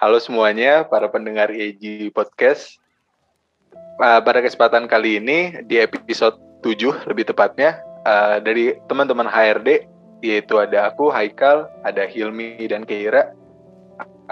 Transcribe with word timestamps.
Halo 0.00 0.16
semuanya, 0.16 0.88
para 0.88 1.12
pendengar 1.12 1.52
EJ 1.52 2.08
Podcast. 2.16 2.80
Uh, 4.00 4.16
pada 4.24 4.40
kesempatan 4.40 4.88
kali 4.88 5.20
ini, 5.20 5.60
di 5.68 5.76
episode 5.76 6.40
7 6.64 7.04
lebih 7.04 7.28
tepatnya, 7.28 7.84
uh, 8.08 8.40
dari 8.40 8.80
teman-teman 8.88 9.28
HRD, 9.28 9.84
yaitu 10.24 10.56
ada 10.56 10.88
aku, 10.88 11.12
Haikal, 11.12 11.68
ada 11.84 12.08
Hilmi, 12.08 12.64
dan 12.64 12.88
Keira, 12.88 13.36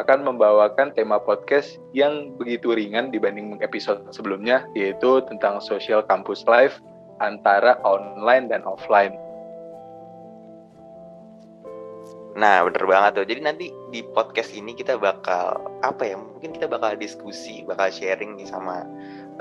akan 0.00 0.24
membawakan 0.32 0.96
tema 0.96 1.20
podcast 1.20 1.76
yang 1.92 2.32
begitu 2.40 2.72
ringan 2.72 3.12
dibanding 3.12 3.60
episode 3.60 4.08
sebelumnya, 4.08 4.64
yaitu 4.72 5.20
tentang 5.28 5.60
social 5.60 6.00
campus 6.00 6.48
life 6.48 6.80
antara 7.20 7.76
online 7.84 8.48
dan 8.48 8.64
offline. 8.64 9.12
Nah, 12.38 12.62
bener 12.70 12.86
banget 12.86 13.10
tuh. 13.18 13.26
Jadi 13.26 13.40
nanti 13.42 13.66
di 13.90 14.00
podcast 14.14 14.54
ini 14.54 14.70
kita 14.70 14.94
bakal 14.94 15.58
apa 15.82 16.06
ya? 16.06 16.14
Mungkin 16.14 16.54
kita 16.54 16.70
bakal 16.70 16.94
diskusi, 16.94 17.66
bakal 17.66 17.90
sharing 17.90 18.38
nih 18.38 18.46
sama 18.46 18.86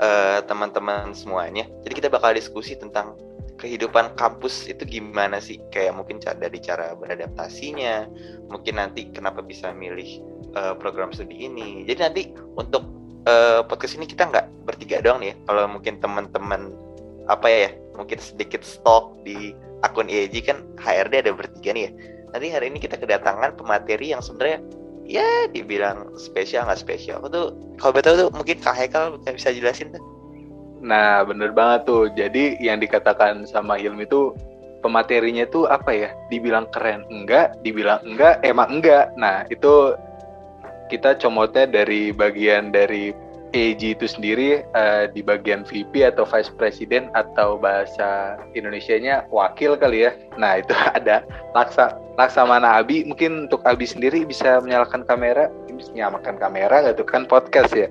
uh, 0.02 0.42
teman-teman 0.42 1.14
semuanya. 1.14 1.70
Jadi 1.86 1.94
kita 1.94 2.10
bakal 2.10 2.34
diskusi 2.34 2.74
tentang 2.74 3.14
kehidupan 3.62 4.18
kampus 4.18 4.66
itu 4.66 4.82
gimana 4.82 5.38
sih? 5.38 5.62
Kayak 5.70 5.94
mungkin 5.94 6.18
dari 6.18 6.58
cara 6.58 6.98
beradaptasinya, 6.98 8.10
mungkin 8.50 8.82
nanti 8.82 9.06
kenapa 9.14 9.46
bisa 9.46 9.70
milih 9.70 10.18
uh, 10.58 10.74
program 10.74 11.14
studi 11.14 11.46
ini. 11.46 11.86
Jadi 11.86 12.00
nanti 12.02 12.22
untuk 12.58 12.82
uh, 13.30 13.62
podcast 13.62 13.94
ini 13.94 14.10
kita 14.10 14.26
nggak 14.26 14.66
bertiga 14.66 14.98
doang 14.98 15.22
nih. 15.22 15.30
Ya. 15.30 15.34
Kalau 15.46 15.70
mungkin 15.70 16.02
teman-teman 16.02 16.74
apa 17.30 17.46
ya? 17.46 17.70
Mungkin 17.94 18.18
sedikit 18.18 18.66
stok 18.66 19.22
di 19.22 19.54
akun 19.86 20.10
EJ 20.10 20.42
kan 20.42 20.58
HRD 20.82 21.22
ada 21.22 21.30
bertiga 21.30 21.70
nih 21.70 21.86
ya 21.86 22.17
nanti 22.32 22.48
hari 22.52 22.72
ini 22.72 22.78
kita 22.82 23.00
kedatangan 23.00 23.56
pemateri 23.56 24.12
yang 24.12 24.22
sebenarnya 24.22 24.60
ya 25.08 25.48
dibilang 25.50 26.12
spesial 26.20 26.68
nggak 26.68 26.80
spesial. 26.80 27.24
Aku 27.24 27.28
tuh 27.32 27.46
kalau 27.80 27.92
betul 27.96 28.14
tuh 28.20 28.28
mungkin 28.30 28.60
kak 28.60 28.76
Haikal 28.76 29.16
bisa 29.24 29.50
jelasin 29.50 29.96
tuh. 29.96 30.02
Nah 30.84 31.24
bener 31.24 31.50
banget 31.56 31.88
tuh. 31.88 32.12
Jadi 32.12 32.60
yang 32.60 32.78
dikatakan 32.78 33.48
sama 33.48 33.80
Hilmi 33.80 34.04
itu 34.04 34.36
pematerinya 34.84 35.48
tuh 35.48 35.66
apa 35.66 35.90
ya? 35.90 36.10
Dibilang 36.28 36.68
keren 36.70 37.08
enggak 37.08 37.56
dibilang 37.64 38.04
enggak 38.04 38.44
emang 38.44 38.78
enggak. 38.78 39.10
Nah 39.16 39.48
itu 39.48 39.96
kita 40.92 41.16
comotnya 41.20 41.68
dari 41.68 42.12
bagian 42.12 42.72
dari 42.72 43.12
AG 43.56 43.80
itu 43.80 44.06
sendiri 44.06 44.64
uh, 44.76 45.08
di 45.08 45.24
bagian 45.24 45.64
VP 45.64 46.04
atau 46.04 46.28
Vice 46.28 46.52
President 46.54 47.08
atau 47.16 47.56
bahasa 47.56 48.36
Indonesia-nya 48.52 49.24
wakil 49.32 49.76
kali 49.80 50.08
ya. 50.08 50.12
Nah, 50.36 50.60
itu 50.60 50.72
ada 50.98 51.24
Laksa 51.56 51.96
Laksamana 52.20 52.80
Abi. 52.82 53.08
Mungkin 53.08 53.48
untuk 53.48 53.64
Abi 53.64 53.88
sendiri 53.88 54.24
bisa 54.28 54.60
menyalakan 54.60 55.06
kamera, 55.08 55.48
bisa 55.70 55.90
menyalakan 55.94 56.36
kamera 56.36 56.76
tuh 56.92 57.06
kan 57.08 57.24
podcast 57.24 57.72
ya. 57.72 57.88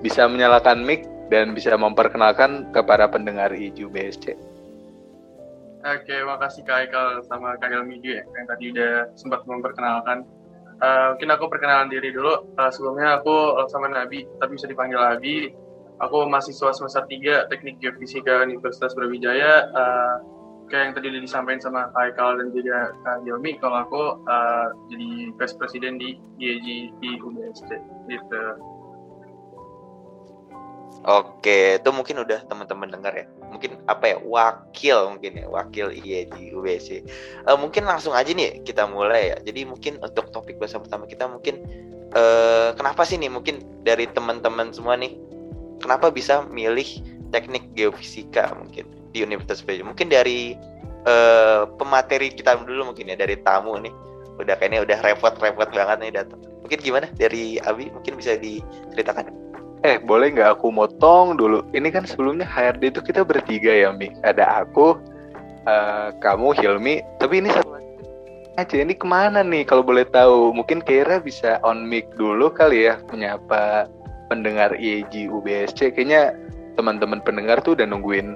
Bisa 0.00 0.28
menyalakan 0.28 0.84
mic 0.84 1.04
dan 1.28 1.52
bisa 1.52 1.74
memperkenalkan 1.74 2.70
kepada 2.70 3.10
pendengar 3.10 3.50
IJU 3.50 3.90
BSC. 3.90 4.36
Oke, 5.86 6.16
makasih 6.26 6.66
Kak 6.66 6.82
Aikal 6.82 7.22
sama 7.30 7.54
Kak 7.62 7.70
juga 7.70 8.10
ya, 8.18 8.22
yang 8.26 8.46
tadi 8.50 8.64
udah 8.74 9.06
sempat 9.14 9.46
memperkenalkan 9.46 10.26
Uh, 10.76 11.16
mungkin 11.16 11.32
aku 11.32 11.44
perkenalan 11.48 11.88
diri 11.88 12.12
dulu. 12.12 12.52
Uh, 12.56 12.70
sebelumnya 12.72 13.20
aku 13.20 13.64
sama 13.72 13.88
Nabi, 13.88 14.28
tapi 14.40 14.60
bisa 14.60 14.68
dipanggil 14.68 15.00
Abi. 15.00 15.52
Aku 16.04 16.28
mahasiswa 16.28 16.76
semester 16.76 17.08
3 17.08 17.48
Teknik 17.48 17.80
Geofisika 17.80 18.44
Universitas 18.44 18.92
Brawijaya. 18.92 19.72
Uh, 19.72 20.16
kayak 20.68 20.82
yang 20.90 20.94
tadi 20.98 21.06
udah 21.14 21.22
disampaikan 21.22 21.62
sama 21.62 21.80
Haikal 21.94 22.42
dan 22.42 22.50
juga 22.50 22.90
Kak 23.06 23.22
Yomi, 23.22 23.56
kalau 23.62 23.86
aku 23.86 24.02
uh, 24.26 24.68
jadi 24.90 25.32
Vice 25.38 25.56
President 25.56 25.96
di 26.02 26.18
GAG 26.36 26.66
di 27.00 27.10
UBSD. 27.22 27.70
Gitu. 28.10 28.44
Oke, 31.06 31.78
itu 31.78 31.90
mungkin 31.94 32.26
udah 32.26 32.42
teman-teman 32.50 32.90
dengar 32.90 33.14
ya. 33.14 33.30
Mungkin 33.54 33.78
apa 33.86 34.10
ya 34.10 34.18
wakil 34.26 35.14
mungkin 35.14 35.38
ya 35.38 35.46
wakil 35.46 35.94
iya 35.94 36.26
di 36.34 36.50
UBC. 36.50 37.06
Uh, 37.46 37.54
eh, 37.54 37.58
mungkin 37.62 37.86
langsung 37.86 38.10
aja 38.10 38.26
nih 38.34 38.58
kita 38.66 38.90
mulai 38.90 39.30
ya. 39.30 39.36
Jadi 39.38 39.70
mungkin 39.70 40.02
untuk 40.02 40.34
topik 40.34 40.58
bahasa 40.58 40.82
pertama 40.82 41.06
kita 41.06 41.30
mungkin 41.30 41.62
uh, 42.10 42.74
kenapa 42.74 43.06
sih 43.06 43.22
nih 43.22 43.30
mungkin 43.30 43.62
dari 43.86 44.10
teman-teman 44.10 44.74
semua 44.74 44.98
nih 44.98 45.14
kenapa 45.78 46.10
bisa 46.10 46.42
milih 46.50 46.98
teknik 47.30 47.70
geofisika 47.78 48.50
mungkin 48.58 48.90
di 49.14 49.22
Universitas 49.22 49.62
Brawijaya. 49.62 49.86
Mungkin 49.86 50.10
dari 50.10 50.58
uh, 51.06 51.70
pemateri 51.78 52.34
kita 52.34 52.58
dulu 52.66 52.90
mungkin 52.90 53.14
ya 53.14 53.14
dari 53.14 53.38
tamu 53.46 53.78
nih. 53.78 53.94
Udah 54.42 54.58
kayaknya 54.58 54.82
udah 54.82 54.98
repot-repot 55.06 55.70
banget 55.70 55.96
nih 56.02 56.12
datang. 56.18 56.42
Mungkin 56.66 56.82
gimana 56.82 57.06
dari 57.14 57.62
Abi 57.62 57.94
mungkin 57.94 58.18
bisa 58.18 58.34
diceritakan? 58.34 59.45
Eh, 59.86 60.02
boleh 60.02 60.34
nggak 60.34 60.58
aku 60.58 60.74
motong 60.74 61.38
dulu? 61.38 61.62
Ini 61.70 61.94
kan 61.94 62.02
sebelumnya 62.10 62.42
HRD 62.42 62.90
itu 62.90 63.00
kita 63.06 63.22
bertiga 63.22 63.70
ya, 63.70 63.94
Mi. 63.94 64.10
Ada 64.26 64.66
aku, 64.66 64.98
uh, 65.62 66.10
kamu, 66.18 66.58
Hilmi. 66.58 67.06
Tapi 67.22 67.38
ini 67.38 67.54
satu 67.54 67.78
aja. 68.58 68.76
Ini 68.82 68.98
ke 68.98 69.06
mana 69.06 69.46
nih 69.46 69.62
kalau 69.62 69.86
boleh 69.86 70.02
tahu? 70.10 70.50
Mungkin 70.50 70.82
Kira 70.82 71.22
bisa 71.22 71.62
on 71.62 71.86
mic 71.86 72.10
dulu 72.18 72.50
kali 72.50 72.90
ya, 72.90 72.98
menyapa 73.14 73.86
pendengar 74.26 74.74
IEG 74.74 75.30
UBSC. 75.30 75.94
Kayaknya 75.94 76.34
teman-teman 76.74 77.22
pendengar 77.22 77.62
tuh 77.62 77.78
udah 77.78 77.86
nungguin 77.86 78.34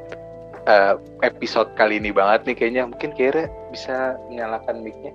uh, 0.71 1.03
episode 1.27 1.75
kali 1.75 1.99
ini 1.99 2.15
banget 2.15 2.47
nih 2.47 2.57
kayaknya. 2.63 2.83
Mungkin 2.87 3.11
Kira 3.19 3.51
bisa 3.75 4.15
menyalakan 4.31 4.87
mic-nya. 4.87 5.11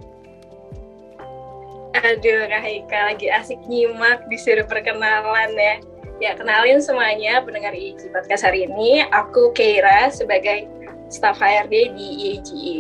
Aduh, 1.96 2.44
Rahika 2.52 3.08
lagi 3.08 3.32
asik 3.32 3.64
nyimak 3.72 4.28
disuruh 4.28 4.68
perkenalan 4.68 5.56
ya. 5.56 5.80
Ya, 6.24 6.32
kenalin 6.32 6.80
semuanya 6.80 7.44
pendengar 7.44 7.76
IEG 7.76 8.08
Podcast 8.08 8.48
hari 8.48 8.64
ini. 8.72 9.04
Aku 9.12 9.52
Keira 9.52 10.08
sebagai 10.08 10.64
staf 11.12 11.44
HRD 11.44 11.92
di 11.92 12.08
IEGI. 12.24 12.76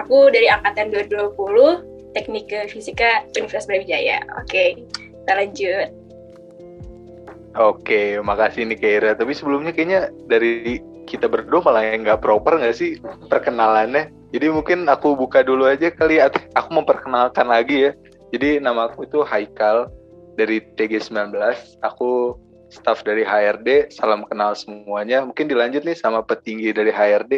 Aku 0.00 0.32
dari 0.32 0.48
angkatan 0.48 0.88
2020, 0.88 1.36
Teknik 2.16 2.48
Fisika 2.72 3.28
Universitas 3.36 3.68
Brawijaya. 3.68 4.24
Oke, 4.40 4.88
kita 4.96 5.32
lanjut. 5.36 5.88
Oke, 7.60 8.16
makasih 8.24 8.64
nih 8.64 8.80
Keira. 8.80 9.12
Tapi 9.12 9.36
sebelumnya 9.36 9.76
kayaknya 9.76 10.08
dari 10.24 10.80
kita 11.04 11.28
berdua 11.28 11.60
malah 11.68 11.84
yang 11.92 12.08
nggak 12.08 12.24
proper 12.24 12.56
nggak 12.56 12.72
sih 12.72 12.96
perkenalannya. 13.28 14.08
Jadi 14.32 14.48
mungkin 14.48 14.88
aku 14.88 15.12
buka 15.12 15.44
dulu 15.44 15.68
aja 15.68 15.92
kali 15.92 16.24
ya. 16.24 16.32
Aku 16.56 16.72
memperkenalkan 16.72 17.52
lagi 17.52 17.84
ya. 17.84 17.92
Jadi 18.32 18.64
nama 18.64 18.88
aku 18.88 19.04
itu 19.04 19.20
Haikal 19.20 19.92
dari 20.40 20.64
TG19. 20.80 21.36
Aku 21.84 22.36
staff 22.68 23.00
dari 23.04 23.24
HRD, 23.24 23.92
salam 23.92 24.28
kenal 24.28 24.52
semuanya. 24.52 25.24
Mungkin 25.24 25.48
dilanjut 25.48 25.82
nih 25.84 25.96
sama 25.96 26.20
petinggi 26.20 26.72
dari 26.72 26.92
HRD. 26.92 27.32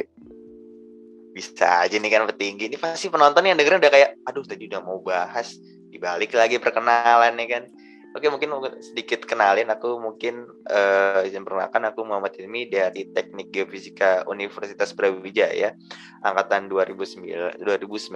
Bisa 1.31 1.87
aja 1.87 1.95
nih 1.95 2.11
kan 2.11 2.27
petinggi. 2.27 2.67
Ini 2.71 2.77
pasti 2.77 3.07
penonton 3.07 3.47
yang 3.47 3.55
dengerin 3.55 3.79
udah 3.79 3.93
kayak, 3.95 4.11
aduh 4.27 4.43
tadi 4.43 4.67
udah 4.67 4.83
mau 4.83 4.99
bahas, 4.99 5.55
dibalik 5.89 6.35
lagi 6.35 6.59
perkenalan 6.59 7.39
nih 7.39 7.49
kan. 7.49 7.65
Oke 8.11 8.27
mungkin 8.27 8.51
sedikit 8.83 9.23
kenalin 9.23 9.71
aku 9.71 9.95
mungkin 10.03 10.43
uh, 10.67 11.23
izin 11.23 11.47
perkenalkan 11.47 11.87
aku 11.87 12.03
Muhammad 12.03 12.35
Ilmi 12.43 12.67
dari 12.67 13.07
Teknik 13.07 13.55
Geofisika 13.55 14.27
Universitas 14.27 14.91
Brawijaya 14.91 15.79
angkatan 16.27 16.67
2009 16.67 17.63
2019 17.63 18.11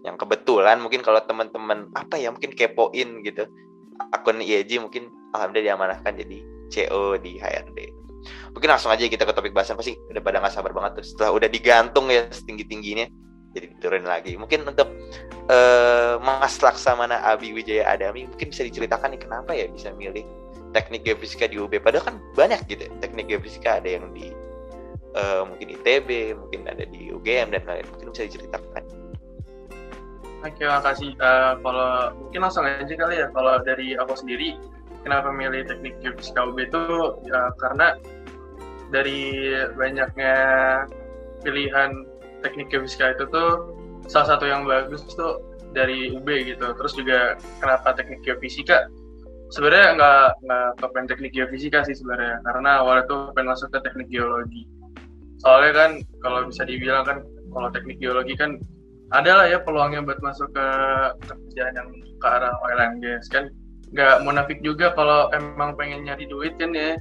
yang 0.00 0.16
kebetulan 0.16 0.80
mungkin 0.80 1.04
kalau 1.04 1.20
teman-teman 1.20 1.92
apa 1.92 2.16
ya 2.16 2.32
mungkin 2.32 2.56
kepoin 2.56 3.20
gitu 3.20 3.44
akun 4.16 4.40
IEG 4.40 4.80
mungkin 4.80 5.12
alhamdulillah 5.34 5.74
diamanahkan 5.74 6.12
jadi 6.18 6.38
CO 6.70 7.18
di 7.18 7.38
HRD. 7.38 7.78
Mungkin 8.52 8.68
langsung 8.68 8.92
aja 8.92 9.02
kita 9.06 9.24
ke 9.24 9.32
topik 9.32 9.56
bahasan 9.56 9.78
pasti 9.80 9.96
udah 10.12 10.22
pada 10.22 10.42
nggak 10.42 10.52
sabar 10.52 10.72
banget 10.76 11.00
tuh 11.00 11.06
setelah 11.16 11.30
udah 11.40 11.48
digantung 11.48 12.12
ya 12.12 12.28
setinggi 12.28 12.64
tingginya 12.68 13.06
jadi 13.56 13.66
turun 13.82 14.04
lagi. 14.06 14.36
Mungkin 14.38 14.66
untuk 14.68 14.86
uh, 15.50 16.20
Mas 16.22 16.60
Laksamana 16.60 17.22
Abi 17.26 17.50
Wijaya 17.50 17.88
Adami 17.90 18.28
mungkin 18.30 18.54
bisa 18.54 18.62
diceritakan 18.62 19.16
nih 19.16 19.20
kenapa 19.22 19.50
ya 19.56 19.66
bisa 19.70 19.90
milih 19.96 20.22
teknik 20.70 21.02
geofisika 21.02 21.50
di 21.50 21.58
UB 21.58 21.82
padahal 21.82 22.14
kan 22.14 22.16
banyak 22.38 22.62
gitu 22.70 22.86
ya. 22.86 22.92
teknik 23.02 23.26
geofisika 23.26 23.82
ada 23.82 23.90
yang 23.98 24.06
di 24.14 24.30
uh, 25.18 25.42
mungkin 25.42 25.74
ITB 25.74 26.38
mungkin 26.38 26.70
ada 26.70 26.86
di 26.86 27.10
UGM 27.10 27.50
dan 27.50 27.66
lain 27.66 27.86
mungkin 27.90 28.14
bisa 28.14 28.30
diceritakan 28.30 28.86
Oke, 30.40 30.64
makasih. 30.64 31.12
Uh, 31.20 31.52
kalau 31.60 32.16
mungkin 32.16 32.40
langsung 32.40 32.64
aja 32.64 32.88
kali 32.88 33.20
ya. 33.20 33.28
Kalau 33.28 33.60
dari 33.60 33.92
aku 33.92 34.16
sendiri, 34.16 34.56
kenapa 35.04 35.32
milih 35.32 35.64
teknik 35.66 35.96
geofisika 36.04 36.44
UB 36.44 36.58
itu 36.68 36.82
ya 37.26 37.52
karena 37.60 37.96
dari 38.90 39.54
banyaknya 39.78 40.36
pilihan 41.46 42.04
teknik 42.44 42.68
geofisika 42.68 43.14
itu 43.14 43.24
tuh 43.30 43.76
salah 44.10 44.36
satu 44.36 44.44
yang 44.48 44.66
bagus 44.66 45.06
tuh 45.14 45.44
dari 45.70 46.10
UB 46.14 46.26
gitu. 46.26 46.74
Terus 46.74 46.92
juga 46.98 47.18
kenapa 47.62 47.94
teknik 47.94 48.20
geofisika? 48.26 48.90
Sebenarnya 49.50 49.98
nggak 49.98 50.28
nggak 50.46 50.68
kepen 50.78 51.04
teknik 51.10 51.32
geofisika 51.34 51.82
sih 51.82 51.94
sebenarnya, 51.98 52.38
karena 52.46 52.70
awalnya 52.82 53.04
tuh 53.10 53.20
pengen 53.34 53.50
masuk 53.54 53.68
ke 53.74 53.78
teknik 53.82 54.08
geologi. 54.10 54.62
Soalnya 55.42 55.72
kan 55.74 55.90
kalau 56.22 56.46
bisa 56.46 56.62
dibilang 56.62 57.02
kan 57.02 57.18
kalau 57.50 57.68
teknik 57.74 57.98
geologi 57.98 58.38
kan 58.38 58.60
ada 59.10 59.42
lah 59.42 59.46
ya 59.50 59.58
peluangnya 59.58 60.06
buat 60.06 60.22
masuk 60.22 60.54
ke 60.54 60.66
kerjaan 61.26 61.74
yang 61.74 61.90
ke 61.90 62.26
arah 62.30 62.54
oil 62.62 62.78
and 62.78 63.02
gas 63.02 63.26
kan 63.26 63.50
nggak 63.90 64.22
munafik 64.22 64.58
juga 64.62 64.94
kalau 64.94 65.30
emang 65.34 65.74
pengen 65.74 66.06
nyari 66.06 66.26
duit 66.30 66.54
kan 66.58 66.74
ya. 66.74 66.96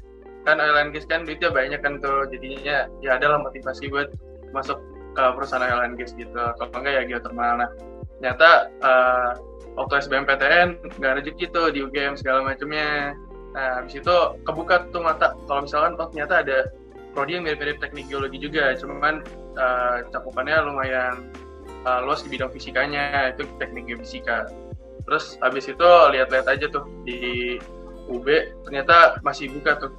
Kan 0.47 0.57
oil 0.57 0.73
kan 1.05 1.21
duitnya 1.27 1.49
banyak 1.51 1.79
kan 1.83 2.01
tuh 2.01 2.25
jadinya 2.33 2.89
ya 3.03 3.19
adalah 3.19 3.43
motivasi 3.43 3.91
buat 3.91 4.09
masuk 4.55 4.79
ke 5.13 5.23
perusahaan 5.35 5.65
oil 5.65 5.93
gitu. 5.99 6.33
Kalau 6.33 6.71
enggak 6.73 6.93
ya 6.95 7.03
geothermal 7.05 7.65
nah 7.65 7.69
ternyata 8.19 8.49
uh, 8.83 9.31
waktu 9.79 10.03
SBMPTN 10.03 10.99
nggak 10.99 11.13
rezeki 11.23 11.45
tuh 11.55 11.71
di 11.71 11.87
UGM 11.87 12.19
segala 12.19 12.43
macamnya 12.43 13.15
nah 13.49 13.81
habis 13.81 13.97
itu 13.97 14.15
kebuka 14.45 14.89
tuh 14.89 15.01
mata. 15.01 15.37
Kalau 15.45 15.65
misalkan 15.65 15.97
oh 15.97 16.07
ternyata 16.09 16.41
ada 16.45 16.59
prodi 17.13 17.37
yang 17.37 17.45
mirip-mirip 17.45 17.81
teknik 17.81 18.05
geologi 18.07 18.37
juga 18.37 18.73
cuman 18.77 19.25
uh, 19.57 20.05
cakupannya 20.13 20.57
lumayan 20.61 21.33
uh, 21.85 22.05
luas 22.05 22.21
di 22.21 22.29
bidang 22.29 22.53
fisikanya 22.53 23.33
itu 23.33 23.45
teknik 23.57 23.89
geofisika 23.89 24.45
terus 25.09 25.41
habis 25.41 25.65
itu 25.65 25.89
lihat-lihat 26.13 26.45
aja 26.45 26.69
tuh 26.69 26.85
di 27.01 27.57
UB 28.05 28.29
ternyata 28.69 29.17
masih 29.25 29.49
buka 29.49 29.81
tuh 29.81 29.91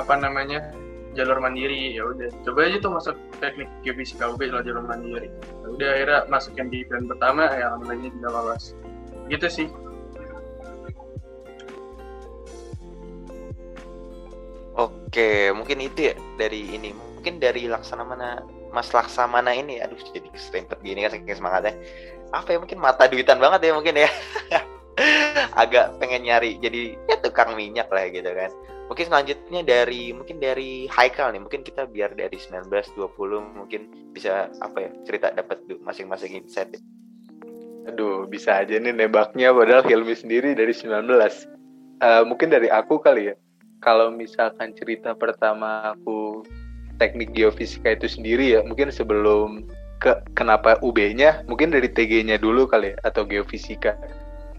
apa 0.00 0.16
namanya 0.16 0.72
jalur 1.12 1.44
mandiri 1.44 1.92
ya 1.92 2.08
udah 2.08 2.32
coba 2.40 2.64
aja 2.64 2.80
tuh 2.80 2.92
masuk 2.96 3.16
teknik 3.36 3.68
geofisika 3.84 4.32
UB 4.32 4.40
lewat 4.48 4.64
jalur 4.64 4.80
mandiri 4.80 5.28
ya 5.60 5.66
udah 5.68 5.88
akhirnya 5.92 6.20
masuk 6.32 6.56
yang 6.56 6.72
di 6.72 6.88
plan 6.88 7.04
pertama 7.04 7.52
ya 7.52 7.68
alhamdulillahnya 7.68 8.10
juga 8.16 8.28
lolos 8.32 8.72
gitu 9.28 9.48
sih 9.52 9.68
Oke, 14.76 15.48
mungkin 15.56 15.80
itu 15.80 16.12
ya 16.12 16.14
dari 16.36 16.76
ini. 16.76 16.92
Mungkin 16.92 17.40
dari 17.40 17.64
laksana 17.64 18.04
mana 18.04 18.44
Mas 18.68 18.92
Laksamana 18.92 19.48
ini, 19.56 19.80
aduh 19.80 19.96
jadi 20.12 20.28
serempet 20.36 20.84
gini 20.84 21.00
kan 21.00 21.16
saking 21.16 21.32
semangatnya. 21.32 21.72
Apa 22.32 22.56
ya 22.56 22.58
mungkin 22.58 22.78
mata 22.80 23.06
duitan 23.06 23.38
banget 23.38 23.70
ya 23.70 23.72
mungkin 23.74 23.94
ya. 23.98 24.10
Agak 25.62 26.00
pengen 26.00 26.24
nyari 26.24 26.56
jadi 26.58 26.96
ya 27.06 27.16
tukang 27.20 27.52
minyak 27.52 27.90
lah 27.92 28.08
gitu 28.08 28.32
kan 28.32 28.48
mungkin 28.86 29.06
selanjutnya 29.10 29.66
dari 29.66 30.14
mungkin 30.14 30.38
dari 30.38 30.86
Haikal 30.86 31.34
nih 31.34 31.42
mungkin 31.42 31.66
kita 31.66 31.90
biar 31.90 32.14
dari 32.14 32.38
19 32.38 32.70
20 32.70 33.58
mungkin 33.58 33.90
bisa 34.14 34.46
apa 34.62 34.86
ya 34.86 34.90
cerita 35.02 35.34
dapat 35.34 35.58
masing-masing 35.82 36.38
insight 36.38 36.70
ya. 36.70 36.80
Aduh, 37.86 38.26
bisa 38.26 38.62
aja 38.62 38.74
nih 38.78 38.90
nebaknya 38.90 39.54
padahal 39.54 39.86
Hilmi 39.86 40.14
sendiri 40.14 40.58
dari 40.58 40.74
19. 40.74 41.06
Uh, 41.06 41.22
eh, 42.02 42.22
mungkin 42.26 42.50
dari 42.50 42.66
aku 42.66 42.98
kali 42.98 43.30
ya. 43.30 43.34
Kalau 43.78 44.10
misalkan 44.10 44.74
cerita 44.74 45.14
pertama 45.14 45.94
aku 45.94 46.42
teknik 46.98 47.30
geofisika 47.30 47.94
itu 47.94 48.10
sendiri 48.10 48.58
ya, 48.58 48.60
mungkin 48.66 48.90
sebelum 48.90 49.70
ke 50.00 50.12
kenapa 50.36 50.76
UB-nya, 50.84 51.44
mungkin 51.48 51.72
dari 51.72 51.88
TG-nya 51.88 52.36
dulu 52.36 52.68
kali 52.68 52.92
ya 52.92 52.96
atau 53.04 53.24
geofisika. 53.24 53.96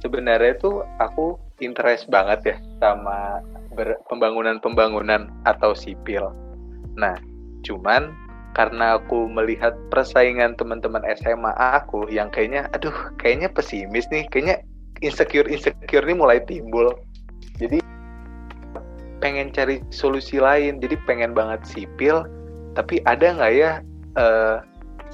Sebenarnya 0.01 0.57
tuh 0.57 0.85
aku 1.01 1.37
interest 1.61 2.09
banget 2.09 2.39
ya 2.45 2.57
sama 2.81 3.41
pembangunan-pembangunan 4.09 5.29
atau 5.45 5.73
sipil. 5.77 6.33
Nah, 6.97 7.17
cuman 7.61 8.13
karena 8.57 8.97
aku 8.97 9.29
melihat 9.29 9.77
persaingan 9.93 10.57
teman-teman 10.57 11.05
SMA 11.21 11.53
aku 11.53 12.09
yang 12.09 12.33
kayaknya 12.33 12.65
aduh 12.73 13.13
kayaknya 13.21 13.53
pesimis 13.53 14.09
nih 14.09 14.25
kayaknya 14.33 14.65
insecure 15.05 15.45
insecure 15.45 16.01
ini 16.01 16.17
mulai 16.17 16.41
timbul 16.41 16.89
jadi 17.61 17.77
pengen 19.21 19.53
cari 19.53 19.77
solusi 19.93 20.41
lain 20.41 20.81
jadi 20.81 20.97
pengen 21.05 21.37
banget 21.37 21.61
sipil 21.69 22.25
tapi 22.73 22.97
ada 23.05 23.37
nggak 23.37 23.53
ya 23.53 23.71
uh, 24.17 24.57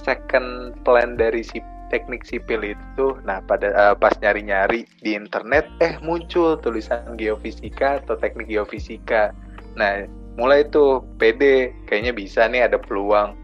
second 0.04 0.78
plan 0.84 1.16
dari 1.16 1.42
si 1.44 1.60
teknik 1.92 2.26
sipil 2.26 2.74
itu 2.74 3.18
nah 3.22 3.40
pada 3.46 3.70
uh, 3.74 3.96
pas 3.96 4.14
nyari-nyari 4.20 4.88
di 5.04 5.14
internet 5.14 5.70
eh 5.80 5.98
muncul 6.02 6.58
tulisan 6.58 7.18
geofisika 7.20 8.02
atau 8.02 8.18
teknik 8.18 8.50
geofisika. 8.50 9.34
Nah 9.78 10.10
mulai 10.36 10.66
tuh 10.70 11.06
PD 11.22 11.74
kayaknya 11.86 12.14
bisa 12.16 12.46
nih 12.50 12.66
ada 12.66 12.82
peluang. 12.82 13.38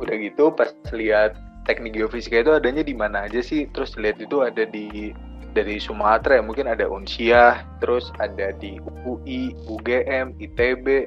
Udah 0.00 0.16
gitu 0.16 0.50
pas 0.56 0.72
lihat 0.90 1.36
teknik 1.68 1.94
geofisika 1.94 2.42
itu 2.42 2.52
adanya 2.52 2.82
di 2.82 2.94
mana 2.96 3.28
aja 3.28 3.38
sih 3.38 3.70
terus 3.70 3.94
lihat 3.94 4.18
itu 4.18 4.42
ada 4.42 4.66
di 4.66 5.14
dari 5.52 5.76
Sumatera 5.76 6.40
ya 6.40 6.42
mungkin 6.42 6.66
ada 6.66 6.88
Unsia 6.88 7.62
terus 7.78 8.08
ada 8.18 8.50
di 8.56 8.80
UI 9.04 9.52
UGM 9.68 10.40
ITB 10.40 11.06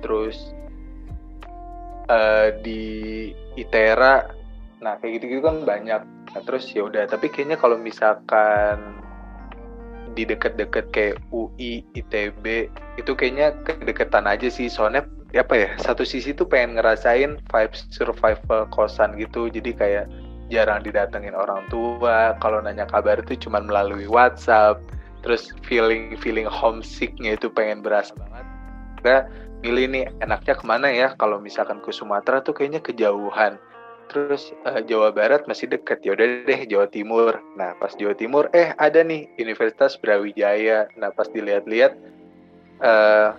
terus 0.00 0.56
uh, 2.08 2.48
di 2.62 2.82
ITERA. 3.58 4.30
Nah 4.82 4.98
kayak 4.98 5.20
gitu-gitu 5.20 5.42
kan 5.44 5.62
banyak. 5.62 6.02
Nah, 6.32 6.42
terus 6.48 6.70
ya 6.72 6.88
udah 6.88 7.04
tapi 7.06 7.28
kayaknya 7.28 7.60
kalau 7.60 7.76
misalkan 7.76 9.02
di 10.12 10.28
deket-deket 10.28 10.92
kayak 10.92 11.16
UI, 11.32 11.84
ITB 11.96 12.68
itu 13.00 13.12
kayaknya 13.16 13.56
kedekatan 13.64 14.28
aja 14.28 14.48
sih. 14.48 14.68
Soalnya 14.68 15.08
apa 15.32 15.54
ya 15.56 15.68
satu 15.80 16.04
sisi 16.04 16.36
tuh 16.36 16.44
pengen 16.44 16.76
ngerasain 16.76 17.40
vibe 17.48 17.74
survival 17.92 18.68
kosan 18.72 19.16
gitu. 19.16 19.48
Jadi 19.48 19.72
kayak 19.72 20.06
jarang 20.52 20.84
didatengin 20.84 21.32
orang 21.32 21.64
tua. 21.72 22.36
Kalau 22.44 22.60
nanya 22.60 22.84
kabar 22.84 23.20
itu 23.20 23.48
cuma 23.48 23.64
melalui 23.64 24.04
WhatsApp. 24.04 24.80
Terus 25.24 25.54
feeling 25.64 26.18
feeling 26.18 26.44
homesicknya 26.44 27.38
itu 27.38 27.48
pengen 27.48 27.80
berasa 27.80 28.12
banget. 28.18 28.46
Nah, 29.02 29.22
milih 29.62 29.86
nih 29.88 30.04
enaknya 30.18 30.54
ke 30.58 30.64
mana 30.66 30.90
ya? 30.90 31.14
Kalau 31.16 31.38
misalkan 31.38 31.78
ke 31.78 31.94
Sumatera 31.94 32.42
tuh 32.42 32.52
kayaknya 32.52 32.82
kejauhan. 32.82 33.56
Terus 34.10 34.52
uh, 34.66 34.82
Jawa 34.82 35.14
Barat 35.14 35.46
masih 35.46 35.70
deket. 35.70 36.02
Ya 36.04 36.12
udah 36.18 36.44
deh 36.44 36.60
Jawa 36.66 36.90
Timur. 36.90 37.38
Nah 37.56 37.72
pas 37.78 37.94
Jawa 37.94 38.12
Timur 38.18 38.50
eh 38.52 38.74
ada 38.76 39.00
nih 39.00 39.30
Universitas 39.38 39.96
Brawijaya. 39.96 40.90
Nah 40.98 41.14
pas 41.14 41.30
dilihat-lihat 41.30 41.96
uh, 42.82 43.32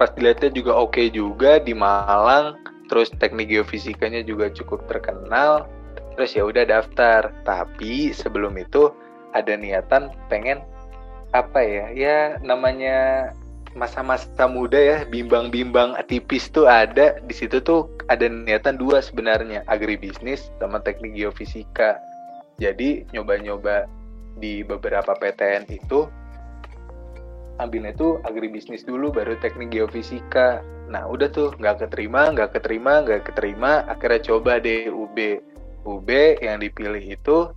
pas 0.00 0.10
dilihatnya 0.16 0.50
juga 0.50 0.72
oke 0.74 0.96
okay 0.96 1.06
juga 1.12 1.60
di 1.60 1.76
Malang. 1.76 2.58
Terus 2.90 3.12
teknik 3.20 3.52
geofisikanya 3.52 4.24
juga 4.24 4.48
cukup 4.50 4.88
terkenal. 4.90 5.68
Terus 6.16 6.34
ya 6.34 6.42
udah 6.48 6.64
daftar. 6.66 7.30
Tapi 7.44 8.10
sebelum 8.10 8.56
itu 8.58 8.90
ada 9.36 9.54
niatan 9.56 10.12
pengen 10.28 10.64
apa 11.32 11.64
ya 11.64 11.88
ya 11.96 12.18
namanya 12.44 13.32
masa-masa 13.72 14.44
muda 14.44 14.76
ya 14.76 14.98
bimbang-bimbang 15.08 15.96
tipis 16.06 16.48
tuh 16.52 16.68
ada. 16.68 17.18
Di 17.24 17.34
situ 17.34 17.60
tuh 17.64 17.88
ada 18.08 18.28
niatan 18.28 18.76
dua 18.76 19.00
sebenarnya 19.00 19.64
agribisnis 19.68 20.52
sama 20.60 20.80
teknik 20.84 21.16
geofisika. 21.16 21.96
Jadi 22.60 23.08
nyoba-nyoba 23.16 23.88
di 24.38 24.64
beberapa 24.64 25.12
PTN 25.16 25.68
itu 25.68 26.08
ambilnya 27.60 27.92
tuh 27.94 28.18
agribisnis 28.24 28.84
dulu 28.84 29.12
baru 29.12 29.36
teknik 29.40 29.72
geofisika. 29.72 30.60
Nah 30.88 31.08
udah 31.08 31.28
tuh 31.32 31.52
nggak 31.56 31.88
keterima 31.88 32.32
nggak 32.32 32.58
keterima 32.58 33.04
nggak 33.04 33.22
keterima 33.32 33.84
akhirnya 33.88 34.20
coba 34.28 34.60
deh 34.60 34.92
UB 34.92 35.16
UB 35.82 36.08
yang 36.44 36.62
dipilih 36.62 37.02
itu 37.02 37.50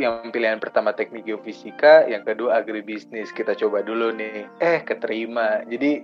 yang 0.00 0.32
pilihan 0.32 0.56
pertama 0.56 0.96
teknik 0.96 1.28
geofisika, 1.28 2.08
yang 2.08 2.24
kedua 2.24 2.60
agribisnis. 2.64 3.28
Kita 3.32 3.52
coba 3.52 3.84
dulu 3.84 4.12
nih. 4.16 4.48
Eh, 4.60 4.80
keterima. 4.84 5.64
Jadi 5.68 6.00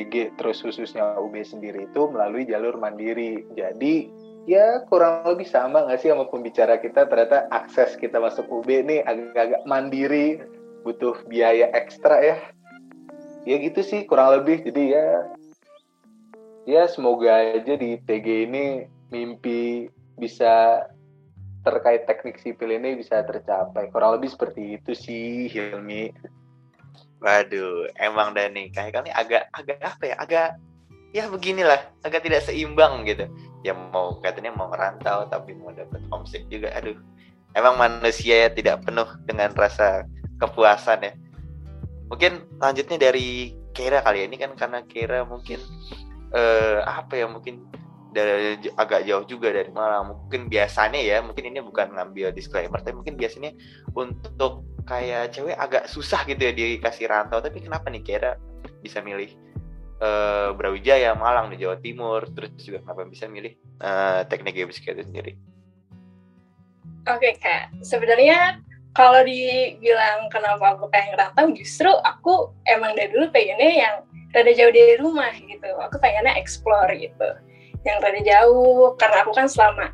IG 0.00 0.34
terus 0.34 0.58
khususnya 0.64 1.20
UB 1.20 1.38
sendiri 1.44 1.86
itu 1.86 2.02
melalui 2.10 2.48
jalur 2.48 2.74
mandiri. 2.80 3.46
Jadi 3.54 4.10
ya 4.44 4.84
kurang 4.88 5.24
lebih 5.24 5.48
sama 5.48 5.88
nggak 5.88 6.00
sih 6.00 6.12
sama 6.12 6.28
pembicara 6.28 6.76
kita 6.76 7.08
ternyata 7.08 7.48
akses 7.48 7.96
kita 7.96 8.20
masuk 8.20 8.44
UB 8.48 8.68
nih 8.84 9.00
agak-agak 9.04 9.62
mandiri 9.64 10.44
butuh 10.84 11.16
biaya 11.32 11.72
ekstra 11.72 12.20
ya 12.20 12.36
ya 13.48 13.56
gitu 13.56 13.80
sih 13.80 14.04
kurang 14.04 14.36
lebih 14.36 14.60
jadi 14.68 14.84
ya 14.84 15.08
ya 16.68 16.82
semoga 16.88 17.56
aja 17.56 17.74
di 17.76 17.96
TG 18.04 18.52
ini 18.52 18.84
mimpi 19.08 19.88
bisa 20.20 20.84
terkait 21.64 22.04
teknik 22.04 22.36
sipil 22.44 22.76
ini 22.76 23.00
bisa 23.00 23.24
tercapai. 23.24 23.88
Kurang 23.88 24.20
lebih 24.20 24.30
seperti 24.30 24.76
itu 24.76 24.92
sih 24.92 25.48
Hilmi. 25.48 26.12
Waduh, 27.24 27.88
emang 27.96 28.36
Dani 28.36 28.68
kayak 28.68 29.00
kali 29.00 29.10
agak 29.10 29.48
agak 29.56 29.80
apa 29.80 30.02
ya? 30.12 30.14
Agak 30.20 30.48
ya 31.16 31.24
beginilah, 31.32 31.80
agak 32.04 32.20
tidak 32.20 32.44
seimbang 32.44 33.08
gitu. 33.08 33.24
Ya 33.64 33.72
mau 33.72 34.20
katanya 34.20 34.52
mau 34.52 34.68
merantau 34.68 35.24
tapi 35.32 35.56
mau 35.56 35.72
dapat 35.72 36.04
homesick 36.12 36.44
juga. 36.52 36.68
Aduh. 36.76 37.00
Emang 37.54 37.78
manusia 37.78 38.44
ya 38.44 38.48
tidak 38.50 38.82
penuh 38.82 39.06
dengan 39.24 39.54
rasa 39.54 40.04
kepuasan 40.42 41.06
ya. 41.06 41.12
Mungkin 42.10 42.60
lanjutnya 42.60 42.98
dari 42.98 43.54
Kira 43.74 44.02
kali 44.02 44.22
ya. 44.22 44.24
Ini 44.28 44.36
kan 44.36 44.52
karena 44.58 44.78
Kira 44.84 45.22
mungkin 45.24 45.62
eh, 46.34 46.78
apa 46.82 47.14
ya 47.14 47.30
mungkin 47.30 47.62
dari 48.14 48.56
agak 48.78 49.04
jauh 49.04 49.26
juga 49.26 49.50
dari 49.50 49.68
Malang. 49.74 50.14
Mungkin 50.14 50.46
biasanya 50.46 51.00
ya, 51.02 51.18
mungkin 51.20 51.50
ini 51.50 51.58
bukan 51.60 51.92
ngambil 51.92 52.30
disclaimer, 52.30 52.78
tapi 52.78 52.96
mungkin 53.02 53.18
biasanya 53.18 53.52
untuk 53.92 54.62
kayak 54.86 55.34
cewek 55.34 55.58
agak 55.58 55.90
susah 55.90 56.22
gitu 56.24 56.40
ya 56.40 56.52
dikasih 56.54 57.10
rantau. 57.10 57.42
Tapi 57.42 57.60
kenapa 57.60 57.90
nih 57.90 58.06
kira 58.06 58.38
bisa 58.80 59.02
milih 59.02 59.34
uh, 59.98 60.54
Brawijaya, 60.54 61.12
Malang 61.18 61.50
di 61.50 61.58
Jawa 61.60 61.76
Timur, 61.82 62.24
terus 62.30 62.54
juga 62.62 62.86
kenapa 62.86 63.04
bisa 63.10 63.26
milih 63.26 63.58
uh, 63.82 64.22
teknik 64.30 64.54
geofisika 64.54 64.94
itu 64.94 65.04
sendiri? 65.04 65.34
Oke 67.04 67.20
okay, 67.20 67.32
kak, 67.36 67.84
sebenarnya 67.84 68.64
kalau 68.94 69.20
dibilang 69.26 70.30
kenapa 70.30 70.78
aku 70.78 70.86
pengen 70.88 71.18
ngerantau 71.18 71.50
justru 71.52 71.90
aku 72.06 72.54
emang 72.70 72.94
dari 72.94 73.10
dulu 73.10 73.26
pengennya 73.34 73.70
yang 73.74 73.94
rada 74.30 74.52
jauh 74.54 74.70
dari 74.70 74.94
rumah 74.98 75.34
gitu 75.34 75.68
aku 75.82 75.98
pengennya 75.98 76.38
explore 76.38 76.90
gitu 76.94 77.28
yang 77.84 77.98
rada 78.00 78.20
jauh. 78.20 78.96
Karena 78.96 79.24
aku 79.24 79.32
kan 79.36 79.46
selama 79.46 79.92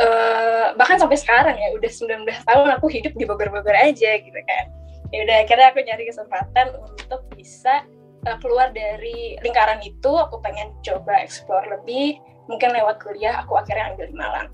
uh, 0.00 0.66
bahkan 0.78 0.96
sampai 0.96 1.18
sekarang 1.18 1.56
ya 1.58 1.74
udah 1.76 1.90
19 1.90 2.26
tahun 2.26 2.68
aku 2.78 2.86
hidup 2.88 3.12
di 3.18 3.24
Bogor-Bogor 3.28 3.74
aja 3.74 4.10
gitu 4.18 4.40
kan. 4.46 4.64
Ya 5.12 5.28
udah 5.28 5.36
akhirnya 5.44 5.66
aku 5.74 5.80
nyari 5.84 6.04
kesempatan 6.08 6.66
untuk 6.80 7.20
bisa 7.36 7.84
uh, 8.24 8.36
keluar 8.40 8.72
dari 8.72 9.36
lingkaran 9.44 9.82
itu. 9.84 10.10
Aku 10.16 10.40
pengen 10.40 10.72
coba 10.80 11.20
explore 11.20 11.68
lebih. 11.68 12.18
Mungkin 12.50 12.74
lewat 12.74 12.98
kuliah 13.04 13.44
aku 13.44 13.54
akhirnya 13.60 13.94
ambil 13.94 14.06
di 14.08 14.16
Malang. 14.16 14.48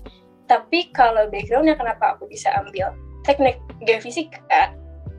Tapi 0.49 0.89
kalau 0.93 1.29
backgroundnya 1.29 1.77
kenapa 1.77 2.17
aku 2.17 2.25
bisa 2.25 2.49
ambil 2.57 2.93
teknik 3.23 3.61
geofisika 3.85 4.73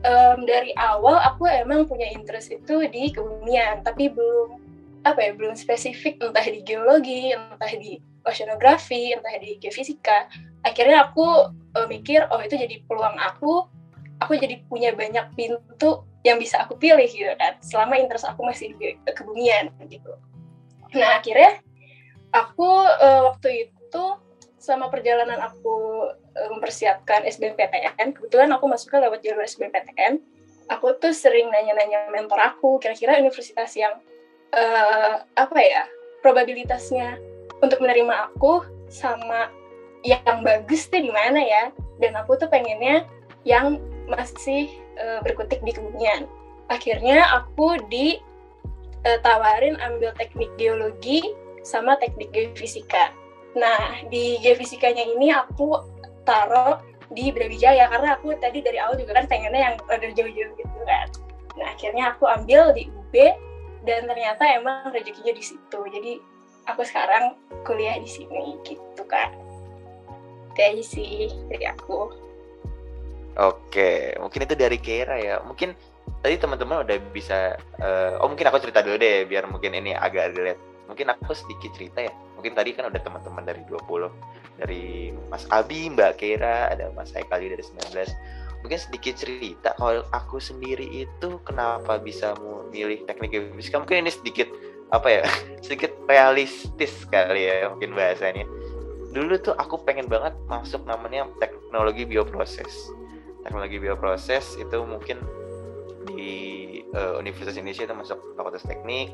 um, 0.05 0.45
dari 0.45 0.73
awal 0.77 1.17
aku 1.21 1.45
emang 1.47 1.85
punya 1.85 2.09
interest 2.13 2.53
itu 2.53 2.85
di 2.89 3.13
kebumian 3.13 3.85
tapi 3.85 4.09
belum 4.09 4.57
apa 5.01 5.19
ya 5.19 5.31
belum 5.33 5.57
spesifik 5.57 6.21
entah 6.21 6.45
di 6.45 6.61
geologi 6.61 7.33
entah 7.33 7.73
di 7.73 7.97
oceanografi 8.25 9.17
entah 9.17 9.33
di 9.41 9.57
geofisika. 9.57 10.29
Akhirnya 10.61 11.09
aku 11.09 11.49
uh, 11.73 11.87
mikir 11.89 12.29
oh 12.29 12.41
itu 12.41 12.53
jadi 12.53 12.85
peluang 12.85 13.17
aku 13.17 13.65
aku 14.21 14.37
jadi 14.37 14.61
punya 14.69 14.93
banyak 14.93 15.33
pintu 15.33 16.05
yang 16.21 16.37
bisa 16.37 16.61
aku 16.61 16.77
pilih 16.77 17.09
gitu 17.09 17.33
kan 17.41 17.57
selama 17.65 17.97
interest 17.97 18.29
aku 18.29 18.45
masih 18.45 18.77
di 18.77 18.93
kebumian 19.17 19.73
gitu. 19.89 20.13
Nah 20.93 21.17
akhirnya 21.17 21.57
aku 22.29 22.69
uh, 23.01 23.33
waktu 23.33 23.69
itu 23.69 24.03
sama 24.61 24.93
perjalanan 24.93 25.41
aku 25.41 26.05
uh, 26.13 26.49
mempersiapkan 26.53 27.25
SBMPTN 27.25 28.13
kebetulan 28.13 28.53
aku 28.53 28.69
masuknya 28.69 29.09
lewat 29.09 29.25
jalur 29.25 29.41
SBMPTN 29.41 30.21
aku 30.69 30.93
tuh 31.01 31.11
sering 31.11 31.49
nanya-nanya 31.49 32.13
mentor 32.13 32.37
aku 32.37 32.77
kira-kira 32.77 33.17
universitas 33.17 33.73
yang 33.73 33.97
uh, 34.55 35.23
apa 35.37 35.59
ya 35.59 35.83
probabilitasnya 36.21 37.17
untuk 37.61 37.81
menerima 37.81 38.31
aku 38.31 38.65
sama 38.91 39.49
yang 40.01 40.41
bagus 40.41 40.89
tuh 40.89 40.99
di 40.99 41.13
mana 41.13 41.39
ya 41.41 41.69
dan 42.01 42.17
aku 42.17 42.33
tuh 42.37 42.49
pengennya 42.49 43.05
yang 43.45 43.77
masih 44.09 44.69
uh, 44.97 45.21
berkutik 45.21 45.61
di 45.63 45.71
kebumian. 45.73 46.25
Akhirnya 46.67 47.21
aku 47.41 47.77
ditawarin 47.89 49.77
uh, 49.77 49.85
ambil 49.91 50.11
teknik 50.17 50.49
geologi 50.57 51.21
sama 51.61 51.95
teknik 52.01 52.33
geofisika. 52.33 53.13
Nah, 53.53 54.01
di 54.07 54.39
geofisikanya 54.41 55.03
ini 55.05 55.29
aku 55.29 55.77
taruh 56.23 56.79
di 57.11 57.27
Brawijaya 57.29 57.91
karena 57.91 58.15
aku 58.15 58.31
tadi 58.39 58.63
dari 58.63 58.79
awal 58.79 58.95
juga 58.95 59.19
kan 59.19 59.27
pengennya 59.27 59.61
yang 59.71 59.75
rada 59.83 60.07
jauh-jauh 60.15 60.53
gitu 60.55 60.79
kan. 60.87 61.07
Nah, 61.59 61.67
akhirnya 61.75 62.15
aku 62.15 62.23
ambil 62.25 62.71
di 62.71 62.87
UB 62.87 63.13
dan 63.81 64.05
ternyata 64.05 64.43
emang 64.45 64.93
rezekinya 64.93 65.33
di 65.33 65.43
situ. 65.43 65.79
Jadi 65.89 66.21
aku 66.69 66.85
sekarang 66.85 67.37
kuliah 67.65 67.97
di 67.97 68.09
sini 68.09 68.57
gitu 68.65 69.03
kan. 69.09 69.33
Itu 70.53 70.83
sih 70.85 71.31
dari 71.49 71.65
aku. 71.65 72.11
Oke, 73.39 74.13
mungkin 74.19 74.43
itu 74.43 74.55
dari 74.59 74.77
Kera 74.77 75.15
ya. 75.17 75.39
Mungkin 75.41 75.73
tadi 76.21 76.35
teman-teman 76.37 76.83
udah 76.83 76.97
bisa 77.15 77.55
uh, 77.81 78.21
oh 78.21 78.27
mungkin 78.29 78.45
aku 78.51 78.61
cerita 78.61 78.83
dulu 78.85 78.99
deh 78.99 79.25
biar 79.25 79.47
mungkin 79.47 79.73
ini 79.73 79.95
agak 79.95 80.35
relate. 80.35 80.59
Mungkin 80.91 81.07
aku 81.07 81.31
sedikit 81.31 81.71
cerita 81.73 82.03
ya. 82.03 82.13
Mungkin 82.35 82.51
tadi 82.51 82.75
kan 82.75 82.91
udah 82.91 83.01
teman-teman 83.01 83.47
dari 83.47 83.63
20 83.65 84.11
dari 84.59 85.15
Mas 85.31 85.47
Abi, 85.49 85.87
Mbak 85.89 86.19
Kera, 86.19 86.69
ada 86.69 86.91
Mas 86.91 87.15
Haikali 87.15 87.49
dari 87.49 87.63
19. 87.63 88.11
Mungkin 88.61 88.79
sedikit 88.79 89.13
cerita 89.17 89.73
kalau 89.75 90.05
aku 90.13 90.37
sendiri 90.37 90.85
itu 91.05 91.41
kenapa 91.45 91.97
bisa 91.97 92.37
memilih 92.37 93.03
teknik 93.09 93.33
geofisika. 93.33 93.81
Mungkin 93.81 94.05
ini 94.05 94.11
sedikit 94.13 94.47
apa 94.93 95.07
ya? 95.09 95.21
sedikit 95.65 95.93
realistis 96.05 97.05
kali 97.09 97.49
ya 97.49 97.69
mungkin 97.73 97.97
bahasanya. 97.97 98.45
Dulu 99.11 99.35
tuh 99.43 99.53
aku 99.57 99.81
pengen 99.83 100.07
banget 100.07 100.31
masuk 100.47 100.87
namanya 100.87 101.27
teknologi 101.41 102.07
bioproses 102.07 102.93
teknologi 103.41 103.81
bioproses 103.81 104.57
itu 104.57 104.77
mungkin 104.85 105.21
di 106.09 106.33
uh, 106.93 107.17
Universitas 107.17 107.57
Indonesia 107.57 107.85
itu 107.85 107.93
masuk 107.93 108.17
fakultas 108.37 108.65
teknik 108.65 109.13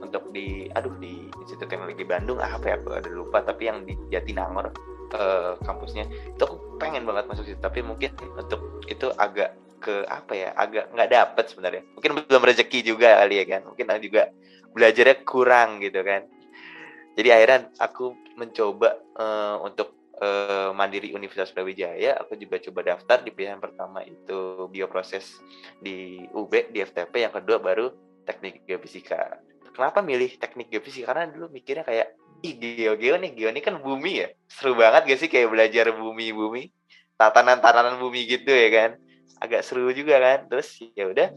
untuk 0.00 0.28
di 0.32 0.68
aduh 0.76 0.92
di 1.00 1.28
Institut 1.40 1.72
Teknologi 1.72 2.04
Bandung 2.04 2.36
ah, 2.40 2.52
apa 2.52 2.66
ya 2.68 2.76
aku 2.80 2.92
ada 2.92 3.08
lupa 3.08 3.40
tapi 3.40 3.68
yang 3.68 3.84
di 3.88 3.96
Jatinangor 4.12 4.72
uh, 5.14 5.56
kampusnya. 5.62 6.08
Itu 6.34 6.42
aku 6.48 6.56
pengen 6.82 7.06
banget 7.06 7.28
masuk 7.28 7.44
situ 7.46 7.60
tapi 7.60 7.80
mungkin 7.84 8.12
untuk 8.36 8.82
itu 8.88 9.08
agak 9.16 9.54
ke 9.82 10.06
apa 10.06 10.32
ya 10.38 10.48
agak 10.54 10.90
nggak 10.94 11.10
dapet 11.10 11.44
sebenarnya. 11.50 11.82
Mungkin 11.98 12.10
belum 12.26 12.42
rezeki 12.42 12.78
juga 12.86 13.22
kali 13.22 13.42
ya 13.42 13.44
kan 13.46 13.60
mungkin 13.66 13.86
juga 13.98 14.22
belajarnya 14.72 15.16
kurang 15.26 15.82
gitu 15.84 16.00
kan. 16.02 16.24
Jadi 17.12 17.28
akhirnya 17.28 17.68
aku 17.76 18.16
mencoba 18.40 18.96
uh, 19.20 19.60
untuk 19.60 19.92
uh, 20.22 20.70
Mandiri 20.72 21.12
Universitas 21.12 21.52
Brawijaya, 21.52 22.16
aku 22.16 22.38
juga 22.40 22.56
coba 22.62 22.80
daftar 22.94 23.20
di 23.20 23.30
pilihan 23.34 23.60
pertama 23.60 24.00
itu 24.06 24.70
bioproses 24.72 25.42
di 25.82 26.24
UB 26.32 26.72
di 26.72 26.80
FTP, 26.80 27.28
yang 27.28 27.34
kedua 27.34 27.60
baru 27.60 27.92
teknik 28.24 28.64
geofisika. 28.64 29.42
Kenapa 29.72 30.00
milih 30.00 30.40
teknik 30.40 30.72
geofisika? 30.72 31.12
Karena 31.12 31.28
dulu 31.28 31.52
mikirnya 31.52 31.84
kayak 31.84 32.16
ih 32.42 32.54
geo 32.58 32.98
geo 32.98 33.14
nih 33.16 33.30
geo 33.32 33.48
ini 33.54 33.62
kan 33.62 33.78
bumi 33.78 34.26
ya. 34.26 34.28
Seru 34.50 34.74
banget 34.74 35.06
gak 35.06 35.18
sih 35.22 35.30
kayak 35.30 35.48
belajar 35.48 35.94
bumi 35.94 36.34
bumi 36.34 36.68
tatanan 37.14 37.62
tatanan 37.62 38.02
bumi 38.02 38.26
gitu 38.26 38.50
ya 38.50 38.68
kan? 38.70 38.90
Agak 39.38 39.62
seru 39.62 39.90
juga 39.94 40.18
kan? 40.18 40.50
Terus 40.50 40.82
ya 40.98 41.06
udah 41.06 41.28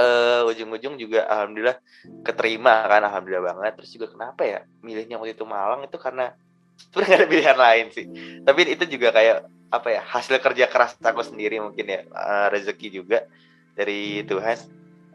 uh, 0.00 0.50
ujung-ujung 0.52 1.00
juga 1.00 1.24
alhamdulillah 1.28 1.80
keterima 2.24 2.84
kan 2.84 3.02
alhamdulillah 3.08 3.56
banget. 3.56 3.72
Terus 3.80 3.90
juga 3.96 4.06
kenapa 4.12 4.42
ya 4.44 4.60
milihnya 4.84 5.16
waktu 5.16 5.32
itu 5.32 5.44
Malang? 5.48 5.84
Itu 5.88 5.96
karena 5.96 6.36
sebenarnya 6.92 7.16
ada 7.24 7.26
pilihan 7.28 7.58
lain 7.58 7.86
sih. 7.92 8.06
Tapi 8.44 8.60
itu 8.68 8.84
juga 8.88 9.08
kayak 9.16 9.48
apa 9.70 9.88
ya 9.88 10.02
hasil 10.02 10.42
kerja 10.42 10.66
keras 10.66 10.98
aku 10.98 11.22
sendiri 11.22 11.62
mungkin 11.62 11.86
ya 11.86 12.00
uh, 12.10 12.50
rezeki 12.50 12.90
juga 12.90 13.22
dari 13.72 14.20
Tuhan 14.28 14.56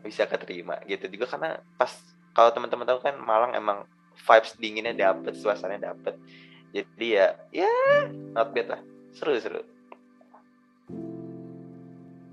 bisa 0.01 0.25
keterima 0.25 0.81
gitu. 0.89 1.09
Juga 1.09 1.25
karena 1.29 1.61
pas 1.77 1.93
kalau 2.35 2.49
teman-teman 2.51 2.85
tahu 2.85 2.99
kan 3.05 3.15
Malang 3.17 3.53
emang 3.53 3.85
vibes 4.15 4.53
dinginnya 4.57 4.95
dapet 4.95 5.35
suasananya 5.35 5.91
dapet 5.93 6.15
jadi 6.71 7.07
ya 7.07 7.27
ya 7.51 7.73
not 8.31 8.51
bad 8.55 8.75
lah 8.75 8.81
seru 9.15 9.35
seru 9.39 9.61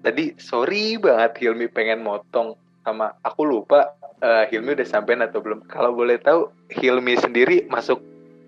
tadi 0.03 0.35
sorry 0.39 0.99
banget 0.99 1.39
Hilmi 1.43 1.71
pengen 1.71 2.03
motong 2.03 2.59
sama 2.83 3.15
aku 3.23 3.47
lupa 3.47 3.95
uh, 4.23 4.45
Hilmi 4.51 4.75
udah 4.75 4.89
sampein 4.89 5.23
atau 5.23 5.39
belum 5.39 5.63
kalau 5.71 5.95
boleh 5.95 6.19
tahu 6.19 6.51
Hilmi 6.75 7.15
sendiri 7.19 7.67
masuk 7.71 8.03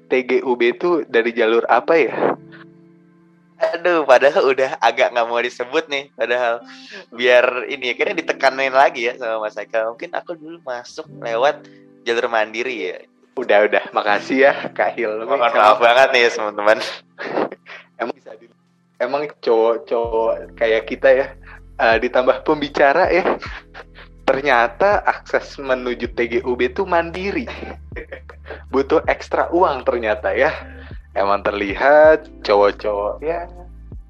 TGUB 0.09 0.61
itu 0.62 0.91
dari 1.09 1.33
jalur 1.33 1.64
apa 1.67 1.95
ya? 1.97 2.14
Aduh, 3.55 4.05
padahal 4.05 4.53
udah 4.53 4.76
agak 4.83 5.14
nggak 5.14 5.29
mau 5.31 5.41
disebut 5.41 5.88
nih. 5.88 6.12
Padahal 6.12 6.61
biar 7.14 7.64
ini 7.71 7.97
akhirnya 7.97 8.21
ditekanin 8.21 8.75
lagi 8.75 9.09
ya 9.09 9.17
sama 9.17 9.49
Mas 9.49 9.57
Eka. 9.57 9.88
Mungkin 9.88 10.12
aku 10.12 10.37
dulu 10.37 10.61
masuk 10.67 11.09
lewat 11.23 11.64
jalur 12.05 12.29
mandiri 12.29 12.93
ya. 12.93 12.97
Udah, 13.35 13.67
udah. 13.67 13.85
Makasih 13.91 14.38
ya 14.47 14.53
Kak 14.71 14.95
Hil. 14.95 15.26
Mohon 15.26 15.50
maaf 15.50 15.79
banget 15.83 16.09
nih 16.14 16.31
teman-teman. 16.31 16.79
emang 18.00 18.14
bisa 18.14 18.31
di 18.38 18.47
emang 19.03 19.23
cowok-cowok 19.43 20.55
kayak 20.55 20.83
kita 20.87 21.09
ya 21.11 21.26
uh, 21.83 21.97
ditambah 21.99 22.47
pembicara 22.47 23.11
ya 23.11 23.38
ternyata 24.25 25.03
akses 25.05 25.59
menuju 25.59 26.14
TGUB 26.14 26.61
itu 26.62 26.83
mandiri. 26.87 27.47
Butuh 28.73 29.03
ekstra 29.11 29.50
uang 29.50 29.83
ternyata 29.83 30.31
ya. 30.33 30.55
Emang 31.14 31.47
terlihat 31.47 32.26
cowok-cowok 32.43 33.23
ya 33.23 33.47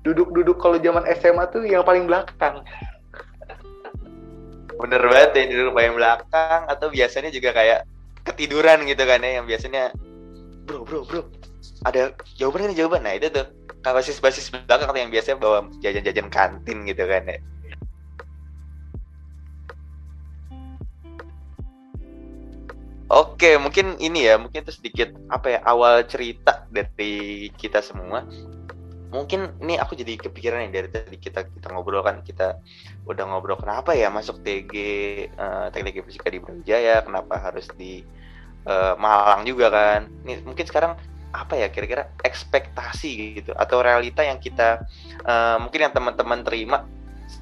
duduk-duduk 0.04 0.61
kalau 0.61 0.76
zaman 0.76 1.09
SMA 1.16 1.49
tuh 1.49 1.64
yang 1.64 1.81
paling 1.81 2.04
belakang. 2.04 2.61
Bener 4.76 5.00
banget 5.00 5.31
ya 5.33 5.43
duduk 5.49 5.73
paling 5.73 5.97
belakang 5.97 6.61
atau 6.69 6.87
biasanya 6.93 7.33
juga 7.33 7.57
kayak 7.57 7.88
ketiduran 8.25 8.88
gitu 8.88 9.04
kan 9.04 9.21
ya 9.21 9.40
yang 9.40 9.47
biasanya 9.47 9.93
bro 10.64 10.83
bro 10.83 11.04
bro 11.04 11.23
ada 11.85 12.16
jawaban 12.40 12.73
ini 12.73 12.75
jawaban 12.76 13.04
nah 13.04 13.12
itu 13.12 13.28
tuh 13.28 13.47
basis 13.85 14.16
basis 14.19 14.49
belakang 14.49 14.88
yang 14.97 15.12
biasanya 15.12 15.37
bawa 15.37 15.69
jajan-jajan 15.85 16.33
kantin 16.33 16.88
gitu 16.88 17.04
kan 17.04 17.28
ya 17.28 17.38
Oke, 23.14 23.61
mungkin 23.61 24.00
ini 24.02 24.26
ya, 24.26 24.40
mungkin 24.40 24.64
itu 24.66 24.75
sedikit 24.75 25.14
apa 25.31 25.54
ya 25.54 25.61
awal 25.69 26.02
cerita 26.09 26.66
dari 26.73 27.47
kita 27.54 27.78
semua. 27.78 28.26
Mungkin 29.14 29.62
ini 29.62 29.78
aku 29.78 29.94
jadi 29.94 30.18
kepikiran 30.18 30.66
nih 30.66 30.73
dari 30.75 30.88
tadi 30.90 31.14
kita 31.23 31.47
kita 31.47 31.71
ngobrol 31.71 32.02
kan 32.02 32.18
kita 32.26 32.59
udah 33.06 33.25
ngobrol 33.30 33.54
kenapa 33.54 33.94
ya 33.94 34.11
masuk 34.11 34.42
TG 34.42 34.75
uh, 35.38 35.38
eh, 35.38 35.66
Teknik 35.71 36.02
Fisika 36.02 36.26
di 36.26 36.42
Brawijaya, 36.42 37.06
kenapa 37.06 37.38
harus 37.38 37.71
di 37.78 38.02
uh, 38.66 38.99
Malang 38.99 39.47
juga 39.47 39.71
kan. 39.71 40.11
Nih 40.26 40.42
mungkin 40.42 40.66
sekarang 40.66 40.99
apa 41.30 41.54
ya 41.54 41.71
kira-kira 41.71 42.11
ekspektasi 42.26 43.38
gitu 43.42 43.50
atau 43.54 43.83
realita 43.87 44.26
yang 44.26 44.42
kita 44.42 44.83
uh, 45.23 45.62
mungkin 45.62 45.87
yang 45.87 45.94
teman-teman 45.94 46.42
terima 46.42 46.83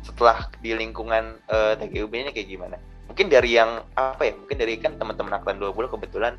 setelah 0.04 0.48
di 0.60 0.76
lingkungan 0.76 1.40
uh, 1.48 1.72
TGUB 1.80 2.12
ini 2.12 2.30
kayak 2.36 2.48
gimana? 2.52 2.76
Mungkin 3.08 3.32
dari 3.32 3.56
yang 3.56 3.80
apa 3.96 4.28
ya? 4.28 4.34
Mungkin 4.36 4.56
dari 4.60 4.76
kan 4.76 5.00
teman-teman 5.00 5.40
Aklan 5.40 5.56
20 5.56 5.88
kebetulan 5.88 6.36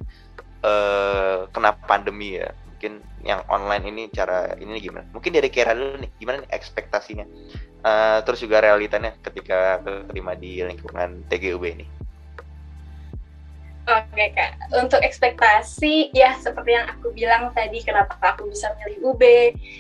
uh, 0.62 1.50
kena 1.50 1.74
pandemi 1.90 2.38
ya. 2.38 2.54
Mungkin 2.84 3.00
yang 3.24 3.48
online 3.48 3.96
ini 3.96 4.04
cara 4.12 4.60
ini 4.60 4.76
gimana? 4.84 5.08
Mungkin 5.16 5.32
dari 5.32 5.48
Kera 5.48 5.72
dulu 5.72 6.04
nih, 6.04 6.12
gimana 6.20 6.44
nih 6.44 6.52
ekspektasinya? 6.52 7.24
Uh, 7.80 8.20
terus 8.28 8.44
juga 8.44 8.60
realitanya 8.60 9.16
ketika 9.24 9.80
terima 10.12 10.36
di 10.36 10.60
lingkungan 10.60 11.24
TGUB 11.32 11.64
ini. 11.64 11.88
Oke 13.88 14.36
kak, 14.36 14.68
untuk 14.76 15.00
ekspektasi 15.00 16.12
ya 16.12 16.36
seperti 16.36 16.76
yang 16.76 16.92
aku 16.92 17.16
bilang 17.16 17.56
tadi 17.56 17.80
kenapa 17.88 18.20
aku 18.20 18.52
bisa 18.52 18.76
milih 18.84 19.16
UB, 19.16 19.24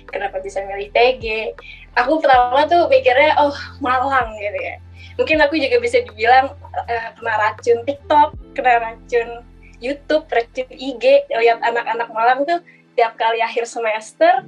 kenapa 0.07 0.39
bisa 0.39 0.63
milih 0.63 0.88
TG. 0.95 1.60
Aku 2.00 2.24
pertama 2.24 2.63
tuh 2.72 2.88
pikirnya 2.88 3.36
oh 3.36 3.51
Malang 3.83 4.31
gitu 4.39 4.60
ya. 4.63 4.79
Mungkin 5.19 5.43
aku 5.43 5.60
juga 5.60 5.75
bisa 5.83 6.00
dibilang 6.07 6.55
uh, 6.72 7.10
kena 7.19 7.36
racun 7.36 7.83
TikTok, 7.83 8.55
kena 8.55 8.79
racun 8.79 9.43
YouTube, 9.83 10.24
racun 10.31 10.72
IG. 10.72 11.27
Lihat 11.27 11.60
anak-anak 11.60 12.07
Malang 12.15 12.48
tuh 12.48 12.63
tiap 12.93 13.17
kali 13.17 13.41
akhir 13.41 13.65
semester 13.65 14.45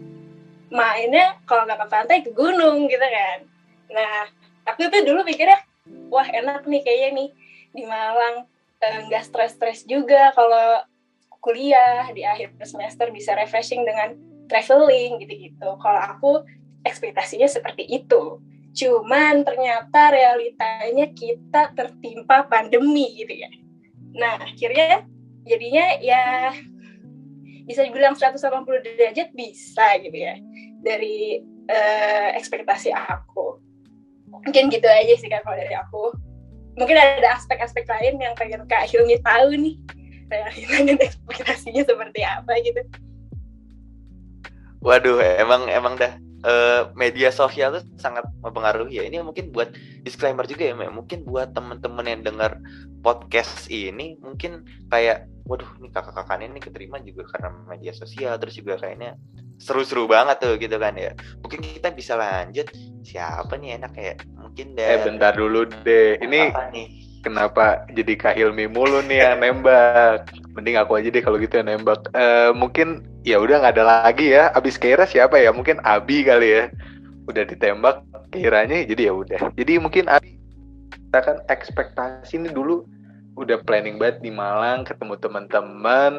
mainnya 0.74 1.38
kalau 1.46 1.66
nggak 1.66 1.80
ke 1.82 1.88
pantai 1.88 2.18
ke 2.26 2.32
gunung 2.34 2.90
gitu 2.90 3.04
kan. 3.04 3.40
Nah 3.92 4.30
aku 4.66 4.90
tuh 4.90 5.02
dulu 5.06 5.22
pikirnya 5.26 5.62
wah 6.10 6.26
enak 6.26 6.66
nih 6.66 6.82
kayaknya 6.82 7.10
nih 7.14 7.30
di 7.76 7.84
Malang 7.86 8.50
Eh, 8.86 9.00
nggak 9.10 9.24
uh, 9.24 9.28
stres-stres 9.28 9.88
juga 9.90 10.30
kalau 10.36 10.84
kuliah 11.42 12.10
di 12.14 12.26
akhir 12.26 12.54
semester 12.66 13.10
bisa 13.10 13.34
refreshing 13.38 13.82
dengan 13.82 14.14
traveling 14.46 15.22
gitu-gitu. 15.26 15.70
Kalau 15.82 16.02
aku 16.02 16.32
ekspektasinya 16.86 17.50
seperti 17.50 17.86
itu. 17.88 18.42
Cuman 18.76 19.42
ternyata 19.42 20.12
realitanya 20.12 21.10
kita 21.16 21.72
tertimpa 21.74 22.46
pandemi 22.46 23.16
gitu 23.16 23.34
ya. 23.46 23.50
Nah, 24.20 24.44
akhirnya 24.44 25.08
jadinya 25.48 25.86
ya 26.04 26.52
bisa 27.66 27.82
dibilang 27.82 28.14
180 28.14 28.38
derajat 28.86 29.30
bisa 29.34 29.98
gitu 30.02 30.18
ya 30.18 30.38
dari 30.86 31.42
uh, 31.70 32.30
ekspektasi 32.38 32.94
aku. 32.94 33.58
Mungkin 34.30 34.70
gitu 34.70 34.86
aja 34.86 35.14
sih 35.18 35.30
kan 35.30 35.42
kalau 35.42 35.58
dari 35.58 35.74
aku 35.74 36.14
mungkin 36.76 36.96
ada 37.00 37.40
aspek-aspek 37.40 37.88
lain 37.88 38.20
yang 38.20 38.36
pengen 38.36 38.68
Kak 38.68 38.86
Hilmi 38.92 39.18
tahu 39.24 39.56
nih 39.58 39.76
dan 40.30 40.98
ekspektasinya 41.00 41.84
seperti 41.88 42.22
apa 42.22 42.52
gitu. 42.62 42.82
Waduh, 44.86 45.18
emang 45.18 45.66
emang 45.66 45.98
dah 45.98 46.14
uh, 46.46 46.94
media 46.94 47.34
sosial 47.34 47.74
itu 47.74 47.82
sangat 47.98 48.22
mempengaruhi 48.46 49.02
ya. 49.02 49.04
Ini 49.10 49.26
mungkin 49.26 49.50
buat 49.50 49.74
disclaimer 50.06 50.46
juga 50.46 50.70
ya, 50.70 50.76
mungkin 50.78 51.26
buat 51.26 51.58
teman-teman 51.58 52.06
yang 52.06 52.22
dengar 52.22 52.62
podcast 53.02 53.70
ini 53.70 54.18
mungkin 54.22 54.66
kayak 54.94 55.30
waduh 55.46 55.70
ini 55.78 55.94
kakak-kakak 55.94 56.42
ini 56.42 56.58
keterima 56.58 56.98
juga 57.06 57.30
karena 57.30 57.50
media 57.70 57.94
sosial 57.94 58.34
terus 58.42 58.58
juga 58.58 58.82
kayaknya 58.82 59.14
seru-seru 59.62 60.10
banget 60.10 60.42
tuh 60.42 60.58
gitu 60.60 60.76
kan 60.76 60.98
ya. 60.98 61.14
Mungkin 61.40 61.64
kita 61.64 61.94
bisa 61.94 62.18
lanjut 62.20 62.68
siapa 63.06 63.56
nih 63.56 63.80
enak 63.80 63.92
kayak 63.96 64.16
mungkin 64.36 64.76
deh. 64.76 64.90
Eh 64.90 65.00
bentar 65.06 65.32
dulu 65.38 65.70
deh. 65.86 66.20
Ini 66.20 66.52
kenapa 67.24 67.86
jadi 67.94 68.14
Kak 68.18 68.36
Hilmi 68.36 68.68
mulu 68.68 69.00
nih 69.06 69.22
yang 69.22 69.40
nembak? 69.40 70.34
Mending 70.58 70.76
aku 70.82 71.00
aja 71.00 71.10
deh 71.14 71.24
kalau 71.24 71.38
gitu 71.40 71.62
yang 71.62 71.70
nembak. 71.72 72.10
Uh, 72.12 72.52
mungkin 72.52 73.06
ya 73.24 73.40
udah 73.40 73.64
nggak 73.64 73.76
ada 73.80 73.86
lagi 74.04 74.34
ya. 74.34 74.52
Abis 74.58 74.76
Keira 74.76 75.08
siapa 75.08 75.40
ya? 75.40 75.54
Mungkin 75.54 75.80
Abi 75.86 76.26
kali 76.26 76.50
ya. 76.52 76.64
Udah 77.30 77.46
ditembak 77.48 78.02
Keiranya 78.34 78.84
jadi 78.84 79.10
ya 79.10 79.14
udah. 79.16 79.42
Jadi 79.56 79.74
mungkin 79.80 80.10
Abi 80.12 80.36
kita 81.16 81.20
kan 81.22 81.38
ekspektasi 81.48 82.44
ini 82.44 82.52
dulu 82.52 82.84
udah 83.36 83.60
planning 83.68 84.00
banget 84.00 84.24
di 84.24 84.32
Malang 84.32 84.88
ketemu 84.88 85.16
teman-teman. 85.20 86.14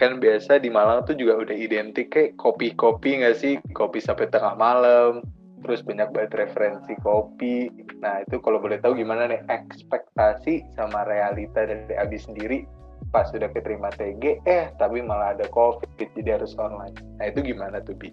Kan 0.00 0.22
biasa 0.22 0.62
di 0.62 0.72
Malang 0.72 1.04
tuh 1.04 1.18
juga 1.18 1.36
udah 1.36 1.56
identik 1.56 2.14
kayak 2.14 2.38
kopi-kopi 2.40 3.20
nggak 3.20 3.36
sih? 3.36 3.60
Kopi 3.76 4.00
sampai 4.00 4.30
tengah 4.32 4.56
malam 4.56 5.20
terus 5.62 5.80
banyak 5.86 6.10
banget 6.10 6.32
referensi 6.34 6.92
kopi. 7.00 7.70
Nah 8.02 8.26
itu 8.26 8.42
kalau 8.42 8.58
boleh 8.58 8.82
tahu 8.82 8.98
gimana 8.98 9.30
nih 9.30 9.40
ekspektasi 9.46 10.66
sama 10.74 11.06
realita 11.06 11.64
dari 11.64 11.94
Abi 11.94 12.18
sendiri 12.18 12.66
pas 13.10 13.28
sudah 13.30 13.50
keterima 13.50 13.90
TG 13.94 14.42
eh 14.46 14.70
tapi 14.78 15.02
malah 15.02 15.38
ada 15.38 15.46
covid 15.50 15.88
jadi 15.98 16.42
harus 16.42 16.58
online. 16.58 16.94
Nah 17.18 17.30
itu 17.30 17.40
gimana 17.46 17.78
tuh 17.82 17.94
Bi? 17.94 18.10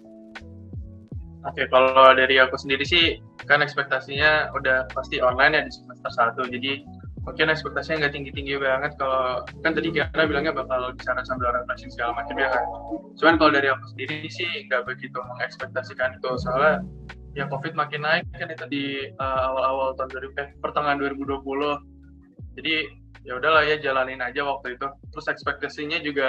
Oke, 1.40 1.64
kalau 1.72 2.12
dari 2.12 2.36
aku 2.36 2.52
sendiri 2.60 2.84
sih 2.84 3.16
kan 3.48 3.64
ekspektasinya 3.64 4.52
udah 4.52 4.92
pasti 4.92 5.24
online 5.24 5.56
ya 5.56 5.62
di 5.64 5.72
semester 5.72 6.36
1. 6.36 6.52
Jadi 6.52 6.84
mungkin 7.20 7.52
ekspektasinya 7.52 8.06
nggak 8.06 8.14
tinggi-tinggi 8.16 8.54
banget. 8.56 8.92
Kalau 8.96 9.44
kan 9.60 9.72
tadi 9.76 9.92
Kiara 9.92 10.24
bilangnya 10.24 10.56
bakal 10.56 10.96
bicara 10.96 11.20
sambil 11.28 11.52
refreshing 11.52 11.92
segala 11.92 12.16
macam 12.16 12.34
ya 12.40 12.48
kan. 12.48 12.64
Cuman 13.20 13.34
kalau 13.36 13.50
dari 13.52 13.68
aku 13.68 13.84
sendiri 13.92 14.26
sih 14.32 14.48
nggak 14.68 14.88
begitu 14.88 15.18
mengekspektasikan 15.20 16.16
itu. 16.16 16.30
Soalnya 16.40 16.80
ya 17.36 17.44
covid 17.46 17.76
makin 17.76 18.02
naik 18.02 18.24
kan 18.34 18.48
itu 18.50 18.66
di 18.66 18.84
uh, 19.20 19.40
awal-awal 19.52 19.94
tahun 19.94 20.34
2000 20.34 20.42
eh, 20.42 20.48
pertengahan 20.58 20.98
2020 20.98 21.38
jadi 22.58 22.74
ya 23.22 23.38
udahlah 23.38 23.62
ya 23.68 23.76
jalanin 23.78 24.24
aja 24.24 24.42
waktu 24.42 24.80
itu. 24.80 24.86
Terus 25.12 25.26
ekspektasinya 25.28 26.00
juga 26.00 26.28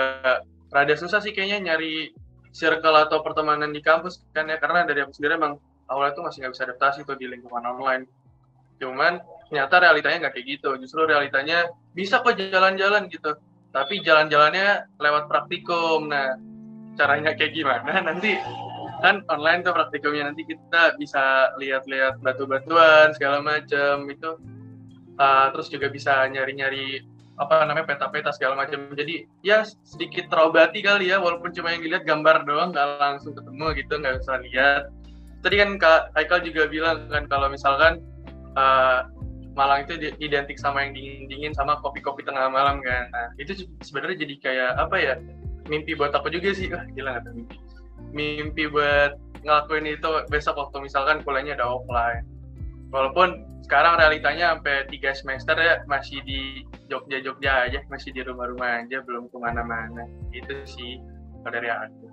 rada 0.72 0.96
susah 0.96 1.24
sih 1.24 1.32
kayaknya 1.32 1.72
nyari 1.72 2.12
circle 2.52 3.00
atau 3.08 3.24
pertemanan 3.24 3.72
di 3.72 3.80
kampus 3.80 4.28
kan 4.36 4.52
ya. 4.52 4.60
Karena 4.60 4.84
dari 4.84 5.02
aku 5.02 5.16
sendiri 5.16 5.40
emang 5.40 5.56
awalnya 5.88 6.20
tuh 6.20 6.24
masih 6.28 6.44
nggak 6.44 6.54
bisa 6.54 6.64
adaptasi 6.68 7.00
tuh 7.08 7.16
di 7.16 7.32
lingkungan 7.32 7.64
online. 7.64 8.04
Cuman 8.78 9.24
ternyata 9.52 9.84
realitanya 9.84 10.18
nggak 10.24 10.34
kayak 10.40 10.48
gitu. 10.48 10.70
Justru 10.80 11.04
realitanya 11.04 11.68
bisa 11.92 12.24
kok 12.24 12.40
jalan-jalan 12.40 13.12
gitu. 13.12 13.36
Tapi 13.76 14.00
jalan-jalannya 14.00 14.96
lewat 14.96 15.28
praktikum. 15.28 16.08
Nah 16.08 16.40
caranya 16.96 17.36
kayak 17.36 17.52
gimana? 17.52 18.00
Nanti 18.08 18.40
kan 19.04 19.28
online 19.28 19.68
tuh 19.68 19.76
praktikumnya. 19.76 20.32
Nanti 20.32 20.48
kita 20.48 20.96
bisa 20.96 21.52
lihat-lihat 21.60 22.24
batu-batuan 22.24 23.12
segala 23.12 23.44
macam 23.44 24.08
itu 24.08 24.40
uh, 25.20 25.52
terus 25.52 25.68
juga 25.68 25.92
bisa 25.92 26.24
nyari-nyari 26.32 27.04
apa 27.36 27.66
namanya 27.66 27.90
peta-peta 27.90 28.30
segala 28.30 28.54
macam 28.54 28.94
jadi 28.94 29.26
ya 29.42 29.66
sedikit 29.82 30.30
terobati 30.30 30.86
kali 30.86 31.10
ya 31.10 31.18
walaupun 31.18 31.50
cuma 31.50 31.74
yang 31.74 31.82
dilihat 31.82 32.06
gambar 32.06 32.46
doang 32.46 32.70
nggak 32.70 33.02
langsung 33.02 33.34
ketemu 33.34 33.66
gitu 33.76 33.94
nggak 34.00 34.16
usah 34.24 34.40
lihat. 34.48 34.84
Tadi 35.42 35.56
kan 35.58 35.70
kak 35.82 36.02
Haikal 36.14 36.40
juga 36.46 36.70
bilang 36.70 37.10
kan 37.10 37.26
kalau 37.26 37.50
misalkan 37.50 37.98
uh, 38.56 39.10
Malang 39.52 39.84
itu 39.84 40.16
identik 40.24 40.56
sama 40.56 40.88
yang 40.88 40.96
dingin-dingin 40.96 41.52
sama 41.52 41.80
kopi-kopi 41.84 42.24
tengah 42.24 42.48
malam 42.48 42.80
kan. 42.80 43.12
Nah, 43.12 43.28
itu 43.36 43.68
sebenarnya 43.84 44.24
jadi 44.24 44.36
kayak 44.40 44.72
apa 44.80 44.96
ya? 44.96 45.14
Mimpi 45.68 45.94
buat 45.94 46.16
aku 46.16 46.32
juga 46.32 46.56
sih. 46.56 46.72
Wah, 46.72 46.88
gila 46.96 47.20
nggak 47.20 47.36
mimpi 47.36 47.58
mimpi 48.12 48.68
buat 48.68 49.16
ngelakuin 49.42 49.88
itu 49.88 50.10
besok 50.30 50.60
waktu 50.60 50.86
misalkan 50.86 51.24
kuliahnya 51.24 51.58
ada 51.58 51.66
offline. 51.66 52.28
Walaupun 52.92 53.48
sekarang 53.64 53.98
realitanya 53.98 54.58
sampai 54.58 54.84
tiga 54.92 55.16
semester 55.16 55.56
ya 55.56 55.80
masih 55.88 56.20
di 56.28 56.68
Jogja-Jogja 56.92 57.72
aja, 57.72 57.80
masih 57.88 58.12
di 58.12 58.20
rumah-rumah 58.20 58.84
aja, 58.84 59.00
belum 59.08 59.32
ke 59.32 59.38
mana-mana. 59.40 60.12
Itu 60.36 60.60
sih 60.68 61.00
kalau 61.42 61.56
dari 61.56 61.70
aku. 61.72 62.06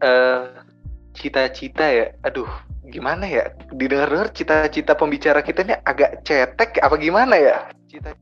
Uh, 0.00 0.64
cita-cita 1.12 1.84
ya, 1.84 2.06
aduh 2.24 2.48
gimana 2.90 3.24
ya? 3.24 3.54
Didengar-dengar 3.70 4.34
cita-cita 4.34 4.92
pembicara 4.98 5.40
kita 5.40 5.62
ini 5.64 5.74
agak 5.86 6.26
cetek 6.26 6.82
apa 6.82 6.98
gimana 6.98 7.34
ya? 7.38 7.56
Cita 7.86 8.12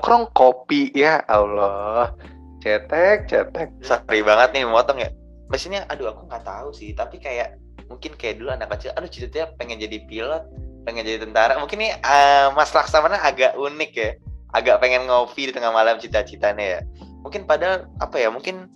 krong 0.00 0.32
kopi 0.32 0.92
ya 0.96 1.20
Allah. 1.28 2.16
Cetek 2.64 3.28
cetek. 3.28 3.68
Sorry 3.84 4.24
banget 4.24 4.56
nih 4.56 4.64
motong 4.64 4.98
ya. 5.00 5.12
Mesinnya 5.52 5.86
aduh 5.92 6.10
aku 6.10 6.26
nggak 6.26 6.42
tahu 6.42 6.74
sih 6.74 6.90
tapi 6.96 7.22
kayak 7.22 7.60
mungkin 7.86 8.18
kayak 8.18 8.42
dulu 8.42 8.50
anak 8.50 8.74
kecil 8.74 8.90
aduh 8.98 9.06
cita-cita 9.06 9.54
pengen 9.60 9.78
jadi 9.78 10.02
pilot 10.08 10.42
pengen 10.88 11.04
jadi 11.04 11.22
tentara. 11.22 11.60
Mungkin 11.60 11.78
nih 11.78 11.92
uh, 12.00 12.50
Mas 12.56 12.72
Laksamana 12.72 13.20
agak 13.20 13.54
unik 13.54 13.92
ya. 13.94 14.10
Agak 14.56 14.80
pengen 14.80 15.04
ngopi 15.04 15.50
di 15.50 15.52
tengah 15.52 15.70
malam 15.70 16.00
cita-citanya 16.00 16.64
ya. 16.64 16.80
Mungkin 17.20 17.44
padahal 17.44 17.90
apa 18.00 18.16
ya 18.16 18.32
mungkin 18.32 18.70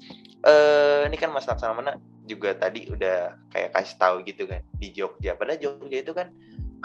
uh, 0.45 1.09
ini 1.09 1.17
kan 1.17 1.33
Mas 1.33 1.49
Laksamana 1.49 1.97
juga 2.31 2.55
tadi 2.55 2.87
udah 2.87 3.35
kayak 3.51 3.75
kasih 3.75 3.97
tahu 3.99 4.17
gitu 4.23 4.47
kan 4.47 4.63
di 4.79 4.95
Jogja 4.95 5.35
padahal 5.35 5.59
Jogja 5.59 5.99
itu 6.07 6.15
kan 6.15 6.31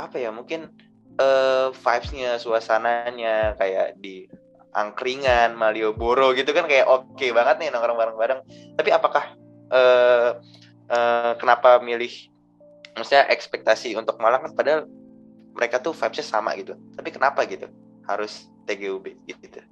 apa 0.02 0.18
ya 0.18 0.34
mungkin 0.34 0.74
uh, 1.20 1.72
vibes-nya 1.72 2.42
suasananya 2.42 3.56
kayak 3.56 4.00
di 4.00 4.28
angkringan, 4.76 5.56
Malioboro 5.56 6.36
gitu 6.36 6.52
kan 6.52 6.68
kayak 6.68 6.86
oke 6.86 7.16
okay 7.16 7.32
banget 7.32 7.64
nih 7.64 7.70
nongkrong 7.72 7.96
bareng-bareng. 7.96 8.40
Tapi 8.76 8.90
apakah 8.92 9.34
uh, 9.72 10.44
uh, 10.92 11.34
kenapa 11.40 11.80
milih 11.80 12.12
maksudnya 13.00 13.28
ekspektasi 13.32 13.96
untuk 13.96 14.20
Malang 14.20 14.44
kan 14.44 14.54
padahal 14.56 14.82
mereka 15.56 15.80
tuh 15.80 15.96
vibes-nya 15.96 16.28
sama 16.28 16.52
gitu. 16.60 16.76
Tapi 17.00 17.10
kenapa 17.16 17.48
gitu? 17.48 17.72
Harus 18.06 18.52
TGUB 18.68 19.16
gitu. 19.26 19.64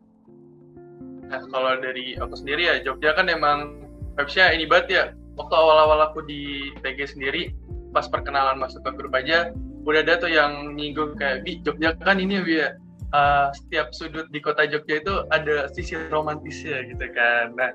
kalau 1.49 1.73
dari 1.81 2.13
aku 2.13 2.37
sendiri 2.37 2.69
ya 2.69 2.75
Jogja 2.85 3.17
kan 3.17 3.25
emang 3.25 3.83
vibes-nya 4.15 4.55
ini 4.55 4.63
banget 4.63 4.87
ya. 4.87 5.05
Waktu 5.33 5.53
awal-awal 5.53 6.13
aku 6.13 6.25
di 6.25 6.73
TG 6.85 7.17
sendiri, 7.17 7.53
pas 7.93 8.05
perkenalan 8.05 8.61
masuk 8.61 8.85
ke 8.85 8.91
grup 8.93 9.13
aja, 9.17 9.49
udah 9.85 10.01
ada 10.05 10.21
tuh 10.21 10.29
yang 10.29 10.77
nyinggung 10.77 11.17
kayak, 11.17 11.41
Bi, 11.45 11.59
Jogja 11.65 11.97
kan 12.01 12.21
ini 12.21 12.41
ya, 12.45 12.77
uh, 13.13 13.49
setiap 13.53 13.93
sudut 13.93 14.27
di 14.33 14.39
kota 14.41 14.65
Jogja 14.65 14.99
itu 14.99 15.13
ada 15.29 15.69
sisi 15.71 15.95
romantisnya 16.09 16.85
gitu 16.89 17.05
kan. 17.13 17.53
Nah, 17.55 17.71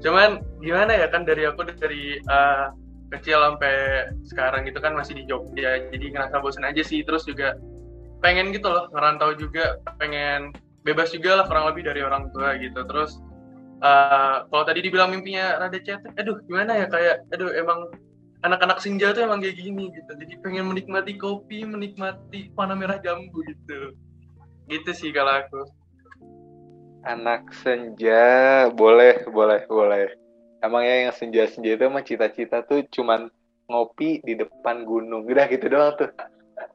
cuman 0.00 0.44
gimana 0.60 0.92
ya 0.92 1.08
kan 1.08 1.24
dari 1.24 1.48
aku 1.48 1.64
dari 1.68 2.20
uh, 2.28 2.70
kecil 3.16 3.38
sampai 3.38 4.08
sekarang 4.26 4.68
gitu 4.68 4.78
kan 4.82 4.92
masih 4.92 5.16
di 5.16 5.24
Jogja, 5.28 5.88
jadi 5.90 6.06
ngerasa 6.12 6.40
bosan 6.40 6.68
aja 6.68 6.84
sih. 6.84 7.02
Terus 7.02 7.24
juga 7.24 7.56
pengen 8.20 8.52
gitu 8.52 8.68
loh 8.68 8.88
ngerantau 8.92 9.36
juga, 9.36 9.80
pengen 10.00 10.52
bebas 10.84 11.10
juga 11.10 11.42
lah 11.42 11.44
kurang 11.48 11.72
lebih 11.72 11.88
dari 11.88 12.00
orang 12.04 12.28
tua 12.30 12.54
gitu. 12.60 12.84
Terus 12.84 13.18
uh, 13.80 14.46
kalau 14.48 14.64
tadi 14.64 14.80
dibilang 14.84 15.12
mimpinya 15.12 15.60
rada 15.60 15.78
cetek 15.80 16.12
aduh 16.16 16.38
gimana 16.44 16.84
ya 16.84 16.86
kayak 16.88 17.26
aduh 17.32 17.50
emang 17.52 17.90
anak-anak 18.44 18.78
senja 18.78 19.10
tuh 19.10 19.26
emang 19.26 19.42
kayak 19.42 19.58
gini 19.58 19.90
gitu. 19.90 20.10
Jadi 20.14 20.34
pengen 20.44 20.70
menikmati 20.70 21.18
kopi 21.18 21.66
menikmati 21.66 22.54
warna 22.54 22.78
merah 22.78 23.02
jambu 23.02 23.42
gitu. 23.42 23.96
Gitu 24.70 24.90
sih 24.94 25.10
kalau 25.10 25.42
aku. 25.42 25.62
Anak 27.06 27.50
senja 27.62 28.66
boleh 28.74 29.26
boleh 29.30 29.66
boleh. 29.66 30.14
Emangnya 30.62 31.10
yang 31.10 31.14
senja-senja 31.14 31.78
itu 31.78 31.82
emang 31.86 32.02
cita-cita 32.02 32.64
tuh 32.66 32.82
cuman 32.90 33.30
ngopi 33.70 34.22
di 34.22 34.34
depan 34.38 34.86
gunung. 34.86 35.26
Udah 35.26 35.46
gitu 35.50 35.66
doang 35.70 35.94
tuh. 35.94 36.10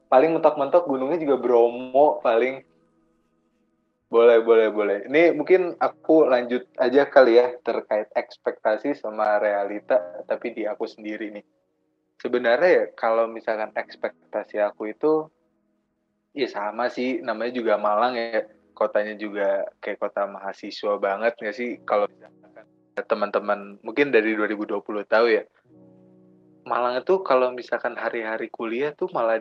Paling 0.08 0.36
mentok-mentok 0.36 0.88
gunungnya 0.88 1.18
juga 1.20 1.40
Bromo 1.40 2.20
paling 2.20 2.64
boleh, 4.12 4.44
boleh, 4.44 4.68
boleh. 4.68 4.98
Ini 5.08 5.32
mungkin 5.32 5.72
aku 5.80 6.28
lanjut 6.28 6.68
aja 6.76 7.08
kali 7.08 7.40
ya 7.40 7.56
terkait 7.64 8.12
ekspektasi 8.12 8.92
sama 8.92 9.40
realita, 9.40 10.20
tapi 10.28 10.52
di 10.52 10.68
aku 10.68 10.84
sendiri 10.84 11.32
nih. 11.32 11.44
Sebenarnya 12.20 12.70
ya 12.70 12.84
kalau 12.92 13.24
misalkan 13.24 13.72
ekspektasi 13.72 14.60
aku 14.60 14.92
itu, 14.92 15.32
ya 16.36 16.44
sama 16.52 16.92
sih, 16.92 17.24
namanya 17.24 17.56
juga 17.56 17.80
Malang 17.80 18.12
ya, 18.20 18.44
kotanya 18.76 19.16
juga 19.16 19.64
kayak 19.80 19.96
kota 19.96 20.28
mahasiswa 20.28 21.00
banget 21.00 21.32
nggak 21.40 21.56
sih? 21.56 21.80
Kalau 21.88 22.04
teman-teman 22.92 23.80
mungkin 23.80 24.12
dari 24.12 24.36
2020 24.36 25.08
tahu 25.08 25.26
ya, 25.32 25.48
Malang 26.68 27.00
itu 27.00 27.24
kalau 27.24 27.48
misalkan 27.50 27.96
hari-hari 27.96 28.52
kuliah 28.52 28.92
tuh 28.92 29.08
malah 29.10 29.40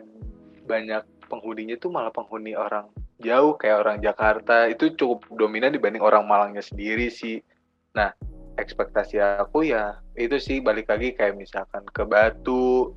banyak 0.65 1.03
penghuninya 1.29 1.75
tuh 1.75 1.91
malah 1.91 2.09
penghuni 2.09 2.55
orang 2.55 2.89
jauh 3.21 3.55
kayak 3.55 3.85
orang 3.85 3.97
Jakarta 4.01 4.67
itu 4.67 4.91
cukup 4.97 5.29
dominan 5.31 5.71
dibanding 5.71 6.03
orang 6.03 6.25
Malangnya 6.25 6.65
sendiri 6.65 7.07
sih. 7.07 7.39
Nah, 7.93 8.11
ekspektasi 8.59 9.21
aku 9.21 9.69
ya 9.69 10.01
itu 10.17 10.37
sih 10.41 10.59
balik 10.59 10.91
lagi 10.91 11.15
kayak 11.15 11.37
misalkan 11.37 11.85
ke 11.89 12.03
Batu, 12.03 12.91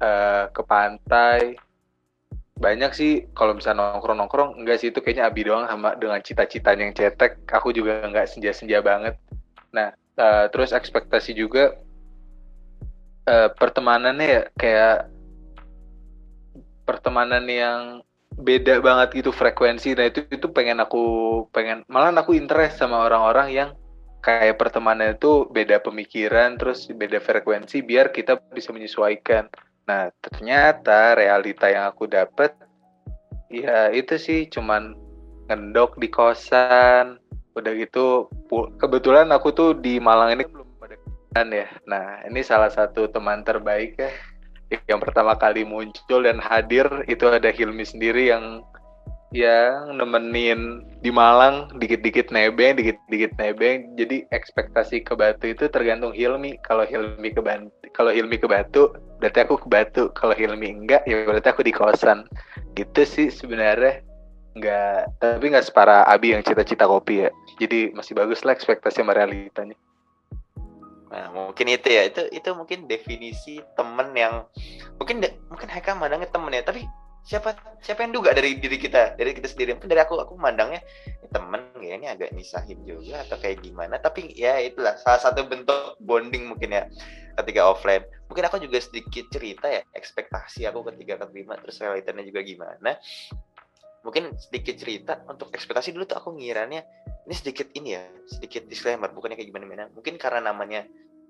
uh, 0.00 0.46
ke 0.52 0.62
pantai. 0.62 1.56
Banyak 2.56 2.96
sih 2.96 3.28
kalau 3.36 3.52
bisa 3.52 3.76
nongkrong-nongkrong, 3.76 4.56
enggak 4.56 4.80
sih 4.80 4.88
itu 4.88 5.04
kayaknya 5.04 5.28
Abi 5.28 5.44
doang 5.44 5.68
sama 5.68 5.92
dengan 5.96 6.20
cita-citanya 6.24 6.88
yang 6.88 6.96
cetek. 6.96 7.44
Aku 7.52 7.72
juga 7.72 8.00
enggak 8.00 8.32
senja-senja 8.32 8.80
banget. 8.80 9.20
Nah, 9.76 9.92
uh, 10.16 10.48
terus 10.48 10.72
ekspektasi 10.72 11.36
juga 11.36 11.76
uh, 13.28 13.48
pertemanannya 13.52 14.28
ya 14.28 14.42
kayak 14.56 14.96
pertemanan 16.86 17.44
yang 17.50 17.80
beda 18.36 18.84
banget 18.84 19.24
gitu 19.24 19.32
frekuensi. 19.32 19.96
Nah 19.96 20.12
itu 20.12 20.24
itu 20.28 20.46
pengen 20.52 20.78
aku 20.80 21.04
pengen 21.50 21.82
malah 21.88 22.12
aku 22.12 22.36
interest 22.36 22.80
sama 22.80 23.08
orang-orang 23.08 23.48
yang 23.52 23.70
kayak 24.20 24.60
pertemanan 24.60 25.16
itu 25.16 25.48
beda 25.48 25.80
pemikiran 25.80 26.60
terus 26.60 26.90
beda 26.90 27.22
frekuensi 27.22 27.80
biar 27.80 28.12
kita 28.12 28.36
bisa 28.52 28.70
menyesuaikan. 28.76 29.48
Nah 29.88 30.12
ternyata 30.20 31.16
realita 31.16 31.70
yang 31.72 31.88
aku 31.88 32.04
dapat 32.10 32.52
ya 33.48 33.88
itu 33.94 34.20
sih 34.20 34.46
cuman 34.52 34.92
ngendok 35.48 35.96
di 35.96 36.08
kosan. 36.12 37.16
Udah 37.56 37.72
gitu 37.72 38.28
kebetulan 38.76 39.32
aku 39.32 39.48
tuh 39.56 39.72
di 39.72 39.96
Malang 39.96 40.36
ini 40.36 40.44
belum 40.44 40.68
kan 41.32 41.52
ya. 41.52 41.68
Nah 41.88 42.20
ini 42.28 42.44
salah 42.44 42.68
satu 42.68 43.08
teman 43.08 43.44
terbaik 43.44 43.96
ya 43.96 44.12
yang 44.90 44.98
pertama 44.98 45.38
kali 45.38 45.62
muncul 45.62 46.26
dan 46.26 46.42
hadir 46.42 46.86
itu 47.06 47.22
ada 47.30 47.50
Hilmi 47.54 47.86
sendiri 47.86 48.34
yang 48.34 48.66
yang 49.34 49.98
nemenin 49.98 50.86
di 51.02 51.10
Malang 51.10 51.68
dikit-dikit 51.76 52.30
nebeng, 52.30 52.78
dikit-dikit 52.78 53.34
nebeng. 53.36 53.94
Jadi 53.98 54.24
ekspektasi 54.30 55.02
ke 55.02 55.18
Batu 55.18 55.50
itu 55.50 55.66
tergantung 55.66 56.14
Hilmi. 56.14 56.58
Kalau 56.62 56.86
Hilmi 56.86 57.34
ke 57.34 57.42
Batu, 57.42 57.68
kalau 57.92 58.14
Hilmi 58.14 58.38
ke 58.38 58.46
Batu, 58.46 58.94
berarti 59.18 59.38
aku 59.42 59.60
ke 59.60 59.68
Batu. 59.68 60.04
Kalau 60.14 60.32
Hilmi 60.32 60.86
enggak, 60.86 61.02
ya 61.04 61.26
berarti 61.26 61.48
aku 61.52 61.62
di 61.66 61.74
kosan. 61.74 62.26
Gitu 62.78 63.02
sih 63.02 63.28
sebenarnya. 63.28 64.02
Enggak, 64.56 65.12
tapi 65.20 65.52
nggak 65.52 65.68
separah 65.68 66.08
Abi 66.08 66.32
yang 66.32 66.40
cita-cita 66.40 66.88
kopi 66.88 67.28
ya. 67.28 67.30
Jadi 67.60 67.92
masih 67.92 68.16
bagus 68.16 68.40
lah 68.40 68.56
ekspektasi 68.56 69.04
sama 69.04 69.12
realitanya. 69.12 69.76
Nah, 71.16 71.32
mungkin 71.32 71.72
itu 71.72 71.88
ya. 71.88 72.04
Itu 72.12 72.28
itu 72.28 72.48
mungkin 72.52 72.84
definisi 72.84 73.56
temen 73.72 74.12
yang 74.12 74.44
mungkin 75.00 75.24
mungkin 75.48 75.68
Heka 75.72 75.96
mandangnya 75.96 76.28
temen 76.28 76.52
ya, 76.52 76.60
tapi 76.60 76.84
siapa 77.24 77.56
siapa 77.80 78.04
yang 78.04 78.12
duga 78.12 78.36
dari 78.36 78.60
diri 78.60 78.76
kita 78.76 79.16
dari 79.16 79.32
kita 79.32 79.48
sendiri? 79.48 79.80
Mungkin 79.80 79.88
dari 79.88 80.04
aku 80.04 80.20
aku 80.20 80.36
mandangnya 80.36 80.84
ya, 81.24 81.28
temen 81.32 81.72
kayaknya 81.80 82.12
agak 82.12 82.36
nisahin 82.36 82.84
juga 82.84 83.24
atau 83.24 83.40
kayak 83.40 83.64
gimana. 83.64 83.96
Tapi 83.96 84.36
ya 84.36 84.60
itulah 84.60 85.00
salah 85.00 85.24
satu 85.24 85.48
bentuk 85.48 85.96
bonding 86.04 86.52
mungkin 86.52 86.76
ya 86.76 86.84
ketika 87.40 87.64
offline. 87.64 88.04
Mungkin 88.28 88.44
aku 88.52 88.60
juga 88.60 88.76
sedikit 88.76 89.32
cerita 89.32 89.72
ya 89.72 89.80
ekspektasi 89.96 90.68
aku 90.68 90.84
ketika 90.92 91.24
keterima 91.24 91.56
terus 91.56 91.80
realitanya 91.80 92.28
juga 92.28 92.44
gimana. 92.44 93.00
Mungkin 94.04 94.36
sedikit 94.36 94.76
cerita 94.76 95.24
untuk 95.24 95.48
ekspektasi 95.56 95.96
dulu 95.96 96.04
tuh 96.04 96.20
aku 96.20 96.36
ngiranya 96.36 96.84
ini 97.26 97.34
sedikit 97.34 97.66
ini 97.74 97.98
ya 97.98 98.06
sedikit 98.30 98.70
disclaimer 98.70 99.10
bukannya 99.10 99.34
kayak 99.34 99.50
gimana 99.50 99.66
gimana 99.66 99.84
mungkin 99.90 100.14
karena 100.14 100.40
namanya 100.46 100.86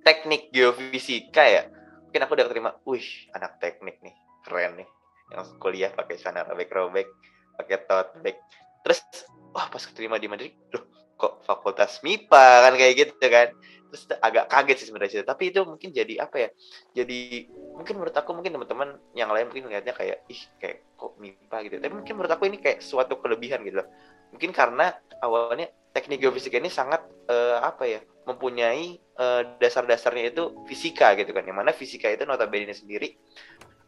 teknik 0.06 0.54
geofisika 0.54 1.42
ya? 1.42 1.66
Mungkin 2.06 2.20
aku 2.22 2.32
udah 2.38 2.46
terima 2.46 2.70
wih 2.86 3.02
anak 3.34 3.58
teknik 3.58 3.98
nih 4.06 4.14
keren 4.46 4.78
nih 4.78 4.88
yang 5.34 5.42
kuliah 5.58 5.90
pakai 5.90 6.14
sana 6.14 6.46
robek 6.46 6.70
robek 6.70 7.10
pakai 7.58 7.82
tote 7.90 8.14
bag. 8.22 8.38
Terus 8.86 9.02
wah 9.50 9.66
pas 9.66 9.82
keterima 9.82 10.22
di 10.22 10.30
Madrid 10.30 10.54
loh 10.70 10.86
kok 11.16 11.42
fakultas 11.42 11.98
MIPA 12.06 12.46
kan 12.70 12.72
kayak 12.78 12.94
gitu 12.94 13.26
kan. 13.26 13.50
Terus 13.90 14.02
agak 14.22 14.46
kaget 14.46 14.76
sih 14.78 14.86
sebenarnya 14.94 15.26
tapi 15.26 15.50
itu 15.50 15.62
mungkin 15.66 15.90
jadi 15.90 16.22
apa 16.22 16.36
ya 16.42 16.48
jadi 16.94 17.50
mungkin 17.74 17.98
menurut 17.98 18.14
aku 18.14 18.30
mungkin 18.34 18.54
teman-teman 18.54 18.98
yang 19.14 19.30
lain 19.34 19.50
mungkin 19.50 19.66
melihatnya 19.66 19.94
kayak 19.94 20.22
ih 20.30 20.42
kayak 20.62 20.86
kok 20.94 21.18
MIPA 21.18 21.56
gitu. 21.66 21.74
Tapi 21.82 21.92
mungkin 21.98 22.14
menurut 22.14 22.30
aku 22.30 22.46
ini 22.46 22.62
kayak 22.62 22.78
suatu 22.78 23.18
kelebihan 23.18 23.66
gitu 23.66 23.82
loh 23.82 23.88
mungkin 24.32 24.50
karena 24.50 24.94
awalnya 25.22 25.70
teknik 25.92 26.20
geofisika 26.20 26.60
ini 26.60 26.68
sangat 26.68 27.02
uh, 27.30 27.64
apa 27.64 27.84
ya 27.88 28.00
mempunyai 28.26 29.00
uh, 29.16 29.56
dasar-dasarnya 29.56 30.34
itu 30.34 30.52
fisika 30.68 31.14
gitu 31.16 31.30
kan 31.32 31.46
yang 31.46 31.56
mana 31.56 31.72
fisika 31.72 32.10
itu 32.10 32.26
notabene 32.28 32.74
sendiri 32.74 33.16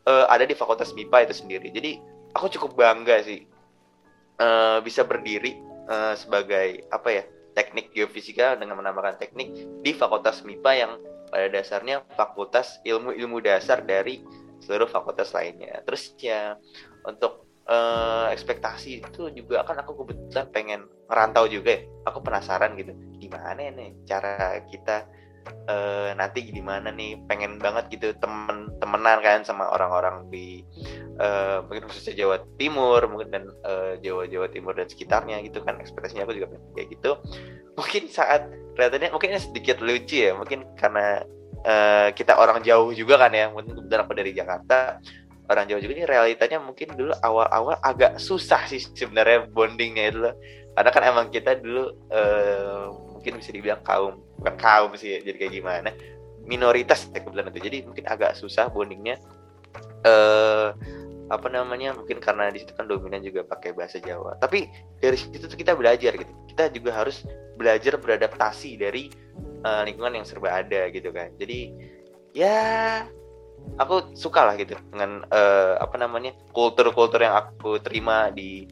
uh, 0.08 0.24
ada 0.30 0.48
di 0.48 0.54
fakultas 0.56 0.94
MIPA 0.96 1.28
itu 1.28 1.34
sendiri 1.44 1.68
jadi 1.68 2.00
aku 2.32 2.48
cukup 2.56 2.78
bangga 2.78 3.20
sih 3.26 3.44
uh, 4.40 4.78
bisa 4.80 5.04
berdiri 5.04 5.58
uh, 5.90 6.14
sebagai 6.14 6.86
apa 6.88 7.08
ya 7.12 7.24
teknik 7.58 7.90
geofisika 7.90 8.54
dengan 8.54 8.78
menambahkan 8.78 9.18
teknik 9.18 9.50
di 9.82 9.90
fakultas 9.90 10.46
MIPA 10.46 10.72
yang 10.78 10.92
pada 11.28 11.50
dasarnya 11.52 12.06
fakultas 12.16 12.80
ilmu-ilmu 12.86 13.42
dasar 13.44 13.84
dari 13.84 14.22
seluruh 14.62 14.88
fakultas 14.88 15.34
lainnya. 15.34 15.82
Terus 15.84 16.14
ya 16.22 16.56
untuk 17.04 17.47
uh, 17.68 18.26
ekspektasi 18.32 19.04
itu 19.04 19.30
juga 19.36 19.62
kan 19.62 19.78
aku 19.80 20.04
kebetulan 20.04 20.48
pengen 20.50 20.80
merantau 21.06 21.46
juga 21.46 21.78
ya. 21.78 21.82
Aku 22.08 22.24
penasaran 22.24 22.74
gitu, 22.80 22.96
gimana 23.20 23.68
nih 23.68 23.92
cara 24.08 24.64
kita 24.68 25.04
uh, 25.68 26.10
nanti 26.16 26.48
gimana 26.48 26.92
nih 26.92 27.20
pengen 27.28 27.60
banget 27.60 27.88
gitu 27.92 28.16
temen 28.20 28.72
temenan 28.80 29.20
kan 29.20 29.44
sama 29.44 29.68
orang-orang 29.72 30.28
di 30.32 30.64
uh, 31.20 31.64
mungkin 31.66 31.88
khususnya 31.88 32.24
Jawa 32.24 32.36
Timur 32.56 33.00
mungkin 33.08 33.28
dan 33.32 33.44
uh, 33.64 33.96
Jawa 34.00 34.28
Jawa 34.28 34.48
Timur 34.52 34.76
dan 34.76 34.88
sekitarnya 34.88 35.40
gitu 35.44 35.64
kan 35.64 35.80
ekspektasinya 35.80 36.24
aku 36.28 36.36
juga 36.36 36.52
pengen 36.52 36.72
kayak 36.76 36.88
gitu 36.98 37.10
mungkin 37.76 38.02
saat 38.10 38.42
kelihatannya 38.74 39.10
mungkin 39.14 39.38
sedikit 39.38 39.78
lucu 39.82 40.28
ya 40.28 40.32
mungkin 40.34 40.66
karena 40.78 41.22
uh, 41.64 42.08
kita 42.12 42.36
orang 42.36 42.62
jauh 42.62 42.90
juga 42.92 43.18
kan 43.20 43.32
ya 43.32 43.50
mungkin 43.50 43.76
kebetulan 43.76 44.02
aku 44.04 44.14
dari 44.16 44.32
Jakarta 44.34 44.98
orang 45.48 45.64
jauh 45.68 45.80
juga 45.80 45.94
ini 45.96 46.04
realitanya 46.04 46.60
mungkin 46.60 46.92
dulu 46.92 47.12
awal-awal 47.24 47.80
agak 47.80 48.20
susah 48.20 48.68
sih 48.68 48.80
sebenarnya 48.80 49.48
bondingnya 49.48 50.04
itu 50.12 50.18
loh. 50.20 50.34
Karena 50.76 50.90
kan 50.94 51.02
emang 51.02 51.26
kita 51.34 51.58
dulu 51.58 51.90
uh, 52.12 52.92
mungkin 53.16 53.40
bisa 53.42 53.50
dibilang 53.50 53.82
kaum 53.82 54.22
bukan 54.38 54.54
kaum 54.60 54.94
sih 54.94 55.18
jadi 55.18 55.34
kayak 55.34 55.52
gimana 55.58 55.90
minoritas 56.46 57.08
ya 57.10 57.24
kebetulan 57.24 57.50
itu. 57.50 57.60
Jadi 57.64 57.78
mungkin 57.88 58.04
agak 58.06 58.36
susah 58.36 58.68
bondingnya. 58.68 59.16
Eh 60.04 60.68
apa 61.28 61.44
namanya 61.52 61.92
mungkin 61.92 62.24
karena 62.24 62.48
di 62.48 62.64
situ 62.64 62.72
kan 62.72 62.88
dominan 62.88 63.20
juga 63.20 63.44
pakai 63.44 63.76
bahasa 63.76 64.00
Jawa. 64.00 64.36
Tapi 64.40 64.68
dari 65.00 65.16
situ 65.16 65.44
tuh 65.44 65.58
kita 65.58 65.76
belajar 65.76 66.16
gitu. 66.16 66.32
Kita 66.52 66.72
juga 66.72 66.96
harus 66.96 67.24
belajar 67.56 68.00
beradaptasi 68.00 68.80
dari 68.80 69.12
uh, 69.64 69.84
lingkungan 69.84 70.20
yang 70.20 70.26
serba 70.28 70.64
ada 70.64 70.88
gitu 70.88 71.12
kan. 71.12 71.28
Jadi 71.36 71.72
ya 72.32 73.04
aku 73.76 74.16
suka 74.16 74.48
lah 74.48 74.54
gitu 74.56 74.74
dengan 74.90 75.26
uh, 75.28 75.76
apa 75.82 76.00
namanya 76.00 76.32
kultur-kultur 76.56 77.20
yang 77.20 77.36
aku 77.36 77.76
terima 77.84 78.32
di 78.32 78.64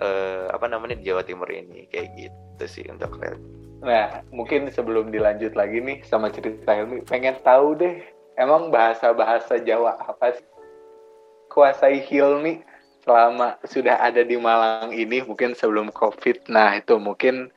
uh, 0.00 0.48
apa 0.50 0.66
namanya 0.70 0.96
di 0.98 1.04
Jawa 1.06 1.22
Timur 1.26 1.50
ini 1.52 1.86
kayak 1.92 2.08
gitu 2.16 2.64
sih 2.64 2.84
untuk. 2.88 3.12
Nah, 3.78 4.26
mungkin 4.34 4.66
sebelum 4.74 5.14
dilanjut 5.14 5.54
lagi 5.54 5.78
nih 5.78 6.02
sama 6.02 6.34
cerita 6.34 6.74
Hilmi, 6.74 7.06
pengen 7.06 7.38
tahu 7.46 7.78
deh, 7.78 8.02
emang 8.34 8.74
bahasa-bahasa 8.74 9.62
Jawa 9.62 9.94
apa 10.02 10.34
sih 10.34 10.46
kuasai 11.46 12.02
Hilmi 12.02 12.66
selama 13.06 13.54
sudah 13.62 14.02
ada 14.02 14.26
di 14.26 14.34
Malang 14.34 14.90
ini, 14.90 15.22
mungkin 15.22 15.54
sebelum 15.54 15.94
COVID. 15.94 16.50
Nah, 16.50 16.82
itu 16.82 16.98
mungkin 16.98 17.54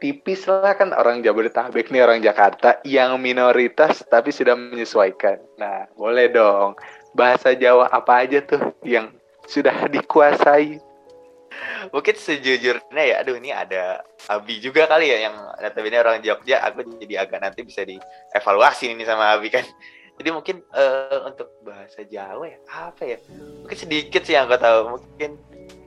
tipis 0.00 0.48
lah 0.48 0.72
kan 0.74 0.96
orang 0.96 1.20
Jabodetabek 1.20 1.92
nih 1.92 2.02
orang 2.02 2.24
Jakarta 2.24 2.80
yang 2.82 3.20
minoritas 3.20 4.00
tapi 4.08 4.32
sudah 4.32 4.56
menyesuaikan. 4.56 5.38
Nah, 5.60 5.86
boleh 5.94 6.32
dong. 6.32 6.74
Bahasa 7.12 7.52
Jawa 7.52 7.92
apa 7.92 8.24
aja 8.24 8.40
tuh 8.40 8.72
yang 8.82 9.12
sudah 9.44 9.86
dikuasai? 9.86 10.80
Mungkin 11.92 12.14
sejujurnya 12.16 13.02
ya, 13.04 13.16
aduh 13.20 13.36
ini 13.36 13.50
ada 13.52 14.00
Abi 14.30 14.62
juga 14.62 14.86
kali 14.86 15.10
ya 15.10 15.28
yang 15.28 15.34
notabene 15.60 15.98
orang 15.98 16.22
Jogja, 16.22 16.62
aku 16.62 16.86
jadi 17.02 17.26
agak 17.26 17.42
nanti 17.42 17.60
bisa 17.66 17.82
dievaluasi 17.84 18.94
ini 18.94 19.04
sama 19.04 19.34
Abi 19.36 19.52
kan. 19.52 19.66
Jadi 20.20 20.28
mungkin 20.36 20.60
uh, 20.76 21.24
untuk 21.26 21.48
bahasa 21.64 22.04
Jawa 22.04 22.44
ya 22.44 22.58
apa 22.68 23.02
ya? 23.08 23.18
Mungkin 23.64 23.76
sedikit 23.76 24.20
sih 24.24 24.36
yang 24.36 24.46
aku 24.48 24.60
tahu. 24.60 24.78
Mungkin 25.00 25.30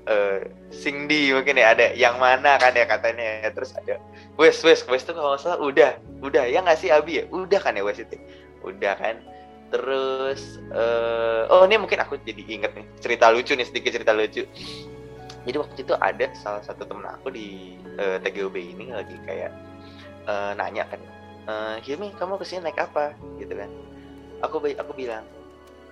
uh, 0.08 0.39
Singdi 0.74 1.32
mungkin 1.32 1.60
ya 1.60 1.76
ada 1.76 1.92
yang 1.96 2.20
mana 2.20 2.58
kan 2.60 2.76
ya 2.76 2.86
katanya 2.88 3.48
ya. 3.48 3.50
terus 3.52 3.72
ada 3.78 4.00
wes 4.36 4.60
wes 4.66 4.84
wes 4.88 5.04
tuh 5.06 5.16
kalau 5.16 5.38
salah 5.39 5.60
udah 5.62 6.00
udah. 6.24 6.48
Ya 6.48 6.63
nggak 6.63 6.80
sih 6.80 6.89
Abi 6.92 7.22
ya? 7.22 7.24
Udah 7.30 7.60
kan 7.60 7.76
ya 7.78 7.84
wes 7.86 8.00
itu? 8.00 8.18
Udah 8.63 8.96
kan? 8.98 9.20
Terus 9.74 10.62
uh, 10.70 11.50
oh 11.50 11.66
ini 11.66 11.82
mungkin 11.82 12.00
aku 12.04 12.20
jadi 12.22 12.44
inget 12.46 12.72
nih 12.78 12.86
cerita 13.02 13.34
lucu 13.34 13.54
nih 13.58 13.68
sedikit 13.68 13.92
cerita 13.96 14.13
lucu. 14.13 14.44
Jadi 15.44 15.58
waktu 15.60 15.80
itu 15.84 15.94
ada 16.00 16.32
salah 16.39 16.63
satu 16.63 16.88
temen 16.88 17.04
aku 17.04 17.28
di 17.34 17.76
uh, 18.00 18.16
TGOB 18.24 18.56
ini 18.56 18.96
lagi 18.96 19.20
kayak 19.28 19.52
uh, 20.24 20.56
nanya 20.56 20.88
kan 20.88 21.02
uh, 21.52 21.76
Hilmi 21.84 22.16
kamu 22.16 22.39
ke 22.39 22.46
sini 22.48 22.70
naik 22.70 22.80
apa? 22.80 23.12
Gitu 23.39 23.52
kan. 23.52 23.68
Aku 24.44 24.60
aku 24.60 24.92
bilang 24.96 25.24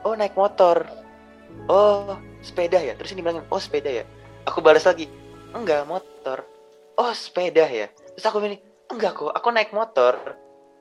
oh 0.06 0.14
naik 0.18 0.34
motor 0.34 0.88
oh 1.70 2.18
sepeda 2.42 2.82
ya? 2.82 2.94
Terus 2.98 3.12
ini 3.14 3.22
bilang 3.24 3.46
oh 3.48 3.62
sepeda 3.62 3.90
ya? 3.90 4.06
Aku 4.50 4.60
balas 4.60 4.84
lagi 4.84 5.08
enggak 5.54 5.86
motor. 5.86 6.44
Oh 6.98 7.14
sepeda 7.14 7.66
ya? 7.68 7.88
Terus 8.18 8.26
aku 8.28 8.42
bilang 8.42 8.60
enggak 8.92 9.16
kok 9.16 9.32
aku 9.32 9.48
naik 9.54 9.72
motor. 9.72 10.18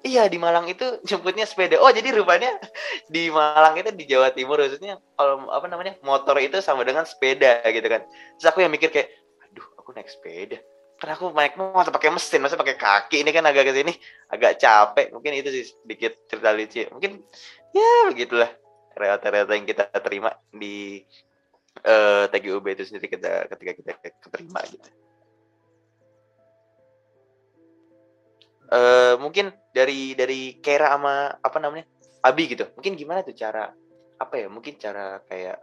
Iya 0.00 0.32
di 0.32 0.40
Malang 0.40 0.64
itu 0.64 0.84
jemputnya 1.04 1.44
sepeda. 1.44 1.76
Oh 1.76 1.92
jadi 1.92 2.16
rupanya 2.16 2.56
di 3.14 3.28
Malang 3.28 3.76
itu 3.76 3.92
di 3.92 4.08
Jawa 4.08 4.32
Timur 4.32 4.56
maksudnya 4.56 4.96
kalau 5.12 5.52
apa 5.52 5.66
namanya 5.68 6.00
motor 6.00 6.40
itu 6.40 6.56
sama 6.64 6.88
dengan 6.88 7.04
sepeda 7.04 7.60
gitu 7.68 7.84
kan. 7.84 8.08
Terus 8.40 8.46
aku 8.48 8.64
yang 8.64 8.72
mikir 8.72 8.88
kayak 8.88 9.12
aduh 9.44 9.66
aku 9.76 9.92
naik 9.92 10.08
sepeda. 10.08 10.56
Karena 11.00 11.16
aku 11.16 11.32
naik 11.32 11.56
motor 11.56 11.92
pakai 11.92 12.12
mesin 12.12 12.40
masa 12.40 12.56
pakai 12.56 12.80
kaki. 12.80 13.20
Ini 13.20 13.30
kan 13.32 13.44
agak 13.44 13.68
ke 13.68 13.72
sini 13.76 13.92
agak 14.32 14.56
capek. 14.56 15.12
Mungkin 15.12 15.32
itu 15.36 15.48
sih 15.52 15.64
sedikit 15.68 16.16
cerita 16.32 16.48
lucu. 16.56 16.88
Mungkin 16.92 17.20
ya 17.76 18.08
begitulah 18.08 18.50
realita-realita 19.00 19.56
yang 19.56 19.66
kita 19.66 19.84
terima 20.04 20.30
di 20.52 21.00
uh, 21.86 22.24
eh, 22.26 22.32
TGUB 22.32 22.66
itu 22.74 22.82
sendiri 22.86 23.08
kita 23.08 23.48
ketika 23.48 23.72
kita 23.76 23.90
keterima 24.20 24.60
gitu. 24.68 24.88
Uh, 28.70 29.18
mungkin 29.18 29.50
dari 29.74 30.14
dari 30.14 30.62
Kera 30.62 30.94
sama 30.94 31.34
apa 31.42 31.58
namanya 31.58 31.90
Abi 32.22 32.54
gitu. 32.54 32.70
Mungkin 32.78 32.94
gimana 32.94 33.26
tuh 33.26 33.34
cara 33.34 33.66
apa 34.20 34.34
ya 34.36 34.46
mungkin 34.46 34.76
cara 34.78 35.24
kayak 35.26 35.58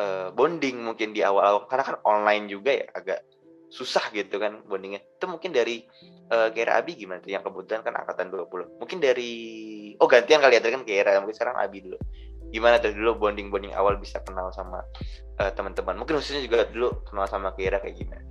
uh, 0.00 0.28
bonding 0.34 0.82
mungkin 0.82 1.14
di 1.14 1.22
awal-awal. 1.22 1.70
Karena 1.70 1.84
kan 1.86 1.96
online 2.02 2.50
juga 2.50 2.74
ya 2.74 2.86
agak 2.90 3.22
susah 3.70 4.10
gitu 4.10 4.42
kan 4.42 4.58
bondingnya. 4.66 5.06
Itu 5.06 5.30
mungkin 5.30 5.54
dari 5.54 5.86
uh, 6.34 6.50
Kera 6.50 6.82
Abi 6.82 6.98
gimana 6.98 7.22
tuh? 7.22 7.30
Yang 7.30 7.46
kebetulan 7.46 7.82
kan 7.86 7.94
angkatan 7.94 8.26
20 8.34 8.80
mungkin 8.82 8.98
dari 8.98 9.32
oh 10.02 10.08
gantian 10.10 10.42
kali 10.42 10.58
ya 10.58 10.62
kan 10.66 10.82
Kera. 10.82 11.22
Mungkin 11.22 11.36
sekarang 11.38 11.62
Abi 11.62 11.86
dulu 11.86 11.98
gimana 12.48 12.80
tuh 12.80 12.96
dulu 12.96 13.28
bonding 13.28 13.52
bonding 13.52 13.74
awal 13.76 13.96
bisa 14.00 14.20
kenal 14.24 14.48
sama 14.52 14.80
uh, 15.40 15.50
teman-teman? 15.52 15.96
Mungkin 16.00 16.20
khususnya 16.20 16.44
juga 16.44 16.64
dulu 16.68 17.04
kenal 17.04 17.28
sama 17.28 17.52
Kira 17.54 17.80
kayak 17.80 17.96
gimana? 17.96 18.30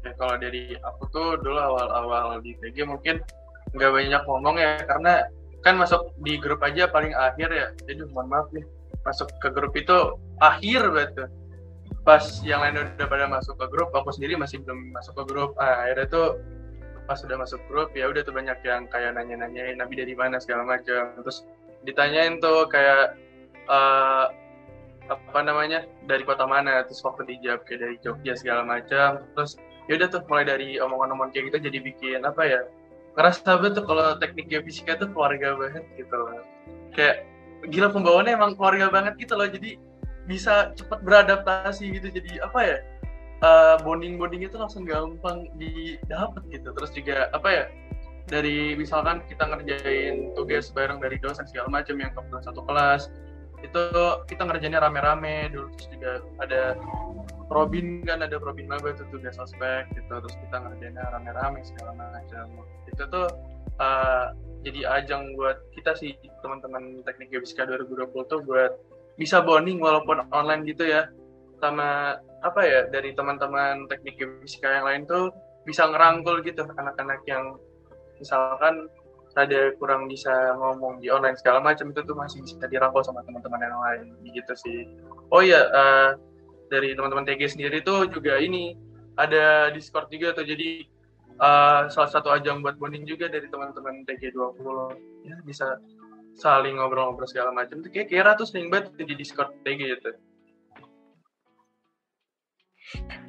Ya 0.00 0.12
kalau 0.16 0.34
dari 0.40 0.74
aku 0.80 1.02
tuh 1.12 1.28
dulu 1.44 1.60
awal-awal 1.60 2.40
di 2.40 2.56
TG 2.56 2.88
mungkin 2.88 3.20
nggak 3.76 3.92
banyak 3.92 4.22
ngomong 4.26 4.56
ya 4.58 4.82
karena 4.88 5.28
kan 5.60 5.76
masuk 5.76 6.16
di 6.24 6.40
grup 6.40 6.64
aja 6.64 6.88
paling 6.88 7.12
akhir 7.12 7.48
ya. 7.52 7.66
Jadi 7.84 8.08
mohon 8.10 8.32
maaf 8.32 8.48
nih 8.50 8.64
masuk 9.04 9.28
ke 9.40 9.48
grup 9.52 9.72
itu 9.76 9.96
akhir 10.40 10.88
betul 10.92 11.28
pas 12.00 12.24
yang 12.42 12.64
lain 12.64 12.80
udah 12.80 13.06
pada 13.06 13.28
masuk 13.28 13.60
ke 13.60 13.66
grup 13.68 13.92
aku 13.92 14.08
sendiri 14.12 14.34
masih 14.34 14.64
belum 14.64 14.96
masuk 14.96 15.20
ke 15.20 15.24
grup. 15.28 15.50
Ah, 15.60 15.84
akhirnya 15.84 16.08
tuh 16.08 16.28
pas 17.04 17.18
sudah 17.18 17.36
masuk 17.36 17.60
grup 17.68 17.92
ya 17.92 18.08
udah 18.08 18.22
tuh 18.24 18.32
banyak 18.32 18.56
yang 18.62 18.86
kayak 18.88 19.18
nanya-nanyain 19.18 19.76
nabi 19.76 20.00
dari 20.00 20.14
mana? 20.16 20.40
segala 20.40 20.64
macam. 20.64 21.12
Terus 21.20 21.44
ditanyain 21.84 22.38
tuh 22.42 22.68
kayak 22.68 23.16
uh, 23.68 24.28
apa 25.10 25.40
namanya 25.42 25.82
dari 26.06 26.22
kota 26.22 26.46
mana 26.46 26.86
terus 26.86 27.02
waktu 27.02 27.26
dijawab 27.26 27.66
kayak 27.66 27.80
dari 27.82 27.96
Jogja 27.98 28.38
segala 28.38 28.62
macam 28.62 29.26
terus 29.34 29.58
ya 29.90 29.98
udah 29.98 30.06
tuh 30.06 30.22
mulai 30.30 30.46
dari 30.46 30.78
omongan-omongan 30.78 31.34
kayak 31.34 31.44
gitu 31.50 31.58
jadi 31.66 31.78
bikin 31.82 32.20
apa 32.22 32.42
ya 32.46 32.60
ngerasa 33.18 33.58
banget 33.58 33.72
tuh 33.82 33.84
kalau 33.90 34.14
teknik 34.22 34.46
geofisika 34.46 34.94
tuh 34.94 35.10
keluarga 35.10 35.58
banget 35.58 35.84
gitu 35.98 36.14
loh. 36.14 36.46
Kayak 36.94 37.26
gila 37.66 37.90
pembawaannya 37.90 38.32
emang 38.38 38.54
keluarga 38.54 38.86
banget 38.88 39.18
gitu 39.18 39.34
loh 39.34 39.50
jadi 39.50 39.76
bisa 40.30 40.70
cepat 40.78 41.02
beradaptasi 41.02 41.90
gitu 41.90 42.08
jadi 42.08 42.46
apa 42.46 42.60
ya 42.62 42.76
uh, 43.42 43.76
bonding 43.82 44.14
bonding 44.14 44.46
itu 44.46 44.54
langsung 44.54 44.86
gampang 44.86 45.50
didapat 45.58 46.42
gitu. 46.54 46.70
Terus 46.70 46.90
juga 46.94 47.16
apa 47.34 47.48
ya 47.50 47.64
dari 48.30 48.78
misalkan 48.78 49.26
kita 49.26 49.50
ngerjain 49.50 50.30
tugas 50.38 50.70
bareng 50.70 51.02
dari 51.02 51.18
dosen 51.18 51.44
segala 51.50 51.82
macam 51.82 51.98
yang 51.98 52.14
kebetulan 52.14 52.44
satu 52.46 52.62
kelas 52.62 53.10
itu 53.60 53.84
kita 54.30 54.42
ngerjainnya 54.46 54.80
rame-rame. 54.80 55.50
Dulu 55.52 55.66
terus 55.76 55.88
juga 55.92 56.12
ada 56.40 56.62
Robin 57.50 58.06
kan 58.06 58.22
ada 58.22 58.38
Robin 58.38 58.70
Maba 58.70 58.94
itu 58.94 59.04
tugas 59.10 59.36
ospek 59.36 59.90
gitu. 59.92 60.08
Terus 60.08 60.36
kita 60.46 60.56
ngerjainnya 60.62 61.04
rame-rame 61.10 61.60
segala 61.66 61.92
macam. 61.98 62.46
Itu 62.88 63.02
tuh 63.10 63.28
uh, 63.82 64.32
jadi 64.62 65.02
ajang 65.02 65.34
buat 65.36 65.58
kita 65.74 65.98
sih 65.98 66.16
teman-teman 66.40 67.02
teknik 67.04 67.34
geofisika 67.34 67.66
2020 67.66 68.30
tuh 68.30 68.40
buat 68.46 68.78
bisa 69.18 69.42
bonding 69.44 69.82
walaupun 69.82 70.24
online 70.32 70.64
gitu 70.64 70.86
ya. 70.86 71.10
Sama 71.60 72.16
apa 72.40 72.60
ya 72.64 72.88
dari 72.88 73.12
teman-teman 73.12 73.84
teknik 73.90 74.16
geofisika 74.16 74.80
yang 74.80 74.86
lain 74.86 75.02
tuh 75.04 75.28
bisa 75.68 75.84
ngerangkul 75.84 76.40
gitu 76.40 76.64
anak-anak 76.64 77.20
yang 77.28 77.60
misalkan 78.20 78.86
ada 79.38 79.70
kurang 79.78 80.10
bisa 80.10 80.58
ngomong 80.58 80.98
di 80.98 81.06
online 81.06 81.38
segala 81.38 81.62
macam 81.62 81.94
itu 81.94 82.02
tuh 82.02 82.18
masih 82.18 82.42
bisa 82.42 82.66
dirangkul 82.66 83.02
sama 83.06 83.22
teman-teman 83.22 83.62
yang 83.62 83.78
lain 83.78 84.06
gitu 84.26 84.52
sih. 84.58 84.78
Oh 85.30 85.38
iya 85.40 85.70
uh, 85.70 86.10
dari 86.70 86.94
teman-teman 86.98 87.26
TG 87.26 87.54
sendiri 87.54 87.78
tuh 87.82 88.10
juga 88.10 88.38
ini 88.42 88.74
ada 89.14 89.70
Discord 89.70 90.10
juga 90.10 90.34
tuh. 90.34 90.42
Jadi 90.42 90.82
uh, 91.38 91.86
salah 91.88 92.10
satu 92.10 92.34
ajang 92.34 92.62
buat 92.62 92.74
bonding 92.76 93.06
juga 93.06 93.30
dari 93.30 93.46
teman-teman 93.46 94.02
TG 94.06 94.34
20 94.34 95.30
ya 95.30 95.36
bisa 95.46 95.78
saling 96.34 96.82
ngobrol-ngobrol 96.82 97.30
segala 97.30 97.54
macam. 97.54 97.86
Tuh 97.86 97.90
kayak 97.90 98.10
kira 98.10 98.34
tuh 98.34 98.50
sering 98.50 98.66
banget 98.66 98.98
di 98.98 99.14
Discord 99.14 99.54
TG 99.62 99.80
itu 99.94 100.10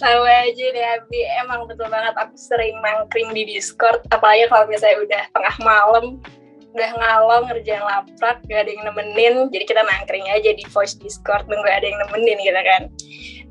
Tahu 0.02 0.22
aja 0.26 0.66
deh 0.74 0.86
Abi, 0.98 1.22
emang 1.46 1.70
betul 1.70 1.86
banget 1.86 2.18
aku 2.18 2.34
sering 2.34 2.74
nangkring 2.82 3.30
di 3.38 3.46
Discord, 3.46 4.02
apalagi 4.10 4.50
kalau 4.50 4.66
misalnya 4.66 4.98
udah 5.06 5.24
tengah 5.30 5.56
malam, 5.62 6.06
udah 6.72 6.92
ngalong 6.98 7.44
ngerjain 7.52 7.84
laprak, 7.84 8.42
gak 8.48 8.66
ada 8.66 8.72
yang 8.72 8.84
nemenin, 8.88 9.36
jadi 9.52 9.64
kita 9.68 9.82
nangkring 9.84 10.26
aja 10.32 10.56
di 10.56 10.66
voice 10.72 10.98
Discord, 10.98 11.46
nunggu 11.46 11.70
ada 11.70 11.86
yang 11.86 12.00
nemenin 12.08 12.38
gitu 12.42 12.62
kan. 12.64 12.84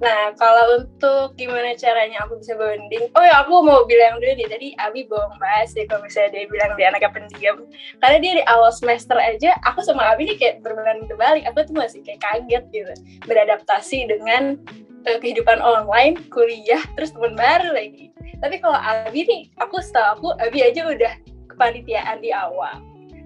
Nah, 0.01 0.33
kalau 0.41 0.81
untuk 0.81 1.37
gimana 1.37 1.77
caranya 1.77 2.25
aku 2.25 2.41
bisa 2.41 2.57
bonding, 2.57 3.13
oh 3.13 3.21
ya 3.21 3.45
aku 3.45 3.61
mau 3.61 3.85
bilang 3.85 4.17
dulu 4.17 4.33
nih, 4.33 4.49
tadi 4.49 4.69
Abi 4.81 5.05
bohong 5.05 5.37
bahas 5.37 5.77
ya 5.77 5.85
kalau 5.85 6.01
misalnya 6.01 6.41
dia 6.41 6.49
bilang 6.49 6.73
dia 6.81 6.89
anaknya 6.89 7.13
pendiam. 7.13 7.57
Karena 8.01 8.17
dia 8.17 8.33
di 8.41 8.45
awal 8.49 8.73
semester 8.73 9.21
aja, 9.21 9.53
aku 9.69 9.85
sama 9.85 10.09
Abi 10.09 10.25
nih 10.25 10.41
kayak 10.41 10.65
berbanding 10.65 11.05
terbalik, 11.05 11.45
aku 11.45 11.69
tuh 11.69 11.77
masih 11.77 12.01
kayak 12.01 12.25
kaget 12.25 12.65
gitu, 12.73 12.93
beradaptasi 13.29 14.09
dengan 14.09 14.57
kehidupan 15.05 15.59
online, 15.61 16.21
kuliah, 16.29 16.83
terus 16.97 17.17
teman 17.17 17.37
baru 17.37 17.73
lagi. 17.73 18.13
Tapi 18.41 18.61
kalau 18.61 18.77
Abi 18.77 19.25
nih, 19.25 19.43
aku 19.61 19.81
setahu 19.81 20.09
aku 20.17 20.27
Abi 20.41 20.65
aja 20.65 20.85
udah 20.89 21.13
kepanitiaan 21.53 22.21
di 22.21 22.33
awal. 22.33 22.81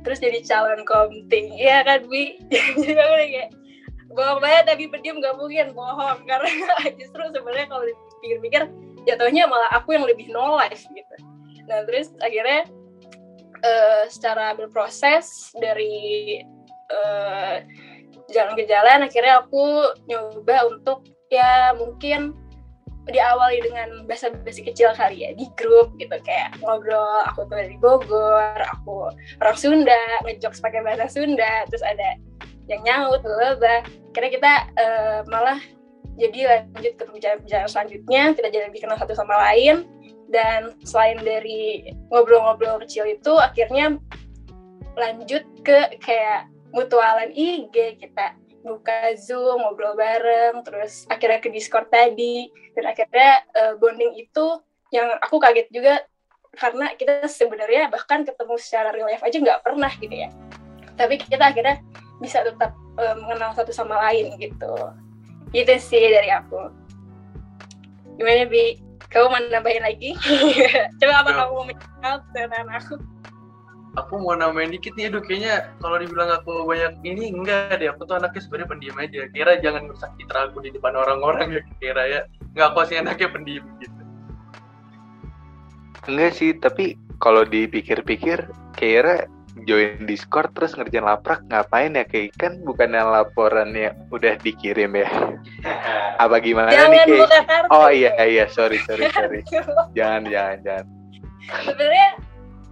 Terus 0.04 0.20
jadi 0.20 0.38
calon 0.44 0.84
komting, 0.84 1.54
iya 1.56 1.80
kan 1.87 2.04
Bi? 2.06 2.38
jadi 2.82 2.98
aku 2.98 3.14
kayak 3.24 3.48
bohong 4.14 4.40
banget 4.40 4.64
tapi 4.70 4.87
pendiam 4.88 5.18
gak 5.18 5.37
mungkin 5.37 5.74
bohong 5.74 6.22
karena 6.30 6.48
justru 6.96 7.22
sebenarnya 7.34 7.66
kalau 7.66 7.84
dipikir-pikir 7.84 8.62
jatuhnya 9.04 9.44
malah 9.50 9.68
aku 9.74 9.92
yang 9.98 10.06
lebih 10.06 10.30
no 10.30 10.56
life 10.56 10.87
gitu 10.94 11.16
nah 11.66 11.82
terus 11.84 12.14
akhirnya 12.22 12.64
uh, 13.60 14.04
secara 14.06 14.54
berproses 14.54 15.50
dari 15.58 16.40
uh, 16.94 17.60
jalan 18.30 18.54
ke 18.56 18.64
jalan 18.70 19.04
akhirnya 19.04 19.44
aku 19.44 19.92
nyoba 20.06 20.70
untuk 20.70 21.04
ya 21.35 21.75
mungkin 21.75 22.35
diawali 23.05 23.61
dengan 23.61 24.09
bahasa 24.09 24.33
basi 24.33 24.64
kecil 24.64 24.97
kali 24.97 25.29
ya 25.29 25.37
di 25.37 25.44
grup 25.61 25.92
gitu 26.01 26.16
kayak 26.25 26.57
ngobrol 26.64 27.20
aku 27.29 27.44
tuh 27.51 27.61
dari 27.61 27.77
Bogor 27.77 28.57
aku 28.64 29.12
orang 29.44 29.59
Sunda 29.61 30.25
ngejokes 30.25 30.64
pakai 30.64 30.81
bahasa 30.81 31.12
Sunda 31.12 31.68
terus 31.68 31.85
ada 31.85 32.16
yang 32.64 32.81
nyaut 32.81 33.20
bla 33.20 33.61
bla 33.61 33.85
kira 34.16 34.33
kita 34.33 34.53
uh, 34.81 35.20
malah 35.29 35.61
jadi 36.14 36.40
lanjut 36.47 36.94
ke 36.94 37.03
pembicaraan 37.11 37.66
selanjutnya 37.66 38.38
kita 38.38 38.49
jadi 38.51 38.64
lebih 38.70 38.87
kenal 38.87 38.99
satu 38.99 39.14
sama 39.18 39.35
lain. 39.51 39.87
Dan 40.31 40.75
selain 40.83 41.20
dari 41.23 41.94
ngobrol-ngobrol 42.11 42.83
kecil 42.87 43.07
itu 43.07 43.38
akhirnya 43.38 43.99
lanjut 44.94 45.42
ke 45.62 45.99
kayak 46.03 46.51
mutualan 46.75 47.31
IG 47.35 47.99
kita 48.03 48.35
buka 48.64 49.12
Zoom, 49.20 49.61
ngobrol 49.61 49.94
bareng, 49.94 50.64
terus 50.64 51.05
akhirnya 51.12 51.38
ke 51.38 51.53
Discord 51.53 51.92
tadi, 51.92 52.48
dan 52.72 52.90
akhirnya 52.90 53.44
uh, 53.53 53.72
bonding 53.77 54.16
itu 54.16 54.46
yang 54.88 55.12
aku 55.20 55.37
kaget 55.37 55.68
juga 55.68 56.00
karena 56.55 56.94
kita 56.94 57.27
sebenarnya 57.27 57.90
bahkan 57.90 58.22
ketemu 58.22 58.55
secara 58.57 58.94
real 58.94 59.11
life 59.11 59.22
aja 59.22 59.37
nggak 59.37 59.61
pernah 59.61 59.92
gitu 60.00 60.16
ya. 60.16 60.33
Tapi 60.96 61.20
kita 61.20 61.53
akhirnya 61.53 61.85
bisa 62.22 62.40
tetap 62.40 62.72
uh, 62.96 63.14
mengenal 63.20 63.53
satu 63.53 63.70
sama 63.74 64.00
lain 64.09 64.33
gitu. 64.40 64.72
Itu 65.53 65.74
sih 65.77 66.09
dari 66.09 66.33
aku. 66.33 66.72
Gimana 68.16 68.48
Bi? 68.48 68.81
Kamu 69.11 69.31
mau 69.31 69.38
nambahin 69.38 69.85
lagi? 69.85 70.16
Coba 70.98 71.22
apa 71.22 71.31
kamu 71.31 71.53
mau 71.55 71.66
menjawab 71.66 72.22
dengan 72.35 72.66
aku? 72.74 72.98
Aku 73.94 74.18
mau 74.18 74.35
namain 74.35 74.70
dikit 74.70 74.94
nih 74.98 75.11
aduh 75.11 75.22
kayaknya 75.22 75.70
kalau 75.78 75.96
dibilang 75.98 76.30
aku 76.35 76.66
banyak 76.66 76.92
ini 77.07 77.30
enggak 77.30 77.78
deh. 77.78 77.88
Aku 77.94 78.07
tuh 78.07 78.18
anaknya 78.18 78.40
sebenarnya 78.42 78.68
pendiam 78.70 78.96
aja. 78.98 79.20
Kira 79.30 79.52
jangan 79.62 79.83
merusak 79.87 80.11
citra 80.18 80.50
aku 80.50 80.59
di 80.62 80.70
depan 80.74 80.94
orang-orang 80.98 81.59
ya 81.59 81.62
kira 81.78 82.02
ya. 82.11 82.20
Nggak 82.54 82.66
aku 82.74 82.78
sih 82.90 82.96
anaknya 82.98 83.28
pendiam 83.30 83.64
gitu. 83.78 84.00
Enggak 86.11 86.33
sih 86.37 86.50
tapi 86.59 86.98
kalau 87.22 87.46
dipikir-pikir 87.46 88.44
kira 88.74 89.30
join 89.64 90.02
Discord 90.11 90.50
terus 90.59 90.74
ngerjain 90.74 91.07
laprak 91.07 91.46
ngapain 91.46 91.94
ya? 91.94 92.04
Kayak 92.04 92.35
kan 92.37 92.52
bukan 92.66 92.92
yang 92.92 93.14
laporannya 93.14 93.94
udah 94.11 94.35
dikirim 94.42 94.98
ya. 94.98 95.09
Apa 96.22 96.42
gimana 96.42 96.74
jangan 96.74 96.90
nih 96.90 97.02
kayak 97.07 97.70
oh 97.70 97.88
iya 97.90 98.11
iya 98.26 98.44
sorry 98.50 98.83
sorry 98.83 99.07
sorry. 99.14 99.40
Jangan 99.98 100.26
jangan 100.26 100.59
jangan. 100.66 100.87
Sebenarnya 101.44 102.23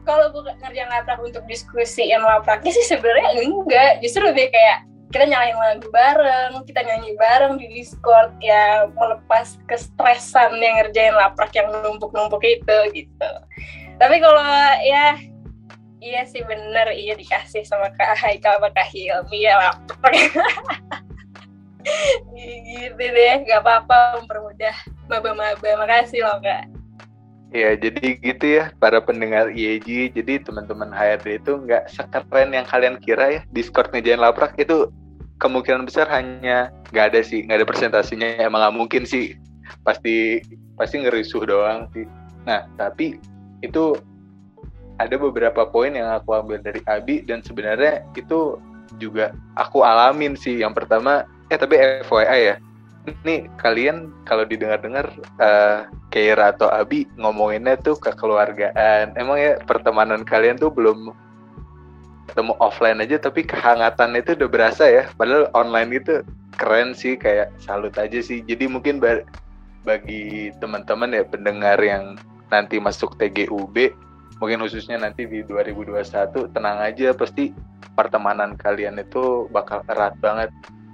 kalau 0.03 0.35
bukan 0.35 0.55
ngerjain 0.59 0.91
laprak 0.91 1.21
untuk 1.23 1.45
diskusi 1.47 2.11
yang 2.11 2.23
lapraknya 2.27 2.75
sih 2.75 2.87
sebenarnya 2.87 3.39
enggak. 3.39 4.03
Justru 4.03 4.27
lebih 4.27 4.51
kayak 4.51 4.87
kita 5.13 5.29
nyalain 5.29 5.55
lagu 5.61 5.93
bareng 5.93 6.65
kita 6.65 6.81
nyanyi 6.89 7.13
bareng 7.21 7.61
di 7.61 7.69
Discord 7.69 8.33
ya 8.41 8.89
melepas 8.97 9.61
kestresan 9.69 10.57
yang 10.57 10.81
ngerjain 10.81 11.13
laprak 11.13 11.53
yang 11.53 11.69
numpuk-numpuk 11.69 12.41
itu 12.43 12.77
gitu. 12.97 13.31
Tapi 14.01 14.17
kalau 14.19 14.43
ya 14.81 15.21
iya 16.03 16.25
sih 16.25 16.41
bener 16.43 16.91
iya 16.97 17.15
dikasih 17.15 17.63
sama 17.63 17.93
Kak 17.95 18.19
Haikal 18.19 18.59
sama 18.59 18.73
Kak 18.73 18.89
Hilmi 18.89 19.45
ya 19.45 19.61
laprak. 19.61 20.17
Gitu 22.39 22.95
deh 22.95 23.43
gak 23.43 23.67
apa-apa 23.67 24.23
mempermudah 24.23 24.77
maba-maba. 25.11 25.67
Makasih 25.83 26.23
loh 26.23 26.39
kak 26.39 26.82
Ya, 27.53 27.77
jadi 27.77 28.17
gitu 28.17 28.47
ya 28.49 28.73
para 28.81 28.97
pendengar 29.05 29.53
IEG. 29.53 30.17
Jadi 30.17 30.41
teman-teman 30.41 30.89
HRD 30.89 31.45
itu 31.45 31.53
nggak 31.61 31.85
sekeren 31.93 32.57
yang 32.57 32.65
kalian 32.65 32.97
kira 32.97 33.29
ya. 33.29 33.41
Discord 33.53 33.93
ngejain 33.93 34.25
laprak 34.25 34.57
itu 34.57 34.89
kemungkinan 35.37 35.85
besar 35.85 36.09
hanya 36.09 36.73
nggak 36.97 37.13
ada 37.13 37.21
sih, 37.21 37.45
nggak 37.45 37.61
ada 37.61 37.69
presentasinya. 37.69 38.41
Emang 38.41 38.65
nggak 38.65 38.77
mungkin 38.81 39.05
sih. 39.05 39.37
Pasti 39.85 40.41
pasti 40.81 41.05
ngerisuh 41.05 41.45
doang 41.45 41.93
sih. 41.93 42.09
Nah, 42.49 42.65
tapi 42.81 43.21
itu 43.61 44.01
ada 44.97 45.15
beberapa 45.21 45.69
poin 45.69 45.93
yang 45.93 46.09
aku 46.09 46.33
ambil 46.33 46.57
dari 46.57 46.81
Abi 46.89 47.21
dan 47.21 47.45
sebenarnya 47.45 48.01
itu 48.17 48.57
juga 48.97 49.37
aku 49.61 49.85
alamin 49.85 50.41
sih. 50.41 50.65
Yang 50.65 50.85
pertama, 50.85 51.29
eh 51.53 51.61
tapi 51.61 51.77
FYI 52.09 52.41
ya, 52.49 52.57
nih 53.27 53.51
kalian 53.59 54.15
kalau 54.23 54.47
didengar-dengar 54.47 55.11
uh, 55.43 55.91
Keira 56.15 56.55
atau 56.55 56.71
Abi 56.71 57.11
ngomonginnya 57.19 57.75
tuh 57.83 57.99
kekeluargaan. 57.99 59.19
Emang 59.19 59.39
ya 59.39 59.59
pertemanan 59.67 60.23
kalian 60.23 60.59
tuh 60.59 60.71
belum 60.71 61.11
ketemu 62.31 62.55
offline 62.63 63.03
aja 63.03 63.19
tapi 63.19 63.43
kehangatan 63.43 64.15
itu 64.15 64.39
udah 64.39 64.49
berasa 64.49 64.85
ya. 64.87 65.05
Padahal 65.19 65.51
online 65.53 65.99
itu 65.99 66.23
keren 66.55 66.95
sih 66.95 67.19
kayak 67.19 67.51
salut 67.59 67.95
aja 67.99 68.23
sih. 68.23 68.47
Jadi 68.47 68.71
mungkin 68.71 69.03
bagi 69.83 70.55
teman-teman 70.63 71.11
ya 71.11 71.27
pendengar 71.27 71.83
yang 71.83 72.15
nanti 72.55 72.79
masuk 72.79 73.19
TGUB 73.19 73.91
mungkin 74.43 74.59
khususnya 74.67 74.99
nanti 74.99 75.23
di 75.25 75.47
2021 75.47 76.51
tenang 76.51 76.79
aja 76.83 77.15
pasti 77.15 77.55
pertemanan 77.95 78.59
kalian 78.59 78.99
itu 78.99 79.47
bakal 79.55 79.87
erat 79.87 80.19
banget 80.19 80.51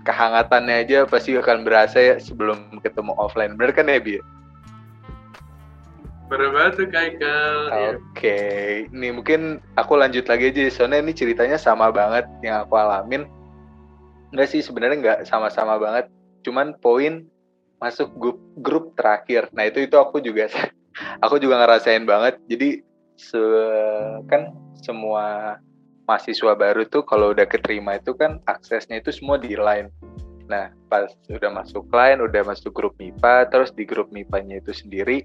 kehangatannya 0.08 0.88
aja 0.88 0.98
pasti 1.04 1.36
akan 1.36 1.68
berasa 1.68 2.00
ya 2.00 2.14
sebelum 2.16 2.80
ketemu 2.80 3.12
offline. 3.20 3.60
Bener 3.60 3.76
kan 3.76 3.92
ya, 3.92 4.00
Bi? 4.00 4.16
Bener 6.32 6.48
banget 6.52 6.72
tuh, 6.80 6.88
Kaikal. 6.88 7.56
Oke, 7.68 7.92
okay. 8.16 8.64
nih 8.88 9.12
mungkin 9.12 9.60
aku 9.76 10.00
lanjut 10.00 10.24
lagi 10.24 10.48
aja. 10.48 10.72
Soalnya 10.72 11.04
ini 11.04 11.12
ceritanya 11.12 11.60
sama 11.60 11.92
banget 11.92 12.24
yang 12.40 12.64
aku 12.64 12.80
alamin. 12.80 13.28
Enggak 14.32 14.48
sih, 14.48 14.64
sebenarnya 14.64 14.96
nggak 14.96 15.20
sama-sama 15.28 15.76
banget. 15.76 16.08
Cuman 16.40 16.72
poin 16.80 17.28
masuk 17.76 18.08
grup 18.16 18.40
grup 18.64 18.84
terakhir. 18.96 19.52
Nah 19.52 19.68
itu 19.68 19.84
itu 19.84 19.96
aku 20.00 20.24
juga 20.24 20.48
aku 21.24 21.36
juga 21.36 21.60
ngerasain 21.60 22.08
banget. 22.08 22.40
Jadi 22.48 22.80
se 23.20 23.40
kan 24.28 24.56
semua 24.80 25.56
mahasiswa 26.08 26.56
baru 26.56 26.88
tuh 26.88 27.04
kalau 27.04 27.36
udah 27.36 27.44
keterima 27.44 28.00
itu 28.00 28.16
kan 28.16 28.40
aksesnya 28.48 28.98
itu 28.98 29.12
semua 29.12 29.36
di 29.36 29.52
line. 29.54 29.92
Nah, 30.48 30.72
pas 30.88 31.12
udah 31.28 31.52
masuk 31.52 31.84
line, 31.92 32.24
udah 32.24 32.40
masuk 32.48 32.72
grup 32.72 32.96
MIPA, 32.96 33.52
terus 33.52 33.68
di 33.76 33.84
grup 33.84 34.08
MIPA-nya 34.08 34.64
itu 34.64 34.72
sendiri 34.72 35.20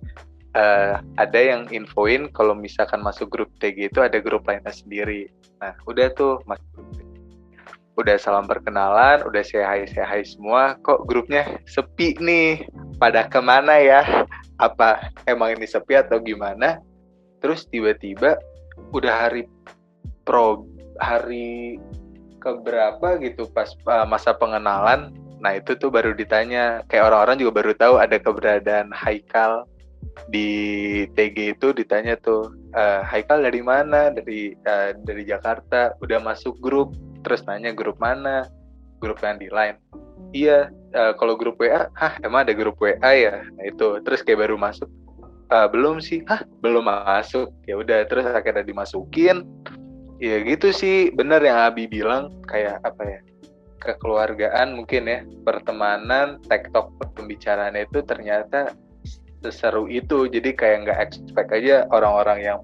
uh, 0.57 1.01
ada 1.17 1.39
yang 1.39 1.69
infoin 1.73 2.29
kalau 2.31 2.53
misalkan 2.53 3.01
masuk 3.01 3.29
grup 3.29 3.49
TG 3.59 3.91
itu 3.91 3.99
ada 4.01 4.17
grup 4.21 4.45
lainnya 4.45 4.73
sendiri. 4.73 5.29
Nah, 5.59 5.73
udah 5.89 6.09
tuh 6.13 6.41
masuk 6.47 6.65
Udah 7.93 8.17
salam 8.17 8.49
perkenalan, 8.49 9.21
udah 9.21 9.45
say 9.45 9.61
hi, 9.61 9.85
say 9.85 10.01
hi 10.01 10.25
semua. 10.25 10.81
Kok 10.81 11.05
grupnya 11.05 11.61
sepi 11.69 12.17
nih? 12.17 12.65
Pada 12.97 13.29
ke 13.29 13.37
mana 13.37 13.77
ya? 13.77 14.25
Apa 14.57 15.13
emang 15.29 15.53
ini 15.53 15.69
sepi 15.69 15.93
atau 16.01 16.17
gimana? 16.17 16.81
Terus 17.37 17.69
tiba-tiba 17.69 18.41
udah 18.97 19.13
hari 19.13 19.45
pro 20.25 20.65
hari 21.01 21.79
keberapa 22.43 23.15
gitu 23.23 23.47
pas 23.47 23.71
uh, 23.87 24.03
masa 24.03 24.35
pengenalan. 24.35 25.15
Nah 25.39 25.55
itu 25.55 25.79
tuh 25.79 25.87
baru 25.87 26.11
ditanya. 26.11 26.83
Kayak 26.91 27.15
orang-orang 27.15 27.39
juga 27.39 27.51
baru 27.63 27.71
tahu 27.79 27.95
ada 28.03 28.19
keberadaan 28.19 28.91
Haikal 28.91 29.63
di 30.29 31.03
TG 31.15 31.57
itu 31.57 31.71
ditanya 31.71 32.19
tuh 32.19 32.51
uh, 32.75 33.01
Haikal 33.07 33.47
dari 33.47 33.63
mana? 33.63 34.11
Dari 34.11 34.51
uh, 34.67 34.91
dari 35.07 35.23
Jakarta. 35.23 35.95
Udah 36.03 36.19
masuk 36.19 36.59
grup. 36.59 36.91
Terus 37.23 37.47
nanya 37.47 37.71
grup 37.71 37.95
mana? 38.03 38.51
Grup 38.99 39.23
yang 39.23 39.39
di 39.39 39.47
line. 39.47 39.79
Iya 40.35 40.67
uh, 40.95 41.13
kalau 41.15 41.39
grup 41.39 41.61
WA 41.61 41.87
hah 41.95 42.19
emang 42.23 42.43
ada 42.43 42.53
grup 42.55 42.75
WA 42.83 42.99
ya? 42.99 43.43
Nah 43.55 43.63
itu. 43.63 44.03
Terus 44.03 44.19
kayak 44.19 44.47
baru 44.47 44.59
masuk 44.59 44.91
uh, 45.51 45.67
belum 45.71 46.03
sih. 46.03 46.23
Hah 46.27 46.43
belum 46.59 46.87
masuk. 46.87 47.51
Ya 47.67 47.79
udah 47.79 48.03
terus 48.07 48.27
akhirnya 48.27 48.67
dimasukin 48.67 49.47
ya 50.23 50.39
gitu 50.47 50.71
sih. 50.71 51.11
Bener 51.11 51.43
yang 51.43 51.59
Abi 51.59 51.91
bilang 51.91 52.31
kayak 52.47 52.79
apa 52.87 53.03
ya 53.03 53.19
kekeluargaan 53.83 54.79
mungkin 54.79 55.03
ya 55.11 55.19
pertemanan 55.43 56.39
tektok 56.47 56.95
pembicaraan 57.19 57.75
itu 57.75 57.99
ternyata 58.07 58.71
seseru 59.43 59.91
itu. 59.91 60.31
Jadi 60.31 60.55
kayak 60.55 60.87
nggak 60.87 60.99
expect 61.11 61.51
aja 61.51 61.83
orang-orang 61.91 62.39
yang 62.39 62.59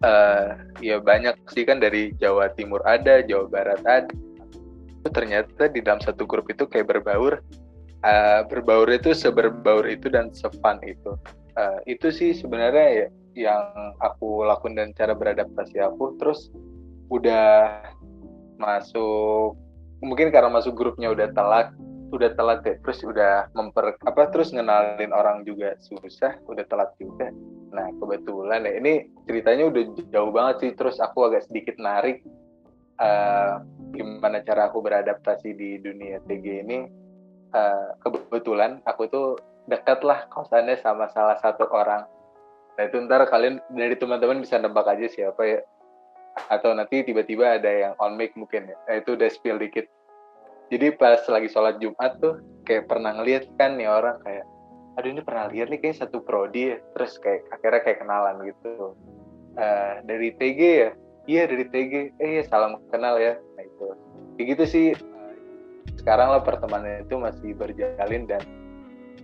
uh, 0.00 0.56
ya 0.80 0.96
banyak 0.96 1.36
sih 1.52 1.68
kan 1.68 1.76
dari 1.76 2.16
Jawa 2.16 2.48
Timur 2.56 2.80
ada 2.88 3.20
Jawa 3.20 3.52
Barat 3.52 3.84
ada. 3.84 4.16
Ternyata 5.02 5.68
di 5.68 5.84
dalam 5.84 6.00
satu 6.00 6.24
grup 6.24 6.48
itu 6.48 6.64
kayak 6.64 6.88
berbaur 6.88 7.42
uh, 8.06 8.40
berbaur 8.46 8.88
itu 8.88 9.12
seberbaur 9.12 9.84
itu 9.90 10.08
dan 10.08 10.30
sefun 10.30 10.78
itu 10.86 11.12
uh, 11.56 11.78
itu 11.88 12.08
sih 12.12 12.30
sebenarnya 12.36 12.86
ya 12.92 13.06
yang 13.32 13.64
aku 14.04 14.44
lakuin 14.44 14.76
dan 14.76 14.92
cara 14.92 15.16
beradaptasi 15.16 15.80
aku 15.80 16.20
terus 16.20 16.52
udah 17.08 17.80
masuk 18.60 19.56
mungkin 20.04 20.28
karena 20.28 20.52
masuk 20.52 20.76
grupnya 20.76 21.08
udah 21.12 21.32
telat 21.32 21.72
udah 22.12 22.30
telat 22.36 22.60
ya 22.68 22.76
terus 22.84 23.00
udah 23.00 23.48
memper 23.56 23.96
apa 24.04 24.28
terus 24.28 24.52
ngenalin 24.52 25.16
orang 25.16 25.48
juga 25.48 25.72
susah 25.80 26.36
udah 26.44 26.64
telat 26.68 26.92
juga 27.00 27.32
Nah 27.72 27.88
kebetulan 27.96 28.68
ya 28.68 28.72
ini 28.78 28.92
ceritanya 29.24 29.64
udah 29.72 29.82
jauh 30.12 30.30
banget 30.30 30.56
sih. 30.60 30.70
Terus 30.76 31.00
aku 31.00 31.24
agak 31.26 31.48
sedikit 31.48 31.80
narik 31.80 32.20
uh, 33.00 33.64
gimana 33.96 34.44
cara 34.44 34.68
aku 34.68 34.84
beradaptasi 34.84 35.56
di 35.56 35.80
dunia 35.80 36.20
TG 36.28 36.46
ini. 36.68 36.78
Uh, 37.52 37.92
kebetulan 38.00 38.80
aku 38.88 39.08
tuh 39.12 39.28
dekat 39.70 40.02
lah 40.02 40.26
kosannya 40.30 40.78
sama 40.80 41.10
salah 41.10 41.38
satu 41.38 41.68
orang. 41.70 42.06
Nah 42.78 42.82
itu 42.88 42.96
ntar 43.04 43.28
kalian 43.28 43.60
dari 43.70 43.94
teman-teman 43.94 44.42
bisa 44.42 44.58
nebak 44.58 44.88
aja 44.88 45.06
siapa 45.06 45.42
ya. 45.44 45.60
Atau 46.48 46.72
nanti 46.72 47.04
tiba-tiba 47.04 47.60
ada 47.60 47.68
yang 47.68 47.92
on 48.00 48.16
mic 48.16 48.32
mungkin 48.34 48.72
ya. 48.72 48.76
Nah 48.88 48.94
itu 48.98 49.14
udah 49.14 49.28
spill 49.28 49.60
dikit. 49.60 49.86
Jadi 50.72 50.96
pas 50.96 51.20
lagi 51.28 51.52
sholat 51.52 51.76
Jumat 51.78 52.16
tuh 52.18 52.40
kayak 52.64 52.88
pernah 52.88 53.12
ngeliat 53.12 53.44
kan 53.60 53.76
nih 53.76 53.90
orang 53.90 54.16
kayak 54.24 54.48
aduh 54.92 55.08
ini 55.08 55.22
pernah 55.24 55.48
lihat 55.48 55.72
nih 55.72 55.80
kayak 55.80 56.04
satu 56.04 56.20
prodi 56.20 56.72
ya 56.72 56.76
terus 56.92 57.16
kayak 57.16 57.48
akhirnya 57.48 57.80
kayak 57.80 57.98
kenalan 58.04 58.36
gitu 58.44 58.92
uh, 59.56 59.94
dari 60.04 60.36
TG 60.36 60.60
ya 60.60 60.90
iya 61.24 61.42
dari 61.48 61.64
TG 61.64 61.92
eh 62.20 62.30
ya 62.40 62.42
salam 62.44 62.76
kenal 62.92 63.16
ya 63.16 63.40
nah 63.56 63.64
itu 63.64 63.86
kayak 64.36 64.46
gitu 64.56 64.64
sih 64.68 64.86
sekarang 65.96 66.28
lah 66.28 66.44
pertemanan 66.44 67.08
itu 67.08 67.16
masih 67.16 67.56
berjalin 67.56 68.28
dan 68.28 68.42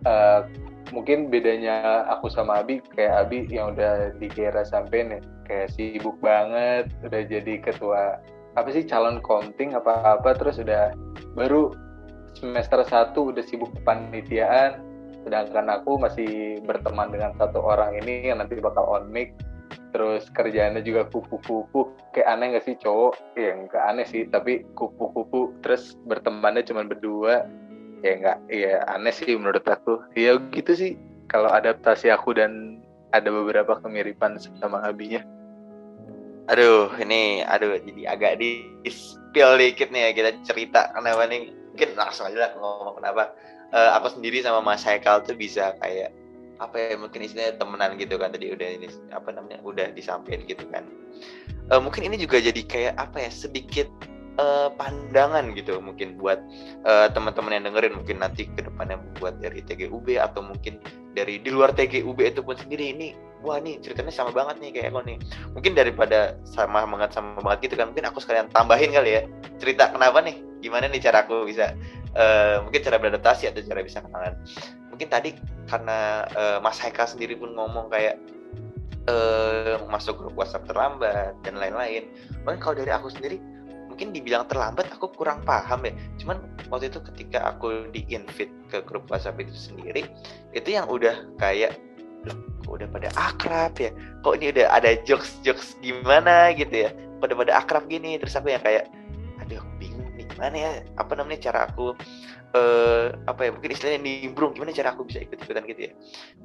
uh, 0.04 0.46
mungkin 0.92 1.28
bedanya 1.28 2.04
aku 2.08 2.32
sama 2.32 2.64
Abi 2.64 2.80
kayak 2.96 3.28
Abi 3.28 3.48
yang 3.48 3.76
udah 3.76 4.16
di 4.16 4.28
kira 4.28 4.64
sampai 4.64 5.04
nih 5.04 5.22
kayak 5.44 5.72
sibuk 5.72 6.16
banget 6.20 6.88
udah 7.04 7.22
jadi 7.24 7.54
ketua 7.60 8.20
apa 8.56 8.68
sih 8.72 8.84
calon 8.84 9.20
counting 9.22 9.76
apa 9.76 10.18
apa 10.18 10.34
terus 10.34 10.58
udah 10.58 10.92
baru 11.36 11.72
semester 12.36 12.82
1 12.82 13.14
udah 13.14 13.44
sibuk 13.44 13.70
kepanitiaan 13.82 14.80
sedangkan 15.26 15.68
aku 15.68 16.00
masih 16.00 16.62
berteman 16.64 17.12
dengan 17.12 17.36
satu 17.36 17.60
orang 17.60 17.98
ini 18.00 18.32
yang 18.32 18.40
nanti 18.40 18.56
bakal 18.58 18.86
on 18.88 19.10
mic 19.12 19.34
terus 19.92 20.28
kerjaannya 20.32 20.84
juga 20.84 21.08
kupu-kupu 21.08 21.92
kayak 22.12 22.28
aneh 22.28 22.56
gak 22.56 22.64
sih 22.68 22.76
cowok? 22.76 23.16
Ya 23.40 23.56
nggak 23.56 23.84
aneh 23.88 24.06
sih 24.08 24.28
tapi 24.28 24.64
kupu-kupu 24.76 25.56
terus 25.64 25.96
bertemannya 26.04 26.64
cuma 26.64 26.84
berdua 26.84 27.48
ya 28.04 28.12
nggak 28.18 28.38
ya 28.50 28.72
aneh 28.90 29.14
sih 29.14 29.34
menurut 29.34 29.64
aku. 29.66 30.02
Ya 30.14 30.38
gitu 30.52 30.72
sih. 30.74 30.92
Kalau 31.28 31.52
adaptasi 31.52 32.08
aku 32.08 32.32
dan 32.32 32.80
ada 33.12 33.28
beberapa 33.28 33.76
kemiripan 33.80 34.40
sama 34.40 34.80
abinya 34.84 35.20
aduh 36.48 36.88
ini 36.96 37.44
aduh 37.44 37.76
jadi 37.76 38.16
agak 38.16 38.40
di 38.40 38.64
spill 38.88 39.60
dikit 39.60 39.92
nih 39.92 40.10
ya. 40.10 40.10
Kita 40.16 40.30
cerita 40.48 40.80
kenapa 40.96 41.28
nih. 41.28 41.52
Mungkin 41.76 41.94
langsung 41.94 42.26
aja 42.26 42.48
lah 42.48 42.50
ngomong 42.58 42.98
kenapa. 42.98 43.30
Uh, 43.68 43.92
aku 44.00 44.16
sendiri 44.16 44.40
sama 44.40 44.64
Mas 44.64 44.82
Haikal 44.82 45.22
tuh 45.22 45.36
bisa 45.36 45.76
kayak 45.78 46.10
apa 46.58 46.74
ya 46.74 46.96
mungkin 46.98 47.22
istilahnya 47.22 47.60
temenan 47.60 48.00
gitu 48.00 48.16
kan. 48.16 48.32
Tadi 48.32 48.50
udah 48.50 48.68
ini 48.80 48.88
apa 49.12 49.28
namanya 49.30 49.60
udah 49.62 49.92
disampaikan 49.92 50.48
gitu 50.48 50.64
kan. 50.72 50.88
Uh, 51.68 51.78
mungkin 51.78 52.08
ini 52.08 52.16
juga 52.16 52.40
jadi 52.40 52.64
kayak 52.64 52.94
apa 52.96 53.28
ya 53.28 53.30
sedikit 53.30 53.86
uh, 54.38 54.68
pandangan 54.78 55.52
gitu 55.52 55.82
mungkin 55.82 56.16
buat 56.16 56.40
uh, 56.86 57.10
teman-teman 57.12 57.58
yang 57.58 57.64
dengerin 57.68 57.94
mungkin 57.98 58.16
nanti 58.22 58.46
ke 58.48 58.64
depannya 58.64 59.02
buat 59.18 59.36
dari 59.42 59.60
TGUB 59.66 60.16
atau 60.16 60.40
mungkin 60.40 60.78
dari 61.12 61.42
di 61.42 61.50
luar 61.50 61.74
TGUB 61.74 62.18
itu 62.22 62.40
pun 62.40 62.54
sendiri 62.54 62.94
ini 62.94 63.12
wah 63.42 63.58
nih 63.62 63.78
ceritanya 63.78 64.10
sama 64.10 64.34
banget 64.34 64.58
nih 64.58 64.70
kayak 64.74 64.90
aku 64.94 65.00
nih. 65.06 65.18
Mungkin 65.54 65.72
daripada 65.78 66.38
sama 66.42 66.82
banget 66.86 67.10
sama 67.14 67.38
banget 67.42 67.70
gitu 67.70 67.74
kan 67.78 67.94
mungkin 67.94 68.06
aku 68.06 68.18
sekalian 68.22 68.50
tambahin 68.50 68.90
kali 68.94 69.10
ya 69.18 69.22
cerita 69.62 69.90
kenapa 69.94 70.22
nih 70.22 70.42
gimana 70.58 70.90
nih 70.90 70.98
cara 70.98 71.22
aku 71.22 71.46
bisa 71.46 71.74
uh, 72.18 72.62
mungkin 72.66 72.80
cara 72.82 72.96
beradaptasi 72.98 73.50
atau 73.50 73.62
cara 73.62 73.80
bisa 73.82 74.02
kenalan. 74.02 74.34
Mungkin 74.90 75.08
tadi 75.10 75.30
karena 75.70 76.26
uh, 76.34 76.58
Mas 76.58 76.82
Haika 76.82 77.06
sendiri 77.06 77.38
pun 77.38 77.54
ngomong 77.54 77.86
kayak 77.94 78.18
uh, 79.06 79.78
masuk 79.86 80.18
grup 80.18 80.34
WhatsApp 80.34 80.66
terlambat 80.66 81.38
dan 81.46 81.54
lain-lain. 81.54 82.10
Mungkin 82.42 82.58
kalau 82.58 82.74
dari 82.82 82.90
aku 82.90 83.14
sendiri 83.14 83.38
mungkin 83.98 84.14
dibilang 84.14 84.46
terlambat 84.46 84.94
aku 84.94 85.10
kurang 85.10 85.42
paham 85.42 85.82
ya. 85.82 85.90
Cuman 86.22 86.38
waktu 86.70 86.86
itu 86.86 87.02
ketika 87.02 87.50
aku 87.50 87.90
di 87.90 88.06
invite 88.14 88.54
ke 88.70 88.78
grup 88.86 89.10
WhatsApp 89.10 89.42
itu 89.42 89.50
sendiri 89.50 90.06
itu 90.54 90.70
yang 90.70 90.86
udah 90.86 91.26
kayak 91.42 91.74
kok 92.62 92.78
udah 92.78 92.86
pada 92.94 93.10
akrab 93.18 93.74
ya? 93.74 93.90
Kok 94.22 94.38
ini 94.38 94.54
udah 94.54 94.70
ada 94.70 94.94
jokes 95.02 95.42
jokes 95.42 95.74
gimana 95.82 96.54
gitu 96.54 96.86
ya? 96.86 96.94
Udah 97.18 97.34
pada 97.34 97.58
akrab 97.58 97.90
gini? 97.90 98.14
Terus 98.22 98.38
aku 98.38 98.54
yang 98.54 98.62
kayak 98.62 98.86
aduh 99.42 99.66
bingung 99.82 100.14
gimana 100.14 100.54
ya? 100.54 100.70
Apa 100.94 101.18
namanya 101.18 101.50
cara 101.50 101.66
aku 101.66 101.98
uh, 102.54 103.18
apa 103.26 103.40
ya 103.42 103.50
mungkin 103.50 103.74
istilahnya 103.74 103.98
nimbrung 103.98 104.54
gimana 104.54 104.70
cara 104.70 104.94
aku 104.94 105.10
bisa 105.10 105.26
ikut 105.26 105.42
ikutan 105.42 105.66
gitu 105.66 105.90
ya? 105.90 105.92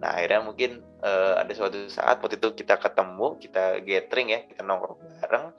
Nah 0.01 0.09
akhirnya 0.17 0.41
mungkin 0.41 0.81
uh, 1.05 1.37
ada 1.37 1.53
suatu 1.53 1.85
saat 1.85 2.17
waktu 2.17 2.41
itu 2.41 2.65
kita 2.65 2.81
ketemu 2.81 3.37
kita 3.37 3.77
gathering 3.85 4.33
ya 4.33 4.41
kita 4.49 4.65
nongkrong 4.65 4.97
bareng 5.21 5.53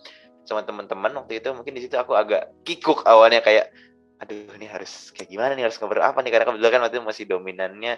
sama 0.45 0.61
teman-teman 0.63 1.13
waktu 1.25 1.41
itu 1.41 1.49
mungkin 1.57 1.73
di 1.73 1.83
situ 1.89 1.97
aku 1.97 2.13
agak 2.13 2.53
kikuk 2.69 3.05
awalnya 3.09 3.41
kayak 3.41 3.73
aduh 4.21 4.57
ini 4.57 4.69
harus 4.71 5.11
kayak 5.11 5.29
gimana 5.29 5.53
nih 5.59 5.67
harus 5.67 5.77
ngobrol 5.81 6.05
apa 6.05 6.21
nih? 6.23 6.31
Karena 6.33 6.45
kebetulan 6.49 6.73
kan 6.73 6.81
waktu 6.87 6.97
itu 6.97 7.05
masih 7.05 7.25
dominannya 7.29 7.95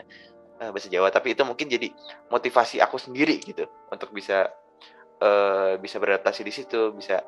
uh, 0.63 0.71
bahasa 0.73 0.89
Jawa. 0.89 1.09
Tapi 1.13 1.37
itu 1.37 1.43
mungkin 1.45 1.67
jadi 1.69 1.89
motivasi 2.33 2.81
aku 2.81 2.97
sendiri 2.97 3.37
gitu 3.43 3.69
untuk 3.93 4.11
bisa 4.11 4.49
uh, 5.21 5.77
bisa 5.79 6.01
beradaptasi 6.01 6.43
di 6.43 6.53
situ 6.55 6.95
bisa 6.97 7.21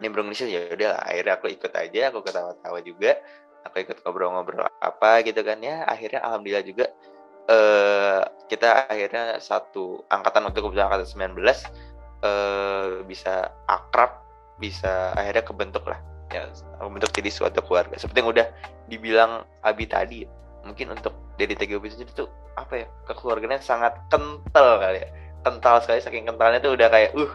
nimbrung 0.00 0.30
di 0.30 0.36
situ. 0.38 0.54
Ya 0.54 0.70
udah 0.72 1.02
akhirnya 1.04 1.34
aku 1.38 1.46
ikut 1.52 1.72
aja 1.74 2.00
aku 2.10 2.24
ketawa-tawa 2.24 2.78
juga 2.82 3.18
aku 3.66 3.84
ikut 3.84 4.00
ngobrol-ngobrol 4.02 4.66
apa 4.80 5.22
gitu 5.26 5.42
kan 5.44 5.60
ya. 5.60 5.84
Akhirnya 5.84 6.24
alhamdulillah 6.24 6.64
juga 6.64 6.86
uh, 7.50 8.22
kita 8.48 8.88
akhirnya 8.88 9.38
satu 9.38 10.02
angkatan 10.08 10.48
untuk 10.48 10.70
kebetulan 10.70 10.88
angkatan 10.88 11.34
19 11.36 11.44
uh, 12.24 13.04
bisa 13.04 13.52
akrab 13.68 14.27
bisa 14.58 15.14
akhirnya 15.14 15.46
kebentuk 15.46 15.86
lah. 15.86 15.98
Ya 16.28 16.44
membentuk 16.82 17.14
jadi 17.16 17.30
suatu 17.32 17.64
keluarga. 17.64 17.96
Seperti 17.96 18.20
yang 18.20 18.30
udah 18.30 18.46
dibilang 18.90 19.30
Abi 19.64 19.88
tadi 19.88 20.28
mungkin 20.66 20.92
untuk 20.92 21.16
dari 21.40 21.56
TGB 21.56 21.88
itu 21.88 22.12
tuh 22.12 22.28
apa 22.58 22.84
ya 22.84 22.86
kekeluarganya 23.08 23.62
sangat 23.62 23.96
kental 24.12 24.82
kali 24.82 25.00
ya. 25.00 25.08
Kental 25.46 25.80
sekali 25.80 26.02
saking 26.02 26.28
kentalnya 26.28 26.60
tuh 26.60 26.76
udah 26.76 26.88
kayak 26.90 27.14
uh 27.16 27.32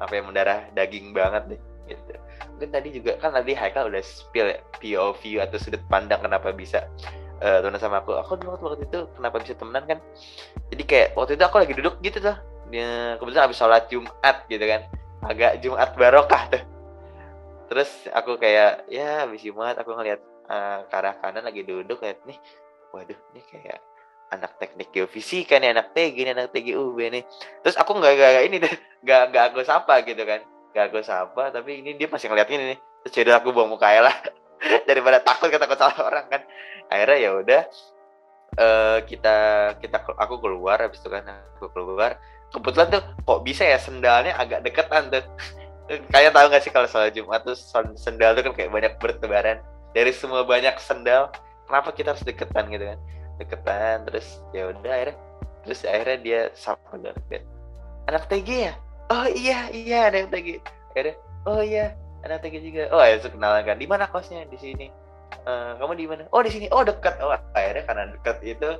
apa 0.00 0.12
yang 0.16 0.32
mendarah 0.32 0.64
daging 0.72 1.12
banget 1.12 1.56
deh 1.56 1.60
gitu. 1.90 2.16
Mungkin 2.56 2.70
tadi 2.72 2.88
juga 2.96 3.12
kan 3.20 3.36
tadi 3.36 3.52
Haikal 3.52 3.92
udah 3.92 4.00
spill 4.00 4.48
ya 4.48 4.58
POV 4.80 5.22
atau 5.44 5.58
sudut 5.60 5.82
pandang 5.92 6.24
kenapa 6.24 6.54
bisa 6.56 6.88
uh, 7.44 7.60
temenan 7.60 7.82
sama 7.82 8.00
aku. 8.00 8.16
Aku 8.16 8.40
dulu 8.40 8.56
waktu 8.56 8.88
itu 8.88 9.04
kenapa 9.18 9.36
bisa 9.42 9.52
temenan 9.58 9.84
kan? 9.84 9.98
Jadi 10.72 10.82
kayak 10.88 11.08
waktu 11.18 11.36
itu 11.36 11.44
aku 11.44 11.56
lagi 11.60 11.74
duduk 11.76 12.00
gitu 12.00 12.22
tuh. 12.22 12.38
Ya, 12.70 13.18
kebetulan 13.18 13.50
habis 13.50 13.58
sholat 13.58 13.90
Jumat 13.90 14.46
gitu 14.46 14.62
kan 14.62 14.86
agak 15.24 15.60
Jumat 15.60 15.92
barokah 15.96 16.42
tuh. 16.48 16.62
Terus 17.70 17.90
aku 18.10 18.40
kayak 18.40 18.90
ya 18.90 19.26
habis 19.26 19.44
Jumat 19.46 19.78
aku 19.78 19.94
ngeliat 19.94 20.20
uh, 20.50 20.82
ke 20.90 20.94
arah 20.96 21.14
kanan 21.22 21.46
lagi 21.46 21.62
duduk 21.62 22.02
lihat 22.02 22.18
nih 22.26 22.38
waduh 22.90 23.14
ini 23.30 23.40
kayak 23.46 23.78
anak 24.30 24.58
teknik 24.58 24.90
geofisika 24.90 25.58
nih 25.58 25.70
anak 25.74 25.94
TG 25.94 26.16
nih 26.26 26.32
anak 26.34 26.50
TGUB 26.50 26.98
nih. 26.98 27.22
Terus 27.62 27.76
aku 27.78 27.98
nggak 27.98 28.12
nggak 28.18 28.44
ini 28.46 28.56
deh 28.58 28.74
nggak 29.06 29.22
nggak 29.30 29.44
aku 29.54 29.60
sapa 29.62 30.02
gitu 30.06 30.22
kan. 30.26 30.42
Gak 30.70 30.94
aku 30.94 31.02
sapa 31.02 31.50
tapi 31.50 31.82
ini 31.82 31.98
dia 31.98 32.06
masih 32.06 32.30
ngeliat 32.30 32.50
ini 32.50 32.74
nih. 32.74 32.78
Terus 33.06 33.12
jadi 33.14 33.30
aku 33.38 33.50
buang 33.50 33.70
muka 33.70 33.90
lah. 33.90 34.14
Daripada 34.88 35.18
takut 35.22 35.50
takut 35.50 35.78
salah 35.78 35.98
orang 35.98 36.26
kan. 36.30 36.42
Akhirnya 36.90 37.18
ya 37.18 37.30
udah 37.38 37.62
uh, 38.58 38.98
kita 39.06 39.36
kita 39.78 39.98
aku 40.18 40.42
keluar 40.42 40.78
habis 40.82 40.98
itu 40.98 41.10
kan 41.10 41.26
aku 41.26 41.70
keluar 41.70 42.18
kebetulan 42.50 42.88
tuh 42.90 43.02
kok 43.24 43.40
bisa 43.46 43.62
ya 43.66 43.78
sendalnya 43.78 44.34
agak 44.36 44.66
deketan 44.66 45.10
tuh. 45.10 45.24
Kayak 46.14 46.38
tahu 46.38 46.46
gak 46.54 46.62
sih 46.62 46.70
kalau 46.70 46.86
soal 46.86 47.10
Jumat 47.10 47.42
tuh 47.42 47.58
sendal 47.98 48.38
tuh 48.38 48.46
kan 48.46 48.52
kayak 48.54 48.70
banyak 48.70 48.92
bertebaran. 49.02 49.58
Dari 49.90 50.14
semua 50.14 50.46
banyak 50.46 50.78
sendal 50.78 51.34
kenapa 51.66 51.90
kita 51.90 52.14
harus 52.14 52.22
deketan 52.22 52.70
gitu 52.70 52.94
kan? 52.94 52.98
Deketan 53.42 54.06
terus 54.06 54.38
ya 54.54 54.70
udah 54.70 54.92
akhirnya 54.92 55.16
terus 55.66 55.80
akhirnya 55.84 56.18
dia 56.22 56.40
sapa 56.54 56.98
anak 58.06 58.24
TG 58.30 58.48
ya? 58.70 58.74
Oh 59.10 59.26
iya 59.26 59.66
iya 59.74 60.06
ada 60.06 60.22
yang 60.22 60.30
tagi 60.30 60.62
ada 60.94 61.14
oh 61.50 61.58
iya 61.58 61.94
yang 62.22 62.42
tagi 62.42 62.58
juga. 62.60 62.86
Oh 62.92 63.02
ya 63.02 63.16
kenalan 63.18 63.62
kan. 63.64 63.76
Di 63.80 63.86
mana 63.88 64.04
kosnya? 64.06 64.44
Di 64.46 64.58
sini. 64.60 64.86
Uh, 65.46 65.78
kamu 65.80 65.92
di 65.96 66.06
mana? 66.06 66.22
Oh 66.30 66.44
di 66.44 66.52
sini. 66.52 66.66
Oh 66.70 66.84
dekat. 66.84 67.16
Oh 67.24 67.32
akhirnya 67.56 67.82
karena 67.88 68.04
dekat 68.12 68.36
itu 68.44 68.70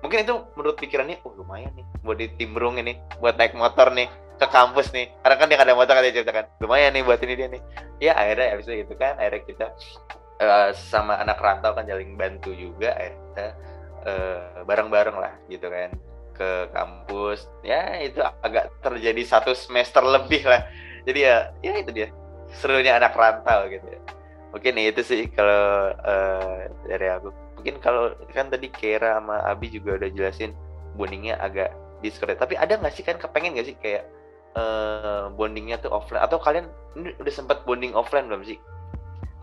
mungkin 0.00 0.18
itu 0.24 0.34
menurut 0.56 0.76
pikirannya 0.80 1.20
oh 1.22 1.32
lumayan 1.36 1.72
nih 1.76 1.86
buat 2.00 2.18
ditimbrung 2.18 2.80
ini 2.80 2.96
buat 3.20 3.36
naik 3.36 3.52
motor 3.54 3.92
nih 3.92 4.08
ke 4.40 4.46
kampus 4.48 4.88
nih. 4.96 5.12
Karena 5.20 5.36
kan 5.36 5.46
dia 5.52 5.58
ada 5.60 5.76
motor 5.76 5.92
kan 5.92 6.02
dia 6.02 6.14
ceritakan 6.16 6.44
lumayan 6.64 6.96
nih 6.96 7.04
buat 7.04 7.20
ini 7.20 7.34
dia 7.36 7.48
nih. 7.52 7.62
Ya 8.00 8.12
akhirnya 8.16 8.46
habis 8.56 8.64
itu 8.66 8.74
gitu 8.88 8.94
kan 8.96 9.20
akhirnya 9.20 9.42
kita 9.44 9.66
uh, 10.40 10.68
sama 10.72 11.20
anak 11.20 11.36
rantau 11.36 11.76
kan 11.76 11.84
jaling 11.84 12.16
bantu 12.16 12.56
juga 12.56 12.96
akhirnya 12.96 13.46
uh, 14.08 14.64
bareng-bareng 14.64 15.16
lah 15.20 15.36
gitu 15.52 15.68
kan 15.68 15.92
ke 16.32 16.50
kampus. 16.72 17.44
Ya 17.60 18.00
itu 18.00 18.24
agak 18.40 18.72
terjadi 18.80 19.22
satu 19.28 19.52
semester 19.52 20.00
lebih 20.00 20.48
lah. 20.48 20.64
Jadi 21.04 21.20
ya 21.20 21.52
ya 21.60 21.76
itu 21.76 21.92
dia 21.92 22.08
serunya 22.56 22.96
anak 22.96 23.12
rantau 23.12 23.68
gitu 23.68 23.84
ya. 23.84 24.00
Mungkin 24.50 24.74
itu 24.82 25.04
sih 25.04 25.30
kalau 25.30 25.94
uh, 25.94 26.66
dari 26.88 27.06
aku 27.06 27.30
mungkin 27.60 27.76
kalau 27.84 28.16
kan 28.32 28.48
tadi 28.48 28.72
Kera 28.72 29.20
sama 29.20 29.44
Abi 29.44 29.68
juga 29.68 30.00
udah 30.00 30.08
jelasin 30.08 30.56
buningnya 30.96 31.36
agak 31.38 31.70
Discord 32.00 32.40
tapi 32.40 32.56
ada 32.56 32.80
nggak 32.80 32.96
sih 32.96 33.04
kan 33.04 33.20
kepengen 33.20 33.54
nggak 33.54 33.68
sih 33.68 33.76
kayak 33.76 34.08
uh, 34.56 35.30
bondingnya 35.34 35.78
tuh 35.78 35.92
offline? 35.92 36.22
Atau 36.22 36.40
kalian 36.40 36.70
ini 36.98 37.14
udah 37.20 37.32
sempat 37.34 37.62
bonding 37.66 37.94
offline 37.94 38.26
belum 38.26 38.42
sih? 38.46 38.58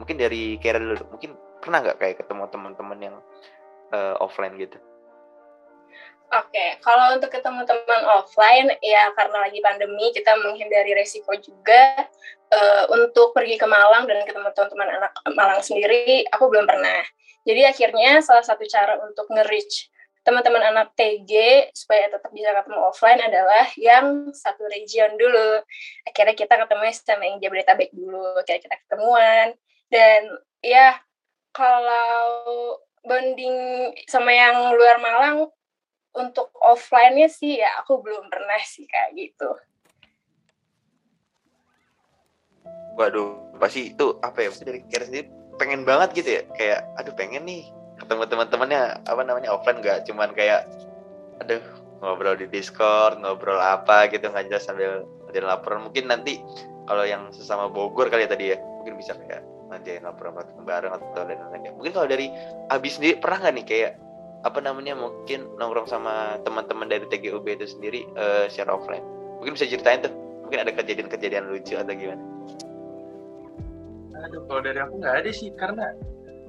Mungkin 0.01 0.20
dari 0.20 0.59
Karen 0.59 0.84
dulu. 0.84 1.05
Mungkin 1.15 1.32
pernah 1.63 1.84
nggak 1.84 1.97
kayak 1.99 2.15
ketemu 2.24 2.43
teman-teman 2.51 2.99
yang 2.99 3.15
uh, 3.93 4.15
offline 4.20 4.55
gitu? 4.59 4.78
Oke, 6.28 6.51
okay. 6.51 6.70
kalau 6.84 7.15
untuk 7.15 7.32
ketemu 7.32 7.63
teman 7.63 8.03
offline 8.20 8.68
ya 8.84 9.15
karena 9.15 9.47
lagi 9.47 9.63
pandemi 9.63 10.11
kita 10.11 10.36
menghindari 10.36 10.91
resiko 10.91 11.32
juga. 11.39 12.07
Uh, 12.47 12.88
untuk 12.95 13.36
pergi 13.36 13.59
ke 13.59 13.68
Malang 13.68 14.07
dan 14.07 14.24
ketemu 14.24 14.47
teman-teman 14.55 14.88
anak 14.88 15.11
Malang 15.36 15.59
sendiri 15.59 16.24
aku 16.32 16.47
belum 16.47 16.63
pernah. 16.63 17.03
Jadi 17.47 17.63
akhirnya 17.63 18.19
salah 18.19 18.43
satu 18.43 18.67
cara 18.67 18.99
untuk 18.99 19.31
nge-reach 19.31 19.87
teman-teman 20.27 20.59
anak 20.59 20.91
TG 20.99 21.31
supaya 21.71 22.11
tetap 22.11 22.27
bisa 22.35 22.51
ketemu 22.51 22.83
offline 22.83 23.23
adalah 23.23 23.63
yang 23.79 24.27
satu 24.35 24.67
region 24.67 25.15
dulu. 25.15 25.63
Akhirnya 26.03 26.35
kita 26.35 26.59
ketemu 26.59 26.83
sama 26.91 27.23
yang 27.23 27.39
Jabodetabek 27.39 27.95
dulu, 27.95 28.35
akhirnya 28.35 28.59
kita 28.67 28.75
ketemuan. 28.83 29.55
Dan 29.87 30.27
ya 30.59 30.99
kalau 31.55 32.75
bonding 33.07 33.55
sama 34.11 34.35
yang 34.35 34.75
luar 34.75 34.99
Malang 34.99 35.47
untuk 36.11 36.51
offline-nya 36.59 37.31
sih 37.31 37.63
ya 37.63 37.79
aku 37.79 38.03
belum 38.03 38.27
pernah 38.27 38.59
sih 38.67 38.83
kayak 38.83 39.15
gitu. 39.15 39.49
Waduh, 42.99 43.55
pasti 43.55 43.95
itu 43.95 44.19
apa 44.19 44.43
ya? 44.43 44.51
Pasti 44.51 44.67
dari 44.67 44.83
kira 44.91 45.07
sendiri 45.07 45.46
pengen 45.58 45.84
banget 45.84 46.10
gitu 46.18 46.30
ya. 46.39 46.41
Kayak 46.55 46.80
aduh 47.01 47.14
pengen 47.14 47.43
nih 47.45 47.70
ketemu 47.97 48.24
teman-temannya 48.30 48.82
apa 49.10 49.22
namanya 49.26 49.49
offline 49.49 49.82
gak 49.82 50.05
cuman 50.05 50.30
kayak 50.38 50.70
aduh 51.41 51.62
ngobrol 52.01 52.38
di 52.38 52.45
Discord, 52.49 53.18
ngobrol 53.22 53.58
apa 53.58 54.05
gitu 54.14 54.30
nggak 54.30 54.53
jelas 54.53 54.70
sambil 54.70 55.05
ada 55.30 55.58
laporan. 55.58 55.86
Mungkin 55.89 56.10
nanti 56.10 56.38
kalau 56.86 57.03
yang 57.03 57.34
sesama 57.34 57.68
Bogor 57.68 58.08
kali 58.08 58.26
ya 58.26 58.30
tadi 58.30 58.53
ya, 58.53 58.58
mungkin 58.62 58.95
bisa 59.01 59.18
kayak 59.18 59.41
ngajain 59.68 60.05
laporan 60.05 60.38
bareng 60.64 60.93
atau 60.93 61.26
dan 61.26 61.41
lain-lain. 61.51 61.74
Mungkin 61.76 61.91
kalau 61.97 62.08
dari 62.08 62.32
Abis 62.70 63.01
sendiri 63.01 63.20
pernah 63.20 63.43
nggak 63.43 63.55
nih 63.60 63.66
kayak 63.66 63.91
apa 64.45 64.60
namanya 64.62 64.93
mungkin 64.93 65.49
nongkrong 65.58 65.89
sama 65.89 66.38
teman-teman 66.45 66.86
dari 66.86 67.03
TGUB 67.10 67.45
itu 67.58 67.66
sendiri 67.66 68.05
uh, 68.14 68.45
secara 68.45 68.78
offline 68.78 69.01
mungkin 69.41 69.58
bisa 69.58 69.66
ceritain 69.66 70.05
tuh 70.05 70.14
mungkin 70.45 70.62
ada 70.62 70.72
kejadian-kejadian 70.72 71.49
lucu 71.49 71.74
atau 71.74 71.91
gimana 71.91 72.22
aduh 74.28 74.43
kalau 74.45 74.61
dari 74.61 74.80
aku 74.84 74.99
nggak 74.99 75.15
ada 75.23 75.32
sih 75.32 75.49
karena 75.55 75.95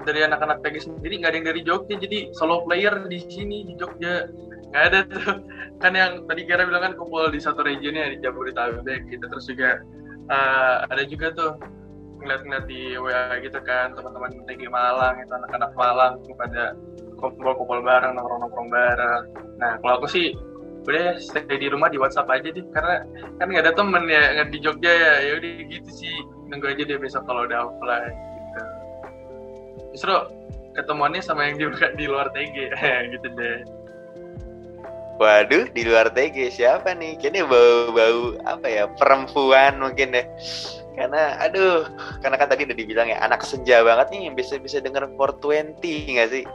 dari 0.02 0.20
anak-anak 0.22 0.62
TG 0.62 0.90
sendiri 0.90 1.22
nggak 1.22 1.30
ada 1.30 1.38
yang 1.38 1.48
dari 1.50 1.60
Jogja 1.62 1.94
jadi 1.98 2.18
solo 2.34 2.62
player 2.66 2.94
di 3.06 3.18
sini 3.22 3.66
di 3.66 3.74
Jogja. 3.78 4.30
Nggak 4.70 4.84
ada 4.90 4.98
tuh. 5.06 5.22
Kan 5.82 5.94
yang 5.94 6.26
tadi 6.26 6.42
kira 6.42 6.66
bilang 6.66 6.90
kan 6.90 6.94
kumpul 6.98 7.30
di 7.30 7.38
satu 7.38 7.62
regionnya 7.62 8.10
di 8.10 8.18
Jabodetabek 8.18 9.06
gitu. 9.14 9.30
Terus 9.30 9.46
juga 9.46 9.78
uh, 10.26 10.82
ada 10.90 11.06
juga 11.06 11.30
tuh 11.30 11.54
ngeliat-ngeliat 12.18 12.66
di 12.66 12.98
WA 12.98 13.38
gitu 13.38 13.62
kan 13.62 13.94
teman-teman 13.94 14.42
TG 14.42 14.66
Malang 14.66 15.22
itu 15.22 15.30
anak-anak 15.30 15.70
Malang 15.78 16.18
pada 16.34 16.74
kumpul-kumpul 17.14 17.78
bareng 17.86 18.18
nongkrong-nongkrong 18.18 18.68
bareng. 18.74 19.22
Nah 19.62 19.78
kalau 19.78 20.02
aku 20.02 20.10
sih 20.10 20.34
udah 20.88 21.20
stay 21.20 21.44
di 21.44 21.68
rumah 21.68 21.92
di 21.92 22.00
WhatsApp 22.00 22.32
aja 22.32 22.48
deh 22.48 22.64
karena 22.72 23.04
kan 23.36 23.46
nggak 23.52 23.64
ada 23.68 23.74
temen 23.76 24.08
ya 24.08 24.22
nggak 24.40 24.48
di 24.48 24.58
Jogja 24.64 24.88
ya 24.88 25.12
ya 25.20 25.32
udah 25.36 25.52
gitu 25.68 25.90
sih 25.92 26.14
nunggu 26.48 26.72
aja 26.72 26.82
deh 26.88 26.96
besok 26.96 27.28
kalau 27.28 27.44
udah 27.44 27.68
offline 27.68 28.16
gitu 28.16 28.60
justru 29.92 30.14
ketemuannya 30.72 31.20
sama 31.20 31.52
yang 31.52 31.60
di, 31.60 31.64
di 32.00 32.04
luar 32.08 32.32
TG 32.32 32.56
gitu 33.12 33.28
deh 33.36 33.60
Waduh, 35.18 35.66
di 35.74 35.82
luar 35.82 36.14
TG 36.14 36.46
siapa 36.54 36.94
nih? 36.94 37.18
Kayaknya 37.18 37.50
bau-bau 37.50 38.38
apa 38.46 38.70
ya? 38.70 38.86
Perempuan 38.86 39.82
mungkin 39.82 40.14
deh. 40.14 40.22
Karena 40.94 41.34
aduh, 41.42 41.90
karena 42.22 42.38
kan 42.38 42.46
tadi 42.54 42.62
udah 42.70 42.78
dibilang 42.78 43.10
ya 43.10 43.18
anak 43.26 43.42
senja 43.42 43.82
banget 43.82 44.14
nih 44.14 44.30
yang 44.30 44.38
bisa 44.38 44.62
bisa 44.62 44.78
denger 44.78 45.10
420 45.18 46.14
nggak 46.14 46.30
sih? 46.30 46.46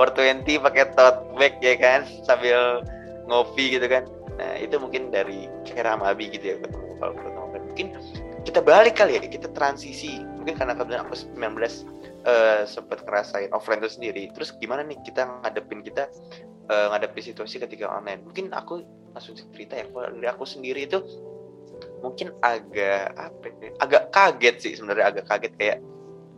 420 0.00 0.64
pakai 0.64 0.84
tote 0.96 1.20
bag 1.36 1.60
ya 1.60 1.76
kan 1.76 2.08
sambil 2.24 2.80
ngopi 3.26 3.78
gitu 3.78 3.86
kan. 3.86 4.06
Nah 4.36 4.58
itu 4.60 4.76
mungkin 4.76 5.10
dari 5.10 5.48
Kera 5.64 5.96
Abi 5.96 6.30
gitu 6.30 6.54
ya 6.54 6.56
ketemu 6.60 6.92
kalau 7.00 7.12
ketemu 7.16 7.46
mungkin 7.76 7.86
kita 8.46 8.60
balik 8.62 8.96
kali 8.96 9.18
ya 9.18 9.20
kita 9.26 9.52
transisi. 9.52 10.22
Mungkin 10.40 10.56
karena 10.56 10.72
kebetulan 10.78 11.04
aku 11.04 11.16
19 11.34 11.36
uh, 12.24 12.62
sempat 12.64 13.04
ngerasain 13.04 13.50
offline 13.52 13.82
itu 13.84 13.90
sendiri. 14.00 14.22
Terus 14.32 14.54
gimana 14.56 14.86
nih 14.86 14.96
kita 15.02 15.28
ngadepin 15.44 15.84
kita 15.84 16.08
uh, 16.72 16.86
ngadepin 16.94 17.20
situasi 17.34 17.60
ketika 17.60 17.90
online? 17.90 18.24
Mungkin 18.24 18.54
aku 18.54 18.80
langsung 19.12 19.36
cerita 19.36 19.76
ya 19.76 19.84
kalau 19.90 20.08
dari 20.14 20.28
aku 20.30 20.48
sendiri 20.48 20.88
itu 20.88 21.02
mungkin 22.00 22.32
agak 22.40 23.12
apa 23.18 23.46
ya, 23.60 23.70
agak 23.82 24.02
kaget 24.14 24.56
sih 24.62 24.72
sebenarnya 24.78 25.12
agak 25.12 25.24
kaget. 25.28 25.52
Kayak 25.58 25.78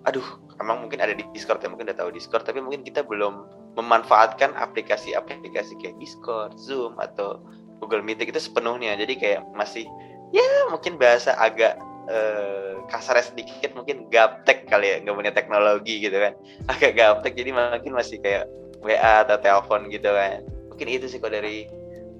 aduh 0.08 0.26
emang 0.58 0.86
mungkin 0.86 0.98
ada 0.98 1.12
di 1.14 1.22
Discord 1.30 1.60
ya 1.60 1.68
mungkin 1.70 1.92
udah 1.92 1.98
tahu 2.02 2.10
Discord 2.14 2.42
tapi 2.42 2.64
mungkin 2.64 2.82
kita 2.82 3.04
belum 3.04 3.46
memanfaatkan 3.76 4.54
aplikasi-aplikasi 4.56 5.78
kayak 5.78 5.96
Discord, 6.00 6.56
Zoom 6.56 6.96
atau 6.98 7.42
Google 7.78 8.02
Meet 8.02 8.26
itu 8.26 8.40
sepenuhnya. 8.40 8.94
Jadi 8.98 9.14
kayak 9.18 9.42
masih 9.54 9.86
ya 10.34 10.44
mungkin 10.72 11.00
bahasa 11.00 11.36
agak 11.38 11.78
eh, 12.10 12.74
kasar 12.88 13.20
sedikit 13.20 13.76
mungkin 13.76 14.08
gaptek 14.08 14.66
kali 14.66 14.92
ya 14.92 14.96
nggak 15.04 15.16
punya 15.16 15.32
teknologi 15.32 16.00
gitu 16.02 16.16
kan. 16.16 16.32
Agak 16.72 16.96
gaptek 16.96 17.36
jadi 17.36 17.54
mungkin 17.54 17.92
masih 17.94 18.18
kayak 18.18 18.48
WA 18.82 19.22
atau 19.26 19.38
telepon 19.38 19.86
gitu 19.92 20.10
kan. 20.10 20.42
Mungkin 20.72 20.86
itu 20.88 21.06
sih 21.10 21.18
kok 21.18 21.34
dari 21.34 21.66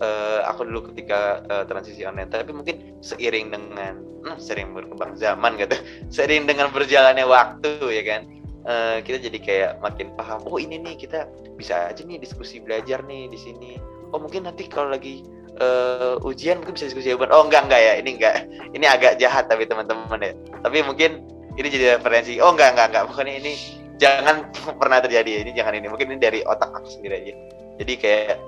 uh, 0.03 0.43
aku 0.47 0.67
dulu 0.67 0.91
ketika 0.93 1.43
uh, 1.51 1.65
transisi 1.67 2.07
online. 2.07 2.31
Tapi 2.31 2.51
mungkin 2.55 3.01
seiring 3.03 3.55
dengan 3.55 4.03
hmm, 4.27 4.39
sering 4.39 4.75
berkembang 4.75 5.15
zaman 5.19 5.59
gitu. 5.59 5.75
Seiring 6.15 6.47
dengan 6.47 6.71
berjalannya 6.71 7.27
waktu 7.27 7.73
ya 7.83 8.03
kan 8.07 8.38
uh, 8.67 8.99
kita 9.05 9.31
jadi 9.31 9.39
kayak 9.39 9.71
makin 9.85 10.11
paham 10.19 10.43
oh 10.49 10.59
ini 10.59 10.81
nih 10.81 10.95
kita 10.99 11.29
bisa 11.55 11.91
aja 11.91 12.03
nih 12.03 12.19
diskusi 12.19 12.59
belajar 12.59 13.05
nih 13.07 13.31
di 13.31 13.39
sini. 13.39 13.73
Oh 14.11 14.19
mungkin 14.19 14.49
nanti 14.49 14.67
kalau 14.67 14.95
lagi 14.95 15.23
uh, 15.61 16.17
ujian 16.25 16.63
mungkin 16.63 16.75
bisa 16.75 16.91
diskusi 16.91 17.13
jawaban. 17.13 17.31
Oh 17.31 17.45
enggak 17.47 17.69
enggak 17.69 17.81
ya 17.83 17.93
ini 18.01 18.11
enggak. 18.17 18.35
Ini 18.73 18.85
agak 18.89 19.13
jahat 19.21 19.45
tapi 19.47 19.69
teman-teman 19.69 20.19
ya. 20.23 20.33
Tapi 20.65 20.79
mungkin 20.83 21.23
ini 21.59 21.69
jadi 21.69 22.01
referensi. 22.01 22.39
Oh 22.41 22.55
enggak 22.55 22.75
enggak 22.75 22.87
enggak. 22.95 23.05
Pokoknya 23.13 23.35
ini 23.39 23.53
jangan 24.01 24.49
pernah 24.81 24.99
terjadi. 25.05 25.47
Ini 25.47 25.53
jangan 25.55 25.75
ini. 25.77 25.87
Mungkin 25.91 26.07
ini 26.15 26.19
dari 26.19 26.41
otak 26.47 26.73
aku 26.73 26.89
sendiri 26.89 27.15
aja. 27.21 27.35
Jadi 27.79 27.93
kayak 27.95 28.39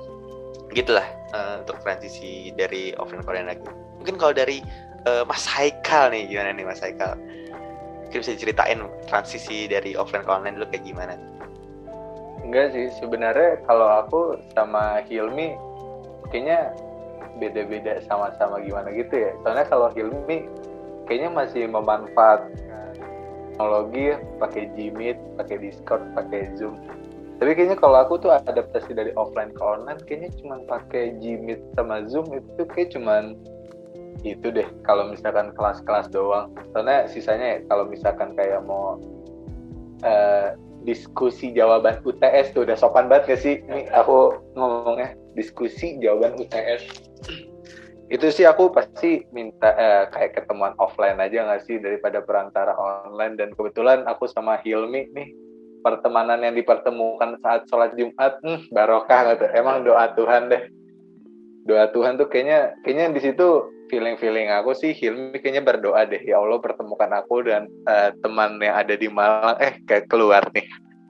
gitulah 0.70 1.06
uh, 1.34 1.62
untuk 1.62 1.82
transisi 1.82 2.54
dari 2.54 2.94
offline 2.96 3.22
ke 3.22 3.28
online 3.30 3.48
lagi. 3.54 3.62
Mungkin 4.00 4.14
kalau 4.16 4.32
dari 4.32 4.62
uh, 5.06 5.26
Mas 5.26 5.44
Haikal 5.50 6.14
nih 6.14 6.30
gimana 6.30 6.54
nih 6.54 6.66
Mas 6.66 6.80
Haikal 6.80 7.18
mungkin 8.10 8.26
bisa 8.26 8.34
ceritain 8.34 8.82
transisi 9.06 9.70
dari 9.70 9.94
offline 9.94 10.26
ke 10.26 10.30
online 10.34 10.58
dulu 10.58 10.66
kayak 10.74 10.82
gimana? 10.82 11.14
Enggak 12.42 12.74
sih 12.74 12.90
sebenarnya 12.98 13.62
kalau 13.70 13.86
aku 13.86 14.34
sama 14.50 14.98
Hilmi 15.06 15.54
kayaknya 16.34 16.74
beda-beda 17.38 18.02
sama-sama 18.10 18.58
gimana 18.66 18.90
gitu 18.90 19.14
ya. 19.14 19.30
Soalnya 19.46 19.62
kalau 19.70 19.94
Hilmi 19.94 20.50
kayaknya 21.06 21.30
masih 21.30 21.70
memanfaatkan 21.70 22.98
teknologi 23.54 24.18
pakai 24.42 24.74
Gmeet, 24.74 25.18
pakai 25.38 25.56
Discord, 25.62 26.02
pakai 26.18 26.50
Zoom. 26.58 26.82
Tapi 27.38 27.54
kayaknya 27.54 27.78
kalau 27.78 28.02
aku 28.02 28.18
tuh 28.18 28.34
adaptasi 28.34 28.90
dari 28.90 29.14
offline 29.14 29.54
ke 29.54 29.62
online 29.62 30.02
kayaknya 30.10 30.34
cuma 30.42 30.58
pakai 30.66 31.14
Gmeet 31.22 31.62
sama 31.78 32.02
Zoom 32.10 32.26
itu 32.34 32.66
kayak 32.74 32.90
cuman 32.90 33.38
itu 34.24 34.52
deh 34.52 34.68
kalau 34.84 35.08
misalkan 35.08 35.52
kelas-kelas 35.56 36.08
doang. 36.12 36.52
Soalnya 36.72 37.08
sisanya 37.08 37.58
ya, 37.58 37.58
kalau 37.68 37.84
misalkan 37.88 38.36
kayak 38.36 38.60
mau 38.64 39.00
uh, 40.04 40.56
diskusi 40.84 41.52
jawaban 41.52 42.00
UTS 42.04 42.56
tuh 42.56 42.64
udah 42.64 42.76
sopan 42.76 43.08
banget 43.08 43.36
gak 43.36 43.40
sih? 43.40 43.54
Ini 43.68 43.92
aku 43.92 44.36
ngomongnya 44.56 45.16
diskusi 45.36 46.00
jawaban 46.00 46.36
UTS 46.40 46.82
itu 48.14 48.26
sih 48.34 48.42
aku 48.42 48.74
pasti 48.74 49.22
minta 49.30 49.70
uh, 49.70 50.04
kayak 50.10 50.42
ketemuan 50.42 50.74
offline 50.82 51.22
aja 51.22 51.46
nggak 51.46 51.62
sih? 51.62 51.78
Daripada 51.78 52.18
perantara 52.18 52.74
online. 52.74 53.38
Dan 53.38 53.54
kebetulan 53.54 54.02
aku 54.10 54.26
sama 54.26 54.58
Hilmi 54.66 55.14
nih 55.14 55.30
pertemanan 55.80 56.42
yang 56.44 56.58
dipertemukan 56.58 57.40
saat 57.40 57.64
sholat 57.70 57.94
Jumat, 57.96 58.36
hmm, 58.44 58.68
barokah 58.74 59.32
gitu. 59.32 59.46
Emang 59.54 59.86
doa 59.86 60.10
Tuhan 60.18 60.50
deh. 60.50 60.68
Doa 61.70 61.86
Tuhan 61.94 62.18
tuh 62.18 62.26
kayaknya 62.26 62.74
kayaknya 62.82 63.14
di 63.14 63.20
situ 63.22 63.48
feeling-feeling 63.90 64.48
aku 64.54 64.70
sih 64.78 64.94
Hilmi 64.94 65.42
kayaknya 65.42 65.66
berdoa 65.66 66.06
deh. 66.06 66.22
Ya 66.22 66.38
Allah 66.38 66.62
pertemukan 66.62 67.10
aku 67.10 67.42
dan 67.42 67.66
uh, 67.90 68.14
teman 68.22 68.62
yang 68.62 68.78
ada 68.78 68.94
di 68.94 69.10
Malang. 69.10 69.58
Eh 69.58 69.82
kayak 69.84 70.06
keluar 70.06 70.46
nih. 70.54 70.64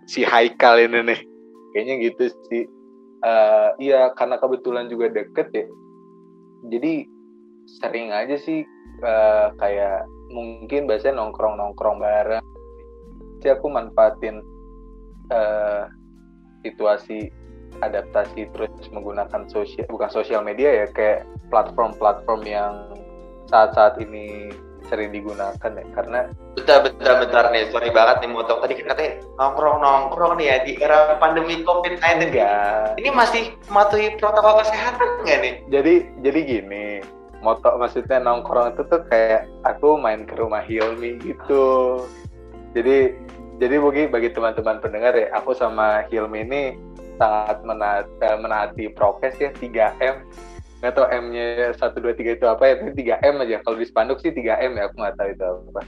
Si 0.08 0.24
Haikal 0.24 0.80
ini 0.80 1.04
nih. 1.12 1.20
Kayaknya 1.76 1.94
gitu 2.08 2.24
sih. 2.48 2.64
Uh, 3.20 3.76
iya 3.76 4.08
karena 4.16 4.40
kebetulan 4.40 4.88
juga 4.88 5.12
deket 5.12 5.52
ya. 5.52 5.66
Jadi 6.72 7.04
sering 7.78 8.10
aja 8.10 8.40
sih 8.40 8.64
uh, 9.04 9.52
kayak 9.60 10.08
mungkin 10.32 10.88
biasanya 10.88 11.20
nongkrong 11.20 11.60
nongkrong 11.60 12.00
bareng. 12.00 12.42
Sih 13.44 13.52
aku 13.52 13.68
manfaatin 13.68 14.40
uh, 15.28 15.84
situasi 16.64 17.28
adaptasi 17.80 18.50
terus 18.50 18.70
menggunakan 18.90 19.46
sosial 19.46 19.86
bukan 19.86 20.10
sosial 20.10 20.42
media 20.42 20.84
ya 20.84 20.86
kayak 20.90 21.24
platform-platform 21.48 22.42
yang 22.44 22.74
saat-saat 23.48 24.02
ini 24.02 24.50
sering 24.90 25.14
digunakan 25.14 25.54
ya 25.70 25.86
karena 25.94 26.26
Bentar, 26.50 26.82
bentar, 26.82 27.14
bentar 27.22 27.44
nih. 27.54 27.70
Sorry 27.70 27.94
banget 27.94 28.26
nih 28.26 28.30
motong. 28.34 28.58
Tadi 28.60 28.74
katanya 28.82 29.22
nongkrong-nongkrong 29.38 30.34
nih 30.34 30.46
ya 30.50 30.56
di 30.66 30.72
era 30.82 31.14
pandemi 31.16 31.62
COVID-19. 31.62 32.26
enggak 32.26 32.98
Ini 32.98 33.10
masih 33.14 33.54
mematuhi 33.70 34.18
protokol 34.18 34.60
kesehatan 34.66 35.08
nggak 35.24 35.38
nih? 35.40 35.54
jadi 35.70 35.94
jadi 36.26 36.38
gini 36.42 36.86
moto 37.40 37.72
maksudnya 37.80 38.20
nongkrong 38.20 38.76
itu 38.76 38.82
tuh 38.88 39.00
kayak 39.08 39.48
aku 39.64 39.96
main 39.96 40.28
ke 40.28 40.36
rumah 40.36 40.60
Hilmi 40.60 41.16
gitu 41.24 42.04
jadi 42.76 43.16
jadi 43.60 43.76
bagi 43.80 44.02
bagi 44.08 44.28
teman-teman 44.32 44.80
pendengar 44.80 45.16
ya 45.16 45.32
aku 45.32 45.56
sama 45.56 46.04
Hilmi 46.08 46.44
ini 46.44 46.62
sangat 47.20 47.60
menaati, 47.60 48.16
menaati 48.40 48.84
prokes 48.96 49.36
ya 49.36 49.52
3M 49.60 50.24
nggak 50.80 50.96
tahu 50.96 51.06
M-nya 51.12 51.76
satu 51.76 52.00
dua 52.00 52.16
tiga 52.16 52.32
itu 52.32 52.48
apa 52.48 52.64
ya 52.64 52.74
tapi 52.80 52.92
3M 52.96 53.34
aja. 53.44 53.60
Kalau 53.60 53.76
di 53.76 53.84
spanduk 53.84 54.18
sih 54.24 54.32
3M 54.32 54.80
ya 54.80 54.88
aku 54.88 54.96
nggak 54.96 55.16
tahu 55.20 55.28
itu 55.28 55.44
apa. 55.44 55.82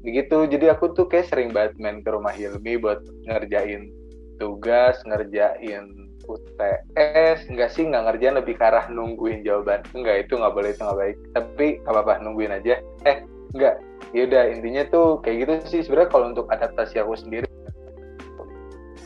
Begitu 0.00 0.36
jadi 0.48 0.66
aku 0.72 0.96
tuh 0.96 1.04
kayak 1.12 1.28
sering 1.28 1.52
banget 1.52 1.76
main 1.76 2.00
ke 2.00 2.08
rumah 2.08 2.32
Hilmi 2.32 2.80
buat 2.80 3.04
ngerjain 3.28 3.92
tugas 4.40 4.96
ngerjain 5.04 6.08
UTS 6.24 7.52
enggak 7.52 7.70
sih 7.76 7.84
nggak 7.84 8.08
ngerjain 8.08 8.40
lebih 8.40 8.56
ke 8.56 8.64
arah 8.64 8.88
nungguin 8.88 9.44
jawaban. 9.44 9.84
Enggak 9.92 10.24
itu 10.24 10.40
nggak 10.40 10.54
boleh 10.56 10.70
itu 10.72 10.80
nggak 10.80 10.98
baik. 11.04 11.16
Tapi 11.36 11.66
nggak 11.84 11.92
apa-apa 11.92 12.24
nungguin 12.24 12.56
aja. 12.56 12.80
Eh 13.04 13.20
enggak 13.52 13.76
ya 14.16 14.24
udah 14.24 14.44
intinya 14.48 14.82
tuh 14.88 15.20
kayak 15.20 15.36
gitu 15.44 15.52
sih. 15.68 15.80
Sebenarnya 15.84 16.16
kalau 16.16 16.32
untuk 16.32 16.48
adaptasi 16.48 16.96
aku 16.96 17.12
sendiri 17.20 17.49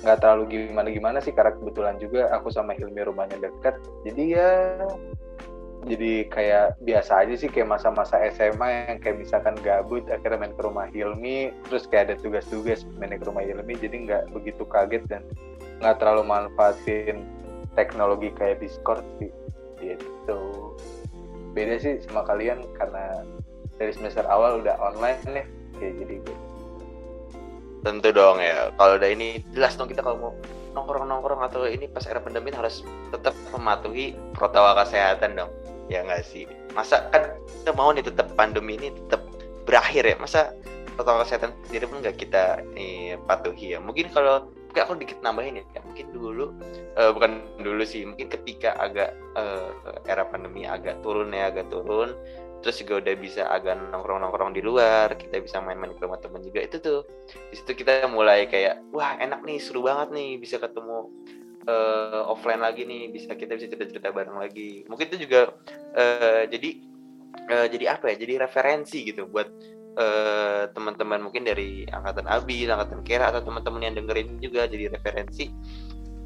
nggak 0.04 0.20
terlalu 0.20 0.68
gimana 0.68 0.88
gimana 0.92 1.18
sih 1.24 1.32
karena 1.32 1.56
kebetulan 1.56 1.96
juga 1.96 2.28
aku 2.36 2.52
sama 2.52 2.76
Hilmi 2.76 3.00
rumahnya 3.08 3.40
dekat 3.40 3.80
jadi 4.04 4.22
ya 4.28 4.50
jadi 5.84 6.28
kayak 6.32 6.80
biasa 6.80 7.24
aja 7.24 7.34
sih 7.36 7.48
kayak 7.48 7.76
masa-masa 7.76 8.16
SMA 8.32 8.92
yang 8.92 8.98
kayak 9.00 9.20
misalkan 9.20 9.56
gabut 9.60 10.04
akhirnya 10.08 10.40
main 10.44 10.52
ke 10.56 10.62
rumah 10.64 10.88
Hilmi 10.88 11.52
terus 11.68 11.88
kayak 11.88 12.12
ada 12.12 12.14
tugas-tugas 12.20 12.84
main 13.00 13.16
ke 13.16 13.24
rumah 13.24 13.44
Hilmi 13.44 13.76
jadi 13.80 13.96
nggak 13.96 14.22
begitu 14.36 14.64
kaget 14.68 15.04
dan 15.08 15.24
nggak 15.80 15.96
terlalu 16.00 16.24
manfaatin 16.28 17.24
teknologi 17.76 18.28
kayak 18.36 18.60
Discord 18.60 19.04
sih 19.20 19.32
gitu 19.80 20.40
beda 21.52 21.80
sih 21.80 22.00
sama 22.04 22.24
kalian 22.24 22.64
karena 22.76 23.24
dari 23.76 23.92
semester 23.92 24.24
awal 24.26 24.60
udah 24.62 24.76
online 24.80 25.20
nih 25.28 25.46
kayak 25.78 25.94
jadi 26.02 26.14
gitu. 26.22 26.43
Tentu 27.84 28.08
dong 28.16 28.40
ya. 28.40 28.72
Kalau 28.80 28.96
udah 28.96 29.10
ini 29.12 29.44
jelas 29.52 29.76
dong 29.76 29.92
kita 29.92 30.00
kalau 30.00 30.16
mau 30.16 30.32
nongkrong-nongkrong 30.74 31.44
atau 31.44 31.68
ini 31.68 31.86
pas 31.86 32.02
era 32.08 32.18
pandemi 32.18 32.50
harus 32.50 32.82
tetap 33.12 33.36
mematuhi 33.52 34.16
protokol 34.32 34.74
kesehatan 34.80 35.36
dong. 35.36 35.52
Ya 35.92 36.00
nggak 36.00 36.24
sih? 36.24 36.48
Masa 36.72 37.12
kan 37.12 37.36
kita 37.60 37.76
mau 37.76 37.92
nih 37.92 38.08
tetap 38.08 38.32
pandemi 38.34 38.80
ini 38.80 38.88
tetap 39.06 39.20
berakhir 39.68 40.08
ya. 40.08 40.16
Masa 40.16 40.56
protokol 40.96 41.28
kesehatan 41.28 41.52
sendiri 41.68 41.84
pun 41.84 42.00
nggak 42.00 42.16
kita 42.16 42.64
eh, 42.72 43.20
patuhi 43.28 43.76
ya. 43.76 43.78
Mungkin 43.84 44.08
kalau 44.16 44.48
mungkin 44.48 44.80
aku 44.80 44.92
dikit 44.98 45.18
nambahin 45.20 45.60
ya. 45.60 45.80
Mungkin 45.84 46.08
dulu 46.16 46.56
eh, 46.96 47.10
bukan 47.12 47.60
dulu 47.60 47.84
sih. 47.84 48.08
Mungkin 48.08 48.32
ketika 48.32 48.80
agak 48.80 49.12
eh, 49.36 49.70
era 50.08 50.24
pandemi 50.24 50.64
agak 50.64 51.04
turun 51.04 51.36
ya, 51.36 51.52
agak 51.52 51.68
turun 51.68 52.16
terus 52.64 52.80
juga 52.80 53.04
udah 53.04 53.14
bisa 53.20 53.44
agak 53.52 53.76
nongkrong-nongkrong 53.92 54.56
di 54.56 54.64
luar 54.64 55.12
kita 55.20 55.36
bisa 55.44 55.60
main-main 55.60 55.92
ke 55.92 56.00
rumah 56.00 56.16
teman 56.16 56.40
juga. 56.40 56.64
Itu 56.64 56.80
tuh 56.80 57.04
di 57.28 57.60
situ 57.60 57.76
kita 57.76 58.08
mulai 58.08 58.48
kayak 58.48 58.80
wah 58.88 59.20
enak 59.20 59.44
nih 59.44 59.60
seru 59.60 59.84
banget 59.84 60.16
nih 60.16 60.40
bisa 60.40 60.56
ketemu 60.56 61.12
uh, 61.68 62.24
offline 62.32 62.64
lagi 62.64 62.88
nih 62.88 63.12
bisa 63.12 63.36
kita 63.36 63.60
bisa 63.60 63.68
cerita-cerita 63.68 64.08
bareng 64.16 64.40
lagi. 64.40 64.88
Mungkin 64.88 65.12
itu 65.12 65.28
juga 65.28 65.52
uh, 65.92 66.48
jadi 66.48 66.70
uh, 67.52 67.66
jadi 67.68 67.84
apa 68.00 68.16
ya 68.16 68.16
jadi 68.16 68.48
referensi 68.48 69.04
gitu 69.04 69.28
buat 69.28 69.52
uh, 70.00 70.72
teman-teman 70.72 71.20
mungkin 71.20 71.44
dari 71.44 71.84
angkatan 71.84 72.24
Abi, 72.24 72.64
angkatan 72.64 73.04
Kera 73.04 73.28
atau 73.28 73.44
teman-teman 73.44 73.92
yang 73.92 73.94
dengerin 74.00 74.40
juga 74.40 74.64
jadi 74.64 74.88
referensi. 74.88 75.52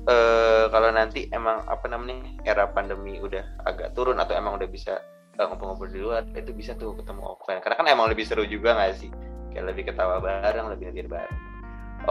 Uh, 0.06 0.70
kalau 0.70 0.88
nanti 0.94 1.26
emang 1.34 1.66
apa 1.66 1.84
namanya 1.90 2.22
era 2.46 2.64
pandemi 2.70 3.20
udah 3.20 3.44
agak 3.66 3.92
turun 3.92 4.16
atau 4.16 4.38
emang 4.38 4.56
udah 4.56 4.70
bisa 4.70 5.02
ngobrol-ngobrol 5.46 5.90
di 5.94 6.00
luar 6.02 6.26
itu 6.34 6.50
bisa 6.50 6.74
tuh 6.74 6.98
ketemu 6.98 7.22
offline. 7.22 7.62
Karena 7.62 7.76
kan 7.78 7.86
emang 7.86 8.10
lebih 8.10 8.26
seru 8.26 8.42
juga 8.42 8.74
nggak 8.74 8.98
sih? 8.98 9.10
Kayak 9.54 9.64
lebih 9.74 9.92
ketawa 9.92 10.18
bareng 10.18 10.66
lebih 10.74 10.90
hadir 10.90 11.06
bareng. 11.06 11.38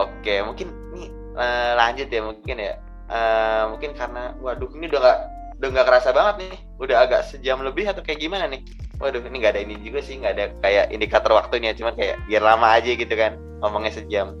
Oke 0.00 0.40
mungkin 0.40 0.72
nih 0.96 1.12
uh, 1.36 1.72
lanjut 1.76 2.08
ya 2.08 2.20
mungkin 2.24 2.56
ya. 2.56 2.74
Uh, 3.08 3.72
mungkin 3.76 3.96
karena 3.96 4.36
waduh 4.40 4.68
ini 4.76 4.88
udah 4.88 5.00
nggak 5.00 5.18
udah 5.60 5.68
nggak 5.74 5.86
kerasa 5.86 6.10
banget 6.16 6.34
nih. 6.48 6.56
Udah 6.80 6.96
agak 7.04 7.22
sejam 7.28 7.60
lebih 7.60 7.84
atau 7.84 8.00
kayak 8.00 8.24
gimana 8.24 8.48
nih? 8.48 8.64
Waduh 8.96 9.20
ini 9.28 9.36
nggak 9.44 9.52
ada 9.54 9.62
ini 9.62 9.74
juga 9.84 10.00
sih 10.00 10.16
nggak 10.16 10.32
ada 10.32 10.44
kayak 10.64 10.84
indikator 10.88 11.36
waktunya 11.36 11.76
cuman 11.76 11.94
kayak 11.94 12.16
biar 12.26 12.42
lama 12.42 12.72
aja 12.72 12.90
gitu 12.96 13.12
kan 13.12 13.36
ngomongnya 13.60 13.92
sejam. 13.92 14.38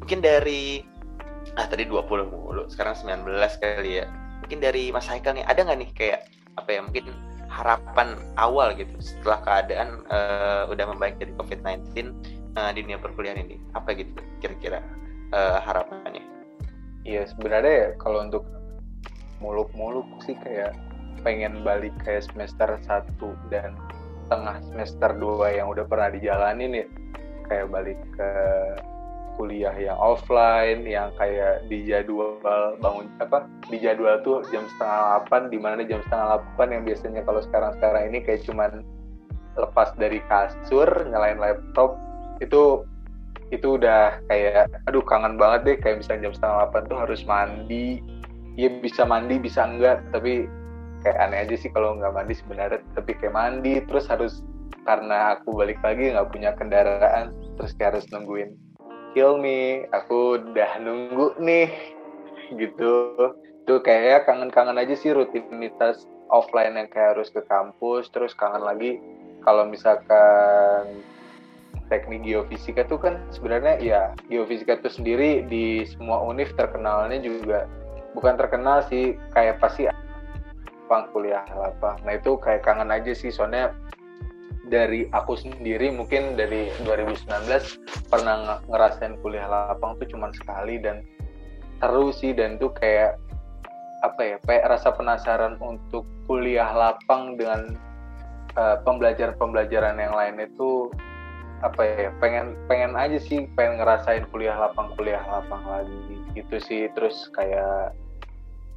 Mungkin 0.00 0.24
dari 0.24 0.80
ah 1.54 1.68
tadi 1.68 1.84
20 1.84 2.32
mulu 2.32 2.64
sekarang 2.72 2.96
19 2.96 3.28
kali 3.60 4.00
ya. 4.00 4.08
Mungkin 4.40 4.58
dari 4.60 4.92
Mas 4.92 5.08
Haikal 5.08 5.36
nih 5.36 5.44
ada 5.44 5.60
nggak 5.64 5.78
nih 5.80 5.90
kayak 5.92 6.20
apa 6.54 6.70
ya 6.70 6.80
mungkin 6.84 7.04
harapan 7.54 8.18
awal 8.34 8.74
gitu 8.74 8.90
setelah 8.98 9.38
keadaan 9.46 10.02
uh, 10.10 10.66
udah 10.66 10.90
membaik 10.90 11.22
dari 11.22 11.30
COVID-19 11.38 12.10
uh, 12.58 12.70
di 12.74 12.82
dunia 12.82 12.98
perkuliahan 12.98 13.46
ini 13.46 13.62
apa 13.78 13.94
gitu 13.94 14.10
kira-kira 14.42 14.82
uh, 15.30 15.62
harapannya? 15.62 16.26
Iya 17.06 17.30
sebenarnya 17.30 17.74
ya 17.74 17.88
kalau 18.00 18.26
untuk 18.26 18.42
muluk-muluk 19.38 20.06
sih 20.26 20.34
kayak 20.42 20.74
pengen 21.22 21.62
balik 21.62 21.94
kayak 22.02 22.26
semester 22.26 22.80
1 22.82 23.52
dan 23.52 23.78
tengah 24.28 24.58
semester 24.72 25.14
2 25.14 25.60
yang 25.60 25.70
udah 25.70 25.84
pernah 25.86 26.10
dijalanin 26.10 26.84
ya 26.84 26.86
kayak 27.46 27.68
balik 27.70 28.00
ke 28.16 28.30
kuliah 29.34 29.74
yang 29.74 29.98
offline 29.98 30.86
yang 30.86 31.10
kayak 31.18 31.66
di 31.66 31.84
jadwal 31.86 32.38
bangun 32.78 33.10
apa 33.18 33.46
di 33.68 33.78
jadwal 33.82 34.18
tuh 34.22 34.42
jam 34.54 34.64
setengah 34.74 35.00
delapan 35.00 35.42
di 35.50 35.58
mana 35.58 35.80
jam 35.84 36.00
setengah 36.06 36.26
delapan 36.38 36.68
yang 36.70 36.82
biasanya 36.86 37.20
kalau 37.26 37.40
sekarang 37.42 37.70
sekarang 37.78 38.02
ini 38.12 38.18
kayak 38.22 38.42
cuman 38.46 38.72
lepas 39.54 39.94
dari 39.98 40.18
kasur 40.26 40.88
nyalain 41.10 41.38
laptop 41.38 41.98
itu 42.42 42.82
itu 43.52 43.78
udah 43.78 44.18
kayak 44.26 44.66
aduh 44.90 45.04
kangen 45.04 45.38
banget 45.38 45.60
deh 45.62 45.76
kayak 45.78 46.02
misalnya 46.02 46.30
jam 46.30 46.34
setengah 46.34 46.56
delapan 46.64 46.82
tuh 46.90 46.98
harus 46.98 47.20
mandi. 47.28 47.88
Ya 48.54 48.70
bisa 48.70 49.02
mandi 49.02 49.34
bisa 49.42 49.66
enggak 49.66 49.98
tapi 50.14 50.46
kayak 51.02 51.18
aneh 51.18 51.42
aja 51.42 51.54
sih 51.58 51.70
kalau 51.74 51.98
nggak 51.98 52.14
mandi 52.14 52.38
sebenarnya 52.38 52.80
tapi 52.94 53.18
kayak 53.18 53.34
mandi 53.34 53.82
terus 53.84 54.06
harus 54.06 54.46
karena 54.86 55.36
aku 55.36 55.58
balik 55.58 55.82
lagi 55.82 56.14
nggak 56.14 56.30
punya 56.30 56.54
kendaraan 56.54 57.34
terus 57.58 57.74
kayak 57.74 57.98
harus 57.98 58.06
nungguin 58.14 58.54
kill 59.14 59.38
me 59.38 59.86
aku 59.94 60.42
udah 60.42 60.82
nunggu 60.82 61.38
nih 61.38 61.70
gitu. 62.58 63.14
Tuh 63.64 63.80
kayak 63.80 64.28
kangen-kangen 64.28 64.76
aja 64.76 64.92
sih 64.92 65.14
rutinitas 65.14 66.04
offline 66.28 66.76
yang 66.76 66.90
kayak 66.90 67.16
harus 67.16 67.32
ke 67.32 67.40
kampus 67.46 68.10
terus 68.12 68.36
kangen 68.36 68.60
lagi 68.60 69.00
kalau 69.46 69.64
misalkan 69.64 71.04
teknik 71.92 72.24
geofisika 72.24 72.82
tuh 72.88 72.96
kan 72.96 73.20
sebenarnya 73.30 73.78
ya 73.80 74.02
geofisika 74.32 74.80
itu 74.80 74.90
sendiri 74.90 75.44
di 75.46 75.84
semua 75.84 76.24
univ 76.24 76.50
terkenalnya 76.56 77.20
juga 77.20 77.68
bukan 78.16 78.40
terkenal 78.40 78.82
sih 78.88 79.20
kayak 79.36 79.60
pasti 79.60 79.86
lapang 79.86 81.12
kuliah 81.12 81.44
lapang 81.52 82.00
nah 82.08 82.16
itu 82.16 82.40
kayak 82.40 82.64
kangen 82.64 82.88
aja 82.88 83.12
sih 83.12 83.28
soalnya 83.28 83.76
dari 84.72 85.08
aku 85.12 85.36
sendiri 85.36 85.92
mungkin 85.92 86.40
dari 86.40 86.72
2019 86.82 88.08
pernah 88.08 88.60
ngerasain 88.68 89.20
kuliah 89.20 89.44
lapang 89.44 89.96
tuh 90.00 90.08
cuma 90.08 90.32
sekali 90.32 90.80
dan 90.80 91.04
seru 91.82 92.14
sih 92.14 92.32
dan 92.32 92.56
tuh 92.56 92.72
kayak 92.72 93.20
apa 94.04 94.20
ya 94.20 94.36
kayak 94.44 94.64
rasa 94.68 94.92
penasaran 94.92 95.56
untuk 95.60 96.04
kuliah 96.28 96.68
lapang 96.72 97.36
dengan 97.36 97.76
uh, 98.56 98.76
pembelajaran-pembelajaran 98.84 99.96
yang 99.96 100.14
lain 100.16 100.36
itu 100.44 100.92
apa 101.64 101.80
ya 101.80 102.08
pengen 102.20 102.52
pengen 102.68 102.92
aja 102.92 103.16
sih 103.16 103.48
pengen 103.56 103.80
ngerasain 103.80 104.28
kuliah 104.28 104.52
lapang 104.52 104.92
kuliah 105.00 105.24
lapang 105.24 105.64
lagi 105.64 106.20
gitu 106.36 106.56
sih. 106.60 106.92
Terus 106.92 107.32
kayak 107.32 107.96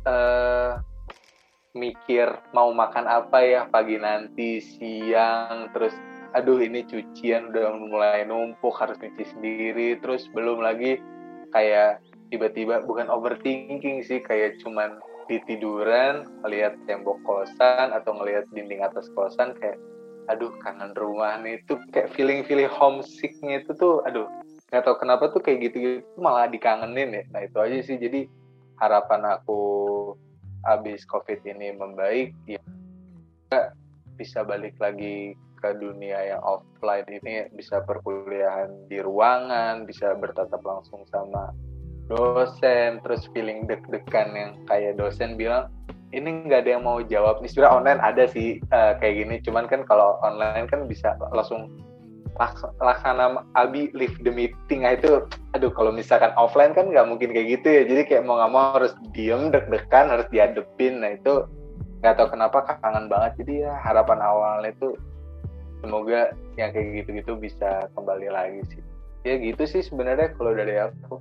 uh, 0.07 0.79
mikir 1.77 2.27
mau 2.51 2.73
makan 2.73 3.05
apa 3.05 3.45
ya 3.45 3.61
pagi 3.69 4.01
nanti 4.01 4.57
siang 4.59 5.69
terus 5.71 5.93
aduh 6.35 6.59
ini 6.59 6.83
cucian 6.83 7.53
udah 7.53 7.73
mulai 7.77 8.27
numpuk 8.27 8.75
harus 8.75 8.99
cuci 8.99 9.23
sendiri. 9.23 9.97
Terus 10.01 10.27
belum 10.33 10.59
lagi 10.59 10.99
kayak 11.55 12.03
tiba-tiba 12.33 12.83
bukan 12.83 13.07
overthinking 13.07 14.03
sih 14.03 14.19
kayak 14.19 14.59
cuman 14.59 14.99
di 15.27 15.39
tiduran 15.47 16.27
ngelihat 16.43 16.75
tembok 16.87 17.19
kosan 17.23 17.91
atau 17.91 18.15
ngelihat 18.15 18.47
dinding 18.51 18.83
atas 18.83 19.07
kosan 19.15 19.55
kayak 19.59 19.79
aduh 20.27 20.51
kangen 20.61 20.91
rumah 20.93 21.39
nih. 21.39 21.63
Itu 21.63 21.79
kayak 21.95 22.11
feeling 22.13 22.43
feeling 22.43 22.69
homesicknya 22.69 23.63
itu 23.63 23.71
tuh 23.73 24.03
aduh 24.03 24.27
nggak 24.67 24.83
tahu 24.83 24.95
kenapa 24.99 25.31
tuh 25.31 25.39
kayak 25.39 25.71
gitu 25.71 25.75
gitu 25.79 26.19
malah 26.19 26.51
dikangenin 26.51 27.15
ya. 27.15 27.23
Nah 27.31 27.41
itu 27.47 27.57
aja 27.57 27.77
sih. 27.81 27.95
Jadi 27.95 28.27
harapan 28.77 29.39
aku 29.39 29.86
habis 30.65 31.05
covid 31.05 31.41
ini 31.45 31.75
membaik 31.75 32.33
ya 32.49 32.61
bisa 34.17 34.41
balik 34.41 34.73
lagi 34.81 35.37
ke 35.57 35.69
dunia 35.77 36.37
yang 36.37 36.41
offline 36.45 37.05
ini 37.09 37.49
bisa 37.53 37.81
perkuliahan 37.85 38.69
di 38.89 39.01
ruangan 39.01 39.85
bisa 39.85 40.13
bertatap 40.17 40.61
langsung 40.61 41.05
sama 41.09 41.53
dosen 42.07 43.03
terus 43.03 43.27
feeling 43.35 43.67
deg-degan 43.67 44.29
yang 44.33 44.51
kayak 44.69 44.95
dosen 44.95 45.35
bilang 45.35 45.67
ini 46.15 46.47
nggak 46.47 46.63
ada 46.63 46.79
yang 46.79 46.87
mau 46.87 47.03
jawab 47.03 47.43
nih. 47.43 47.51
Sebenarnya 47.51 47.75
online 47.83 47.99
ada 47.99 48.23
sih 48.31 48.63
uh, 48.71 48.95
kayak 48.95 49.27
gini 49.27 49.35
cuman 49.43 49.67
kan 49.67 49.83
kalau 49.83 50.15
online 50.23 50.67
kan 50.71 50.87
bisa 50.87 51.19
langsung 51.35 51.67
laksana 52.81 53.43
abi 53.57 53.89
live 53.97 54.15
the 54.21 54.31
meeting. 54.31 54.85
Nah 54.85 54.93
itu 54.93 55.25
aduh 55.57 55.73
kalau 55.73 55.89
misalkan 55.89 56.31
offline 56.37 56.77
kan 56.77 56.89
nggak 56.93 57.07
mungkin 57.09 57.33
kayak 57.33 57.59
gitu 57.59 57.67
ya. 57.67 57.83
Jadi 57.89 58.01
kayak 58.05 58.23
mau 58.25 58.37
nggak 58.37 58.51
mau 58.53 58.63
harus 58.77 58.93
diem 59.11 59.49
deg-degan 59.49 60.13
harus 60.13 60.27
diadepin 60.29 61.01
nah 61.01 61.11
itu 61.17 61.45
nggak 62.01 62.15
tahu 62.17 62.27
kenapa 62.37 62.77
kangen 62.81 63.09
banget. 63.09 63.41
Jadi 63.43 63.53
ya 63.65 63.73
harapan 63.81 64.19
awalnya 64.21 64.69
itu 64.71 64.93
semoga 65.81 66.33
yang 66.57 66.69
kayak 66.73 67.05
gitu-gitu 67.05 67.37
bisa 67.37 67.89
kembali 67.97 68.29
lagi 68.29 68.61
sih. 68.69 68.81
Ya 69.25 69.35
gitu 69.41 69.63
sih 69.65 69.81
sebenarnya 69.81 70.33
kalau 70.37 70.53
dari 70.53 70.77
aku. 70.77 71.19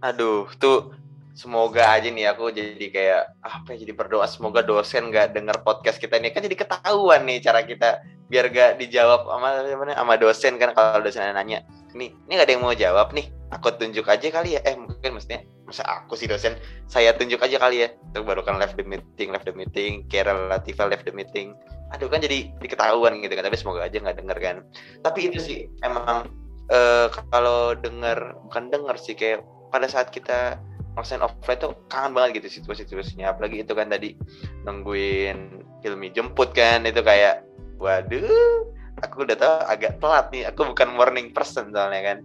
Aduh 0.00 0.48
tuh 0.56 0.96
semoga 1.36 1.92
aja 1.92 2.08
nih 2.08 2.26
aku 2.32 2.50
jadi 2.52 2.86
kayak 2.88 3.22
apa 3.44 3.76
ya 3.76 3.84
jadi 3.84 3.92
berdoa. 3.92 4.24
Semoga 4.24 4.64
dosen 4.64 5.12
nggak 5.12 5.36
denger 5.36 5.60
podcast 5.60 6.00
kita 6.00 6.16
ini. 6.16 6.32
Kan 6.32 6.44
jadi 6.44 6.56
ketahuan 6.56 7.28
nih 7.28 7.44
cara 7.44 7.60
kita 7.64 8.00
biar 8.30 8.46
gak 8.54 8.78
dijawab 8.78 9.26
sama 9.26 9.66
sama 9.90 10.14
dosen 10.14 10.54
kan 10.56 10.70
kalau 10.72 11.02
dosen 11.02 11.34
nanya 11.34 11.66
ini 11.94 12.14
ini 12.30 12.32
gak 12.38 12.46
ada 12.46 12.52
yang 12.54 12.62
mau 12.62 12.74
jawab 12.74 13.10
nih. 13.10 13.26
Aku 13.50 13.74
tunjuk 13.74 14.06
aja 14.06 14.30
kali 14.30 14.54
ya. 14.54 14.62
Eh 14.62 14.78
mungkin 14.78 15.18
maksudnya 15.18 15.42
masa 15.66 15.82
aku 15.82 16.14
sih 16.14 16.30
dosen? 16.30 16.54
Saya 16.86 17.10
tunjuk 17.18 17.42
aja 17.42 17.58
kali 17.58 17.82
ya. 17.82 17.88
Terus 18.14 18.22
baru 18.22 18.46
kan 18.46 18.62
left 18.62 18.78
the 18.78 18.86
meeting 18.86 19.34
left 19.34 19.50
the 19.50 19.54
meeting. 19.54 20.06
Kira 20.06 20.30
Latifah 20.30 20.86
left 20.86 21.02
the 21.02 21.14
meeting. 21.14 21.58
Aduh 21.90 22.06
kan 22.06 22.22
jadi 22.22 22.46
diketahuan 22.62 23.18
gitu 23.18 23.34
kan 23.34 23.42
tapi 23.42 23.58
semoga 23.58 23.82
aja 23.82 23.98
nggak 23.98 24.22
denger 24.22 24.38
kan. 24.38 24.56
Tapi 25.02 25.34
itu 25.34 25.38
sih 25.42 25.58
emang 25.82 26.30
uh, 26.70 27.10
kalau 27.34 27.74
denger 27.74 28.38
bukan 28.46 28.70
denger 28.70 28.96
sih 29.02 29.18
kayak 29.18 29.42
pada 29.74 29.90
saat 29.90 30.14
kita 30.14 30.62
offline 30.94 31.22
offline 31.22 31.58
tuh 31.58 31.74
kangen 31.90 32.14
banget 32.14 32.46
gitu 32.46 32.62
situasi-situasinya. 32.62 33.34
Apalagi 33.34 33.66
itu 33.66 33.74
kan 33.74 33.90
tadi 33.90 34.14
nungguin 34.62 35.66
Hilmi 35.82 36.12
jemput 36.14 36.54
kan 36.54 36.86
itu 36.86 37.02
kayak 37.02 37.49
waduh 37.80 38.68
aku 39.00 39.24
udah 39.24 39.36
tahu 39.36 39.56
agak 39.66 39.92
telat 39.98 40.26
nih. 40.30 40.44
Aku 40.52 40.68
bukan 40.68 40.88
morning 40.92 41.32
person 41.32 41.72
soalnya 41.72 42.00
kan. 42.04 42.18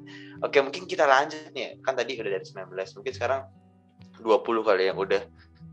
Oke 0.44 0.60
mungkin 0.60 0.84
kita 0.86 1.08
lanjut 1.08 1.56
nih. 1.56 1.80
Kan 1.82 1.96
tadi 1.96 2.20
udah 2.20 2.32
dari 2.36 2.46
19 2.46 2.68
mungkin 2.76 3.14
sekarang 3.16 3.42
20 4.20 4.68
kali 4.68 4.84
yang 4.92 5.00
udah. 5.00 5.24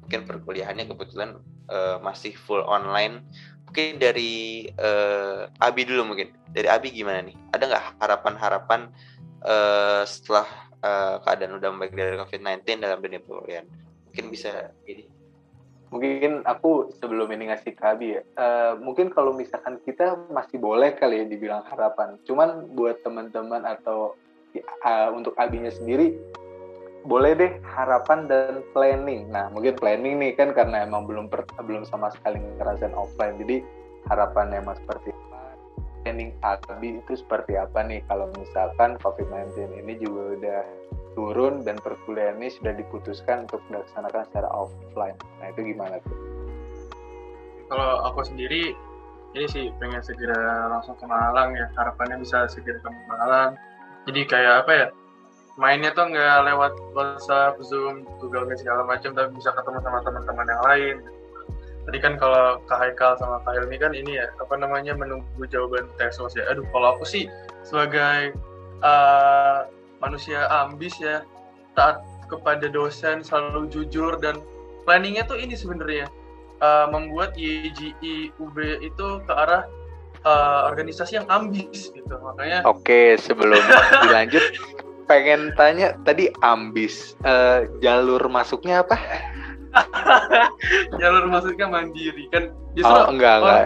Mungkin 0.06 0.26
perkuliahannya 0.26 0.86
kebetulan 0.86 1.38
uh, 1.70 1.98
masih 2.02 2.34
full 2.34 2.62
online. 2.62 3.26
Mungkin 3.66 3.98
dari 3.98 4.66
uh, 4.78 5.50
Abi 5.58 5.82
dulu 5.82 6.14
mungkin. 6.14 6.30
Dari 6.52 6.68
Abi 6.70 6.94
gimana 6.94 7.22
nih? 7.26 7.36
Ada 7.50 7.64
nggak 7.66 7.84
harapan-harapan 7.98 8.80
uh, 9.42 10.02
setelah 10.06 10.46
uh, 10.82 11.16
keadaan 11.22 11.58
udah 11.58 11.68
membaik 11.72 11.94
dari 11.94 12.14
COVID-19 12.18 12.66
dalam 12.82 12.98
dunia 13.00 13.20
perkuliahan 13.22 13.66
mungkin 14.12 14.28
bisa 14.28 14.76
ini 14.84 15.08
mungkin 15.92 16.40
aku 16.48 16.88
sebelum 16.96 17.28
ini 17.36 17.52
ngasih 17.52 17.76
ke 17.76 17.84
Abi 17.84 18.16
ya, 18.16 18.22
uh, 18.40 18.80
mungkin 18.80 19.12
kalau 19.12 19.36
misalkan 19.36 19.76
kita 19.84 20.16
masih 20.32 20.56
boleh 20.56 20.96
kali 20.96 21.20
ya 21.20 21.26
dibilang 21.28 21.62
harapan. 21.68 22.16
Cuman 22.24 22.72
buat 22.72 23.04
teman-teman 23.04 23.68
atau 23.68 24.16
uh, 24.88 25.08
untuk 25.12 25.36
Abinya 25.36 25.68
sendiri, 25.68 26.16
boleh 27.04 27.36
deh 27.36 27.52
harapan 27.76 28.24
dan 28.24 28.64
planning. 28.72 29.28
Nah, 29.28 29.52
mungkin 29.52 29.76
planning 29.76 30.16
nih 30.16 30.32
kan 30.32 30.56
karena 30.56 30.88
emang 30.88 31.04
belum 31.04 31.28
per, 31.28 31.44
belum 31.60 31.84
sama 31.84 32.08
sekali 32.14 32.40
ngerasain 32.56 32.96
offline. 32.96 33.36
Jadi 33.36 33.60
harapannya 34.08 34.64
emang 34.64 34.80
seperti 34.80 35.12
apa? 35.12 35.40
Planning 36.02 36.32
Abi 36.40 36.88
itu 37.04 37.12
seperti 37.20 37.60
apa 37.60 37.84
nih 37.84 38.00
kalau 38.08 38.32
misalkan 38.40 38.96
COVID-19 39.04 39.76
ini 39.76 39.92
juga 40.00 40.22
udah 40.40 40.62
turun 41.12 41.64
dan 41.64 41.76
perkuliahan 41.80 42.40
ini 42.40 42.48
sudah 42.52 42.72
diputuskan 42.76 43.44
untuk 43.48 43.60
dilaksanakan 43.68 44.22
secara 44.28 44.48
offline. 44.52 45.16
Nah 45.40 45.46
itu 45.52 45.60
gimana 45.74 46.00
tuh? 46.00 46.16
Kalau 47.68 48.04
aku 48.08 48.20
sendiri 48.26 48.76
ini 49.32 49.46
sih 49.48 49.72
pengen 49.80 50.04
segera 50.04 50.68
langsung 50.68 50.92
ke 51.00 51.08
Malang 51.08 51.56
ya 51.56 51.68
harapannya 51.76 52.20
bisa 52.20 52.44
segera 52.48 52.80
ke 52.80 52.90
Malang. 53.08 53.56
Jadi 54.08 54.20
kayak 54.28 54.54
apa 54.66 54.72
ya? 54.72 54.86
Mainnya 55.60 55.92
tuh 55.92 56.08
nggak 56.08 56.48
lewat 56.48 56.72
WhatsApp, 56.96 57.60
Zoom, 57.60 58.08
Google 58.24 58.48
Meet 58.48 58.64
segala 58.64 58.88
macam, 58.88 59.12
tapi 59.12 59.36
bisa 59.36 59.52
ketemu 59.52 59.84
sama 59.84 60.00
teman-teman 60.00 60.48
yang 60.48 60.62
lain. 60.64 60.96
Tadi 61.82 61.98
kan 62.00 62.14
kalau 62.16 62.62
Kak 62.64 62.78
Haikal 62.80 63.20
sama 63.20 63.42
Kak 63.44 63.60
Ilmi 63.60 63.76
kan 63.76 63.92
ini 63.92 64.16
ya 64.16 64.32
apa 64.40 64.54
namanya 64.54 64.96
menunggu 64.96 65.44
jawaban 65.50 65.90
tes 66.00 66.16
ya. 66.32 66.46
Aduh, 66.48 66.64
kalau 66.72 66.96
aku 66.96 67.04
sih 67.04 67.28
sebagai 67.66 68.32
uh, 68.80 69.68
manusia 70.02 70.50
ambis 70.50 70.98
ya 70.98 71.22
taat 71.78 72.02
kepada 72.26 72.66
dosen 72.66 73.22
selalu 73.22 73.70
jujur 73.70 74.18
dan 74.18 74.42
planningnya 74.82 75.22
tuh 75.24 75.38
ini 75.38 75.54
sebenarnya 75.54 76.10
uh, 76.58 76.90
membuat 76.90 77.38
YGI 77.38 78.34
UB 78.36 78.56
itu 78.82 79.06
ke 79.22 79.32
arah 79.32 79.64
uh, 80.26 80.66
organisasi 80.66 81.22
yang 81.22 81.28
ambis 81.30 81.94
gitu. 81.94 82.14
Makanya 82.18 82.66
oke 82.66 83.16
sebelum 83.22 83.62
dilanjut 84.04 84.42
pengen 85.06 85.54
tanya 85.54 85.94
tadi 86.02 86.32
ambis 86.42 87.14
uh, 87.22 87.64
jalur 87.78 88.20
masuknya 88.26 88.82
apa? 88.82 88.98
Jalur 91.00 91.32
masuknya 91.32 91.64
mandiri. 91.64 92.28
Kan 92.28 92.52
justru 92.76 92.92
oh, 92.92 93.08
enggak 93.08 93.40
oh, 93.40 93.48
enggak. 93.48 93.64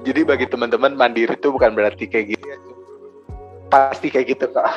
Jadi 0.00 0.20
bagi 0.24 0.46
teman-teman 0.48 0.96
mandiri 0.96 1.36
itu 1.36 1.52
bukan 1.52 1.76
berarti 1.76 2.08
kayak 2.08 2.32
gitu 2.32 2.72
pasti 3.72 4.12
kayak 4.12 4.36
gitu 4.36 4.44
kok 4.52 4.68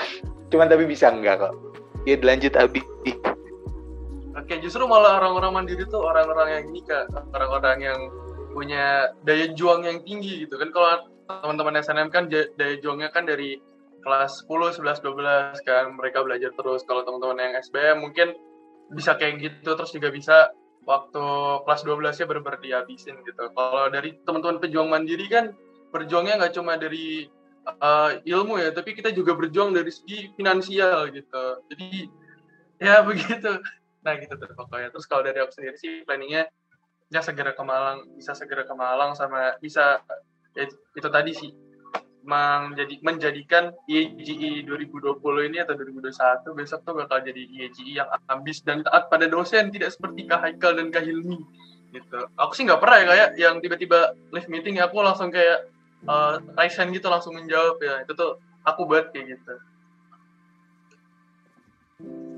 cuman 0.54 0.68
tapi 0.70 0.86
bisa 0.86 1.10
enggak 1.10 1.46
kok. 1.46 1.54
Ya 2.06 2.16
dilanjut 2.20 2.54
Abi. 2.54 2.82
Oke 4.36 4.62
justru 4.62 4.86
malah 4.86 5.18
orang-orang 5.18 5.64
mandiri 5.64 5.89
tuh 5.89 6.06
orang-orang 6.06 6.62
yang 6.62 6.66
ini 6.70 6.82
kak. 6.86 7.10
Orang-orang 7.34 7.78
yang 7.82 8.00
punya 8.54 9.10
daya 9.26 9.50
juang 9.58 9.84
yang 9.88 10.06
tinggi 10.06 10.46
gitu 10.46 10.62
kan. 10.62 10.70
Kalau 10.70 11.10
teman-teman 11.26 11.82
SNM 11.82 12.10
kan 12.14 12.30
daya 12.30 12.76
juangnya 12.78 13.10
kan 13.10 13.26
dari 13.26 13.58
kelas 14.06 14.46
10, 14.46 14.86
11, 14.86 15.02
12 15.02 15.66
kan. 15.66 15.98
Mereka 15.98 16.22
belajar 16.22 16.54
terus. 16.54 16.86
Kalau 16.86 17.02
teman-teman 17.02 17.41
yang 17.41 17.54
SBM 17.58 18.06
mungkin 18.06 18.38
bisa 18.93 19.18
kayak 19.18 19.41
gitu. 19.41 19.74
Terus 19.74 19.91
juga 19.98 20.14
bisa 20.14 20.54
waktu 20.86 21.26
kelas 21.66 21.82
12 21.82 22.22
nya 22.22 22.26
benar-benar 22.30 22.60
dihabisin 22.62 23.18
gitu. 23.26 23.50
Kalau 23.50 23.89
dari 23.89 24.14
teman-teman 24.22 24.62
pejuang 24.62 24.93
mandiri 24.93 25.26
kan 25.26 25.58
berjuangnya 25.89 26.38
nggak 26.38 26.54
cuma 26.54 26.78
dari 26.78 27.26
uh, 27.66 28.22
ilmu 28.22 28.61
ya, 28.61 28.70
tapi 28.72 28.93
kita 28.93 29.11
juga 29.11 29.34
berjuang 29.34 29.74
dari 29.74 29.89
segi 29.89 30.32
finansial 30.38 31.09
gitu. 31.11 31.45
Jadi 31.74 32.07
ya 32.80 33.01
begitu. 33.07 33.61
Nah 34.05 34.13
gitu 34.22 34.34
tuh 34.38 34.53
pokoknya. 34.53 34.93
Terus 34.93 35.05
kalau 35.09 35.26
dari 35.26 35.41
aku 35.41 35.51
sendiri 35.53 35.78
sih 35.78 36.05
planningnya 36.05 36.47
ya 37.09 37.22
segera 37.22 37.53
ke 37.53 37.63
Malang, 37.63 38.05
bisa 38.18 38.34
segera 38.34 38.66
ke 38.66 38.74
Malang 38.74 39.13
sama 39.13 39.57
bisa 39.61 40.01
ya, 40.57 40.66
itu 40.70 41.09
tadi 41.09 41.32
sih 41.34 41.51
menjadi 42.26 42.97
menjadikan 43.05 43.70
IEGI 43.86 44.66
2020 44.66 45.22
ini 45.45 45.61
atau 45.61 45.78
2021 45.78 46.57
besok 46.57 46.82
tuh 46.82 46.97
bakal 46.97 47.22
jadi 47.22 47.38
IEGI 47.38 48.01
yang 48.01 48.09
ambis 48.34 48.66
dan 48.66 48.82
taat 48.82 49.13
pada 49.13 49.30
dosen 49.30 49.70
tidak 49.70 49.93
seperti 49.93 50.26
Kak 50.26 50.41
Haikal 50.41 50.74
dan 50.74 50.89
Kak 50.89 51.05
Hilmi 51.05 51.38
gitu. 51.93 52.20
Aku 52.41 52.51
sih 52.57 52.66
nggak 52.66 52.82
pernah 52.82 52.97
ya 52.97 53.05
kayak 53.05 53.30
yang 53.38 53.55
tiba-tiba 53.61 54.18
live 54.34 54.49
meeting 54.49 54.82
ya 54.82 54.89
aku 54.89 55.05
langsung 55.05 55.30
kayak 55.30 55.70
uh, 56.10 56.41
Raisen 56.58 56.89
gitu 56.93 57.08
langsung 57.10 57.38
menjawab 57.38 57.78
ya 57.82 58.01
itu 58.06 58.14
tuh 58.14 58.38
aku 58.66 58.88
buat 58.89 59.14
kayak 59.14 59.38
gitu 59.38 59.56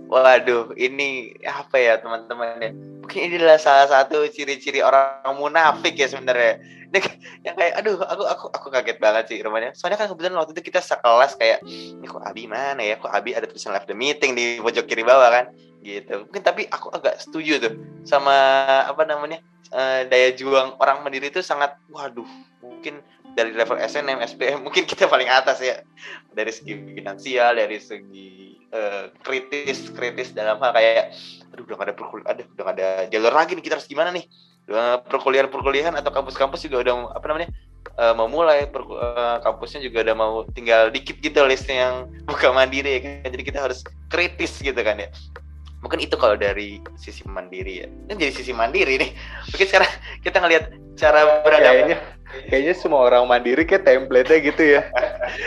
Waduh, 0.08 0.72
ini 0.80 1.36
apa 1.44 1.76
ya 1.76 2.00
teman-teman 2.00 2.64
ya? 2.64 2.72
Mungkin 3.04 3.20
ini 3.28 3.36
adalah 3.44 3.60
salah 3.60 3.92
satu 3.92 4.24
ciri-ciri 4.32 4.80
orang 4.80 5.36
munafik 5.36 6.00
ya 6.00 6.08
sebenarnya. 6.08 6.64
Ini 6.88 7.00
yang 7.44 7.56
kayak, 7.60 7.74
aduh, 7.84 8.00
aku 8.08 8.24
aku 8.24 8.46
aku 8.56 8.68
kaget 8.72 8.98
banget 9.04 9.24
sih 9.28 9.44
rumahnya. 9.44 9.76
Soalnya 9.76 10.00
kan 10.00 10.08
kebetulan 10.08 10.40
waktu 10.40 10.56
itu 10.56 10.64
kita 10.72 10.80
sekelas 10.80 11.36
kayak, 11.36 11.60
ini 11.68 12.08
kok 12.08 12.24
Abi 12.24 12.48
mana 12.48 12.80
ya? 12.80 12.96
Kok 12.96 13.12
Abi 13.12 13.36
ada 13.36 13.52
tulisan 13.52 13.76
left 13.76 13.92
the 13.92 13.96
meeting 14.00 14.32
di 14.32 14.64
pojok 14.64 14.88
kiri 14.88 15.04
bawah 15.04 15.28
kan? 15.28 15.52
Gitu. 15.84 16.24
Mungkin 16.24 16.44
tapi 16.44 16.72
aku 16.72 16.88
agak 16.96 17.20
setuju 17.20 17.68
tuh 17.68 17.74
sama 18.08 18.32
apa 18.88 19.04
namanya 19.04 19.44
uh, 19.76 20.08
daya 20.08 20.32
juang 20.32 20.80
orang 20.80 21.04
mandiri 21.04 21.28
itu 21.28 21.44
sangat, 21.44 21.76
waduh, 21.92 22.28
mungkin 22.64 23.04
dari 23.38 23.54
level 23.54 23.78
SNM, 23.78 24.18
SPM 24.26 24.66
mungkin 24.66 24.90
kita 24.90 25.06
paling 25.06 25.30
atas 25.30 25.62
ya. 25.62 25.86
Dari 26.34 26.50
segi 26.50 26.74
finansial, 26.74 27.62
dari 27.62 27.78
segi 27.78 28.58
uh, 28.74 29.14
kritis, 29.22 29.94
kritis 29.94 30.34
dalam 30.34 30.58
hal 30.58 30.74
kayak, 30.74 31.14
aduh 31.54 31.64
udah 31.70 31.76
gak 31.78 31.88
ada 31.94 31.96
perkuliahan, 31.96 32.30
ada 32.34 32.42
udah 32.50 32.64
gak 32.66 32.76
ada 32.82 32.90
jalur 33.14 33.34
lagi 33.38 33.54
nih 33.54 33.62
kita 33.62 33.78
harus 33.78 33.86
gimana 33.86 34.10
nih? 34.10 34.26
Perkuliahan 35.08 35.48
perkuliahan 35.54 35.94
atau 35.96 36.12
kampus-kampus 36.12 36.66
juga 36.68 36.84
udah 36.84 37.16
apa 37.16 37.26
namanya 37.30 37.50
uh, 37.96 38.12
mau 38.18 38.28
mulai 38.28 38.68
per, 38.68 38.84
uh, 38.84 39.40
kampusnya 39.46 39.86
juga 39.86 40.04
udah 40.04 40.16
mau 40.18 40.34
tinggal 40.52 40.92
dikit 40.92 41.22
gitu 41.22 41.40
listnya 41.46 41.78
yang 41.88 41.96
buka 42.30 42.50
mandiri 42.50 42.98
ya 42.98 43.00
kan? 43.06 43.30
Jadi 43.30 43.44
kita 43.46 43.60
harus 43.62 43.86
kritis 44.10 44.58
gitu 44.60 44.82
kan 44.82 44.98
ya. 44.98 45.14
Mungkin 45.86 46.02
itu 46.02 46.18
kalau 46.18 46.34
dari 46.34 46.82
sisi 46.98 47.22
mandiri 47.30 47.86
ya. 47.86 47.88
Ini 47.88 48.18
jadi 48.18 48.34
sisi 48.34 48.50
mandiri 48.50 48.98
nih. 48.98 49.14
Mungkin 49.54 49.68
sekarang 49.70 49.92
kita 50.26 50.42
ngelihat 50.42 50.74
cara 50.98 51.46
beradaptasi 51.46 52.17
kayaknya 52.48 52.74
semua 52.76 53.08
orang 53.08 53.28
mandiri 53.28 53.64
kayak 53.64 53.88
template-nya 53.88 54.38
gitu 54.44 54.64
ya. 54.78 54.82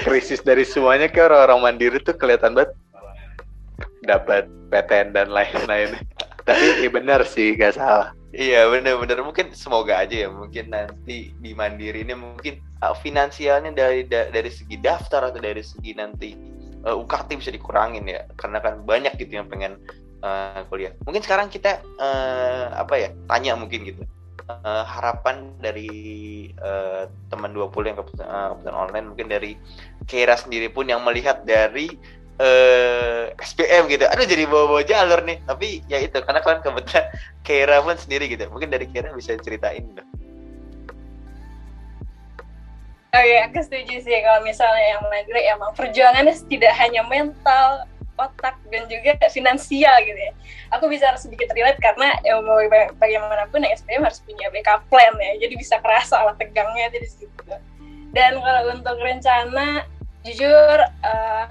Krisis 0.05 0.41
dari 0.41 0.65
semuanya 0.65 1.09
kayak 1.09 1.33
orang-orang 1.33 1.61
mandiri 1.73 1.99
tuh 2.01 2.17
kelihatan 2.17 2.57
banget. 2.57 2.73
Dapat 4.05 4.49
PTN 4.73 5.13
dan 5.13 5.29
lain-lain. 5.33 5.97
Tapi 6.45 6.67
iya 6.83 6.91
benar 6.91 7.21
sih 7.29 7.55
gak 7.55 7.77
salah. 7.77 8.17
Iya 8.31 8.71
bener-bener 8.71 9.21
mungkin 9.27 9.51
semoga 9.53 10.01
aja 10.01 10.27
ya. 10.27 10.29
Mungkin 10.31 10.71
nanti 10.71 11.35
di 11.35 11.51
Mandiri 11.53 12.07
ini 12.07 12.15
mungkin 12.15 12.63
uh, 12.81 12.95
finansialnya 12.95 13.75
dari 13.75 14.07
da, 14.07 14.31
dari 14.31 14.49
segi 14.49 14.79
daftar 14.79 15.35
atau 15.35 15.41
dari 15.43 15.61
segi 15.61 15.99
nanti 15.99 16.39
uh, 16.87 16.95
UKT 16.95 17.43
bisa 17.43 17.51
dikurangin 17.51 18.07
ya. 18.07 18.23
Karena 18.39 18.63
kan 18.63 18.87
banyak 18.87 19.19
gitu 19.19 19.43
yang 19.43 19.51
pengen 19.51 19.83
uh, 20.23 20.63
kuliah. 20.71 20.95
Mungkin 21.05 21.27
sekarang 21.27 21.51
kita 21.51 21.83
uh, 21.99 22.71
apa 22.79 22.95
ya 22.97 23.11
tanya 23.27 23.59
mungkin 23.59 23.83
gitu 23.83 24.07
uh, 24.65 24.85
harapan 24.85 25.55
dari 25.63 25.91
uh, 26.59 27.07
teman 27.31 27.55
20 27.55 27.91
yang 27.93 27.99
kebetulan, 28.03 28.29
uh, 28.29 28.49
kebetulan 28.57 28.77
online 28.77 29.07
mungkin 29.13 29.27
dari 29.31 29.53
Kera 30.09 30.35
sendiri 30.35 30.67
pun 30.73 30.91
yang 30.91 31.07
melihat 31.07 31.47
dari 31.47 31.95
eh 32.41 33.37
SPM 33.37 33.87
gitu. 33.93 34.09
Aduh 34.09 34.25
jadi 34.25 34.49
bawa-bawa 34.49 34.83
jalur 34.83 35.21
nih. 35.23 35.39
Tapi 35.45 35.85
ya 35.87 36.01
itu 36.01 36.19
karena 36.25 36.41
kan 36.41 36.65
kebetulan 36.65 37.07
Kera 37.47 37.85
pun 37.85 37.95
sendiri 37.95 38.27
gitu. 38.33 38.49
Mungkin 38.49 38.73
dari 38.73 38.89
Kera 38.89 39.13
bisa 39.13 39.37
ceritain 39.39 39.85
dong. 39.95 40.09
Oh 43.11 43.25
iya, 43.27 43.51
aku 43.51 43.59
setuju 43.59 44.07
sih 44.07 44.15
kalau 44.23 44.47
misalnya 44.47 44.95
yang 44.95 45.03
mandiri 45.11 45.43
emang 45.51 45.75
perjuangannya 45.75 46.31
tidak 46.47 46.71
hanya 46.79 47.03
mental, 47.11 47.83
otak 48.21 48.61
dan 48.69 48.85
juga 48.87 49.17
finansial 49.33 49.97
gitu 50.05 50.21
ya. 50.21 50.33
Aku 50.77 50.87
bisa 50.93 51.09
sedikit 51.17 51.49
relate 51.57 51.81
karena 51.81 52.13
ya 52.21 52.37
mau 52.41 52.61
bagaimanapun 53.01 53.65
SPM 53.65 54.05
harus 54.05 54.21
punya 54.23 54.53
backup 54.53 54.85
plan 54.93 55.15
ya. 55.17 55.49
Jadi 55.49 55.55
bisa 55.57 55.81
kerasa 55.81 56.21
lah 56.21 56.35
tegangnya 56.37 56.93
di 56.93 57.09
situ. 57.09 57.29
Dan 58.11 58.43
kalau 58.43 58.75
untuk 58.75 58.99
rencana, 59.01 59.87
jujur 60.27 60.79
uh, 61.07 61.47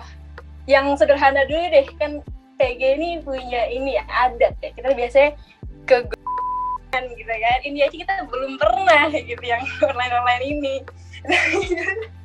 yang 0.69 0.93
sederhana 0.93 1.47
dulu 1.49 1.65
deh 1.73 1.87
kan 1.97 2.21
PG 2.61 2.81
ini 2.99 3.09
punya 3.23 3.65
ini 3.71 3.97
ya 3.97 4.03
adat 4.05 4.53
ya 4.61 4.69
kita 4.75 4.93
biasanya 4.93 5.31
ke 5.89 5.97
kan 6.89 7.05
gitu 7.09 7.29
kan 7.29 7.59
ini 7.65 7.85
aja 7.85 7.95
kita 7.95 8.13
belum 8.29 8.57
pernah 8.61 9.09
gitu 9.13 9.41
yang 9.41 9.61
online 9.89 10.13
online 10.13 10.43
ini 10.45 10.75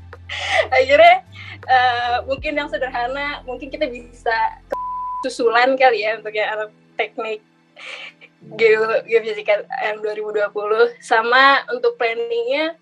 akhirnya 0.73 1.25
uh, 1.69 2.17
mungkin 2.25 2.57
yang 2.57 2.69
sederhana 2.69 3.45
mungkin 3.45 3.69
kita 3.69 3.89
bisa 3.89 4.37
susulan 5.25 5.77
kali 5.77 6.05
ya 6.05 6.21
untuk 6.21 6.35
yang 6.37 6.49
anak 6.59 6.71
teknik 7.01 7.41
geo 8.61 8.85
geofisika 9.09 9.65
M 9.89 10.05
2020 10.05 10.53
sama 11.01 11.65
untuk 11.73 11.97
planningnya 11.97 12.77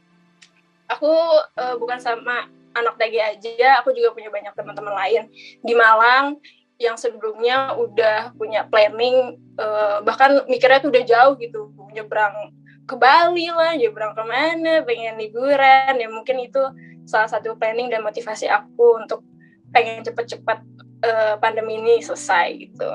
aku 0.90 1.12
uh, 1.56 1.74
bukan 1.78 2.02
sama 2.02 2.50
anak 2.74 2.98
dagi 2.98 3.20
aja 3.20 3.78
aku 3.78 3.94
juga 3.94 4.10
punya 4.10 4.32
banyak 4.32 4.52
teman-teman 4.58 4.94
lain 4.96 5.22
di 5.62 5.72
Malang 5.76 6.40
yang 6.82 6.98
sebelumnya 6.98 7.78
udah 7.78 8.34
punya 8.34 8.66
planning 8.66 9.38
uh, 9.54 10.02
bahkan 10.02 10.42
mikirnya 10.50 10.82
tuh 10.82 10.90
udah 10.90 11.04
jauh 11.06 11.34
gitu 11.38 11.70
nyebrang 11.94 12.50
ke 12.82 12.98
Bali 12.98 13.46
lah 13.54 13.78
nyebrang 13.78 14.18
ke 14.18 14.22
mana 14.26 14.82
pengen 14.82 15.14
liburan 15.14 15.94
ya 15.94 16.08
mungkin 16.10 16.42
itu 16.42 16.62
salah 17.06 17.28
satu 17.30 17.54
planning 17.58 17.90
dan 17.90 18.02
motivasi 18.02 18.46
aku 18.46 19.02
untuk 19.02 19.24
pengen 19.72 20.04
cepet-cepet 20.04 20.58
uh, 21.06 21.34
pandemi 21.40 21.80
ini 21.80 22.02
selesai 22.04 22.68
gitu. 22.68 22.90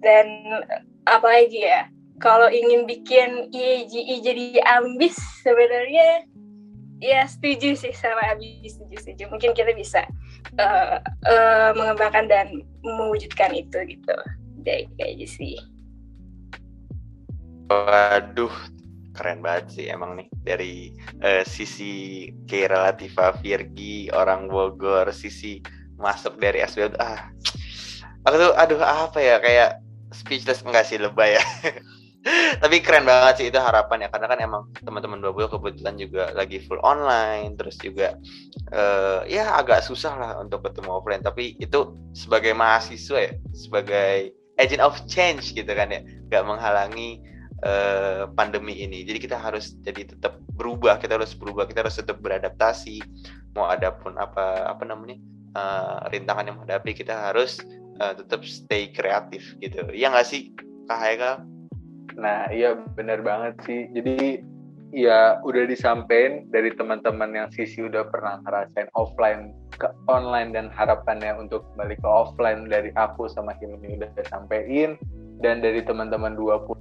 Dan 0.00 0.26
apalagi 1.06 1.64
ya 1.64 1.88
kalau 2.20 2.48
ingin 2.52 2.84
bikin 2.84 3.48
IEGI 3.52 4.20
jadi 4.20 4.46
ambis 4.80 5.16
sebenarnya 5.40 6.28
ya 7.00 7.24
setuju 7.24 7.72
sih 7.76 7.92
sama 7.96 8.20
Abi 8.32 8.60
setuju 8.68 8.96
setuju. 9.00 9.24
Mungkin 9.32 9.56
kita 9.56 9.72
bisa 9.72 10.04
uh, 10.60 11.00
uh, 11.28 11.70
mengembangkan 11.76 12.28
dan 12.28 12.46
mewujudkan 12.84 13.56
itu 13.56 13.78
gitu. 13.88 14.16
Dari 14.60 14.84
kayak 15.00 15.24
sih. 15.24 15.56
Waduh 17.70 18.79
keren 19.14 19.42
banget 19.42 19.66
sih 19.74 19.86
emang 19.90 20.16
nih. 20.18 20.28
Dari 20.30 20.74
uh, 21.22 21.42
sisi 21.46 22.26
Kira 22.46 22.90
Latifa 22.90 23.34
Virgi 23.38 24.08
orang 24.10 24.46
Bogor 24.46 25.10
sisi 25.14 25.60
masuk 26.00 26.40
dari 26.40 26.64
SBM 26.64 26.96
ah 26.96 27.28
aku 28.24 28.34
tuh 28.40 28.52
aduh 28.56 28.80
apa 28.80 29.20
ya 29.20 29.36
kayak 29.36 29.84
speechless 30.10 30.64
enggak 30.64 30.86
sih 30.86 30.98
lebay 30.98 31.38
ya. 31.38 31.44
Tapi 32.60 32.84
keren 32.84 33.08
banget 33.08 33.40
sih 33.40 33.46
itu 33.48 33.56
harapan 33.56 34.04
ya 34.04 34.08
karena 34.12 34.26
kan 34.28 34.38
emang 34.44 34.62
teman-teman 34.84 35.24
20 35.24 35.56
kebetulan 35.56 35.96
juga 35.96 36.24
lagi 36.36 36.60
full 36.60 36.76
online 36.84 37.56
terus 37.56 37.80
juga 37.80 38.12
uh, 38.76 39.24
ya 39.24 39.56
agak 39.56 39.80
susah 39.80 40.20
lah 40.20 40.32
untuk 40.36 40.60
ketemu 40.68 41.00
offline. 41.00 41.24
Tapi 41.24 41.56
itu 41.56 41.96
sebagai 42.12 42.52
mahasiswa 42.52 43.24
ya 43.24 43.32
sebagai 43.56 44.36
agent 44.60 44.84
of 44.84 45.00
change 45.08 45.56
gitu 45.56 45.72
kan 45.72 45.88
ya. 45.88 46.04
Nggak 46.28 46.44
menghalangi 46.44 47.24
uh, 47.64 48.28
pandemi 48.34 48.80
ini. 48.80 49.04
Jadi 49.04 49.18
kita 49.22 49.36
harus 49.36 49.76
jadi 49.84 50.16
tetap 50.16 50.40
berubah 50.56 51.00
kita 51.00 51.16
harus 51.16 51.32
berubah 51.32 51.64
kita 51.68 51.86
harus 51.86 51.96
tetap 51.96 52.20
beradaptasi. 52.20 53.00
Mau 53.56 53.66
ada 53.68 53.92
pun 53.94 54.16
apa 54.20 54.68
apa 54.68 54.82
namanya 54.84 55.16
uh, 55.56 56.06
rintangan 56.12 56.46
yang 56.48 56.56
menghadapi 56.60 56.92
kita 56.94 57.32
harus 57.32 57.60
uh, 58.00 58.14
tetap 58.16 58.44
stay 58.44 58.92
kreatif 58.92 59.56
gitu. 59.60 59.84
Ya 59.92 60.12
nggak 60.12 60.28
sih 60.28 60.52
kak 60.88 60.98
Haikal? 60.98 61.34
Nah, 62.18 62.50
iya 62.50 62.74
benar 62.98 63.22
banget 63.22 63.54
sih. 63.64 63.86
Jadi 63.94 64.42
ya 64.90 65.38
udah 65.46 65.70
disampaikan 65.70 66.50
dari 66.50 66.74
teman-teman 66.74 67.30
yang 67.30 67.48
sisi 67.54 67.86
udah 67.86 68.10
pernah 68.10 68.42
ngerasain 68.42 68.90
offline 68.98 69.54
ke 69.78 69.86
online 70.10 70.50
dan 70.50 70.66
harapannya 70.66 71.30
untuk 71.38 71.62
kembali 71.72 71.94
ke 71.96 72.08
offline 72.10 72.66
dari 72.66 72.90
aku 72.98 73.30
sama 73.30 73.54
Hilmi 73.62 74.02
udah 74.02 74.10
sampein 74.26 74.98
dan 75.40 75.62
dari 75.62 75.80
teman-teman 75.86 76.34
20 76.34 76.74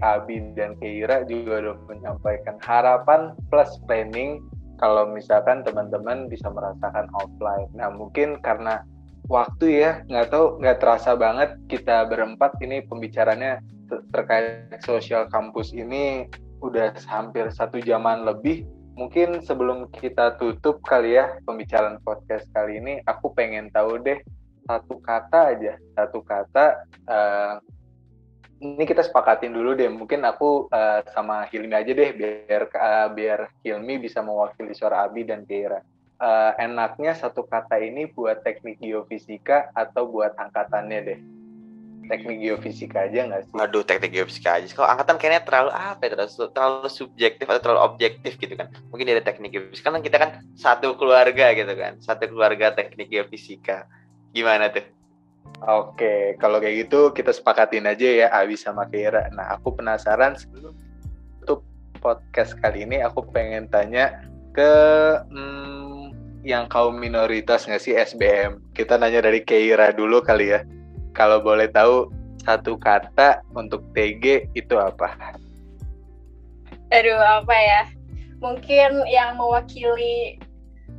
Abi 0.00 0.52
dan 0.56 0.76
Keira 0.80 1.22
juga 1.28 1.60
udah 1.64 1.76
menyampaikan 1.88 2.56
harapan 2.64 3.36
plus 3.52 3.70
planning 3.88 4.40
kalau 4.80 5.08
misalkan 5.12 5.60
teman-teman 5.60 6.26
bisa 6.26 6.48
merasakan 6.48 7.06
offline. 7.12 7.68
Nah 7.76 7.92
mungkin 7.92 8.40
karena 8.40 8.80
waktu 9.28 9.84
ya 9.84 9.90
nggak 10.08 10.32
tahu 10.32 10.58
nggak 10.58 10.78
terasa 10.80 11.14
banget 11.14 11.54
kita 11.68 12.08
berempat 12.08 12.56
ini 12.64 12.82
pembicaranya 12.82 13.60
terkait 14.10 14.80
sosial 14.82 15.28
kampus 15.28 15.76
ini 15.76 16.26
udah 16.64 16.96
hampir 17.08 17.48
satu 17.52 17.80
jaman 17.80 18.24
lebih. 18.24 18.64
Mungkin 18.98 19.40
sebelum 19.40 19.88
kita 19.96 20.36
tutup 20.36 20.84
kali 20.84 21.16
ya 21.16 21.40
pembicaraan 21.48 21.96
podcast 22.04 22.44
kali 22.52 22.76
ini, 22.76 23.00
aku 23.08 23.32
pengen 23.32 23.72
tahu 23.72 23.96
deh 23.96 24.20
satu 24.68 25.00
kata 25.00 25.56
aja, 25.56 25.72
satu 25.96 26.20
kata. 26.20 26.84
Uh, 27.08 27.56
ini 28.60 28.84
kita 28.84 29.00
sepakatin 29.00 29.56
dulu 29.56 29.72
deh. 29.72 29.88
Mungkin 29.88 30.20
aku 30.22 30.68
uh, 30.68 31.00
sama 31.16 31.48
Hilmi 31.48 31.72
aja 31.72 31.90
deh, 31.90 32.12
biar 32.12 32.68
uh, 32.70 33.08
biar 33.10 33.48
Hilmi 33.64 33.96
bisa 33.96 34.20
mewakili 34.20 34.76
suara 34.76 35.08
Abi 35.08 35.24
dan 35.24 35.48
Keira. 35.48 35.80
Uh, 36.20 36.52
enaknya 36.60 37.16
satu 37.16 37.48
kata 37.48 37.80
ini 37.80 38.04
buat 38.12 38.44
teknik 38.44 38.76
geofisika 38.76 39.72
atau 39.72 40.04
buat 40.04 40.36
angkatannya 40.36 41.00
deh 41.00 41.20
teknik 42.10 42.42
geofisika 42.42 43.06
aja 43.06 43.30
nggak 43.30 43.42
sih? 43.46 43.54
Waduh, 43.54 43.86
teknik 43.86 44.10
geofisika 44.10 44.58
aja. 44.58 44.66
Kalau 44.74 44.90
angkatan 44.90 45.16
kayaknya 45.22 45.46
terlalu 45.46 45.70
apa 45.70 46.02
ya? 46.02 46.08
Terlalu, 46.18 46.30
terlalu 46.50 46.88
subjektif 46.90 47.46
atau 47.46 47.62
terlalu 47.62 47.80
objektif 47.86 48.32
gitu 48.34 48.54
kan. 48.58 48.74
Mungkin 48.90 49.06
dari 49.06 49.22
teknik 49.22 49.54
geofisika 49.54 49.94
kan 49.94 50.02
kita 50.02 50.16
kan 50.18 50.30
satu 50.58 50.98
keluarga 50.98 51.54
gitu 51.54 51.70
kan. 51.78 52.02
Satu 52.02 52.26
keluarga 52.26 52.74
teknik 52.74 53.06
geofisika. 53.14 53.86
Gimana 54.34 54.74
tuh? 54.74 54.82
Oke, 55.60 56.40
kalau 56.40 56.56
kayak 56.56 56.88
gitu 56.88 57.12
kita 57.12 57.36
sepakatin 57.36 57.84
aja 57.84 58.08
ya 58.08 58.26
Abi 58.32 58.56
sama 58.56 58.88
Kira. 58.88 59.28
Nah, 59.36 59.60
aku 59.60 59.76
penasaran 59.76 60.32
sebelum 60.32 60.72
tutup 61.44 61.60
podcast 62.00 62.56
kali 62.64 62.88
ini 62.88 63.04
aku 63.04 63.28
pengen 63.28 63.68
tanya 63.68 64.24
ke 64.56 64.72
hmm, 65.28 66.16
yang 66.40 66.64
kaum 66.72 66.96
minoritas 66.96 67.68
nggak 67.68 67.82
sih 67.82 67.92
SBM? 67.92 68.60
Kita 68.72 68.96
nanya 68.96 69.20
dari 69.20 69.44
Keira 69.44 69.92
dulu 69.92 70.24
kali 70.24 70.56
ya 70.56 70.64
kalau 71.12 71.44
boleh 71.44 71.68
tahu 71.68 72.08
satu 72.40 72.80
kata 72.80 73.44
untuk 73.52 73.84
TG 73.92 74.48
itu 74.56 74.74
apa? 74.80 75.12
Aduh, 76.90 77.20
apa 77.20 77.54
ya? 77.54 77.82
Mungkin 78.40 79.04
yang 79.06 79.36
mewakili 79.36 80.40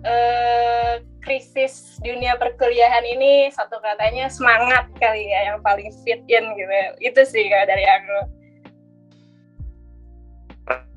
uh, 0.05 1.01
krisis 1.21 2.01
dunia 2.01 2.35
perkuliahan 2.35 3.05
ini 3.05 3.53
satu 3.53 3.77
katanya 3.79 4.27
semangat 4.27 4.89
kali 4.97 5.29
ya 5.29 5.53
yang 5.53 5.59
paling 5.61 5.89
fit 6.03 6.21
in 6.27 6.45
gitu. 6.57 6.73
Itu 6.99 7.21
sih 7.23 7.47
kalau 7.47 7.65
dari 7.69 7.85
aku. 7.85 8.17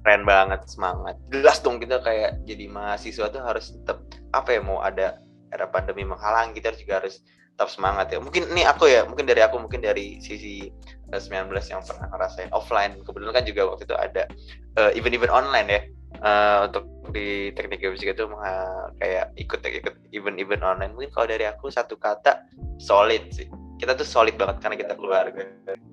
Keren 0.05 0.29
banget 0.29 0.61
semangat. 0.69 1.17
Jelas 1.33 1.65
dong 1.65 1.81
kita 1.81 2.01
kayak 2.05 2.45
jadi 2.45 2.69
mahasiswa 2.69 3.33
tuh 3.33 3.41
harus 3.41 3.73
tetap 3.73 4.05
apa 4.37 4.49
ya 4.53 4.61
mau 4.61 4.85
ada 4.85 5.21
era 5.55 5.71
pandemi 5.71 6.03
menghalang 6.03 6.53
kita 6.53 6.75
juga 6.77 7.01
harus 7.01 7.23
tetap 7.55 7.71
semangat 7.71 8.11
ya 8.11 8.19
mungkin 8.19 8.51
ini 8.51 8.67
aku 8.67 8.91
ya 8.91 9.07
mungkin 9.07 9.31
dari 9.31 9.39
aku 9.39 9.63
mungkin 9.63 9.79
dari 9.79 10.19
sisi 10.19 10.67
19 11.15 11.55
yang 11.55 11.87
pernah 11.87 12.11
ngerasain 12.11 12.51
offline 12.51 12.99
kebetulan 13.07 13.31
kan 13.31 13.47
juga 13.47 13.63
waktu 13.71 13.87
itu 13.87 13.95
ada 13.95 14.27
uh, 14.75 14.91
event-event 14.99 15.31
online 15.31 15.69
ya 15.71 15.81
uh, 16.23 16.71
untuk 16.71 16.85
di 17.11 17.51
teknik 17.55 17.83
geofisika 17.83 18.15
itu 18.15 18.27
uh, 18.31 18.91
kayak 19.01 19.35
ikut 19.41 19.61
ikut 19.65 19.95
event-event 20.15 20.63
online. 20.63 20.93
Mungkin 20.95 21.11
kalau 21.11 21.27
dari 21.31 21.49
aku 21.49 21.73
satu 21.73 21.99
kata 21.99 22.47
solid 22.79 23.31
sih. 23.35 23.49
Kita 23.81 23.99
tuh 23.99 24.07
solid 24.07 24.39
banget 24.39 24.63
karena 24.63 24.77
kita 24.79 24.95
keluarga. 24.95 25.43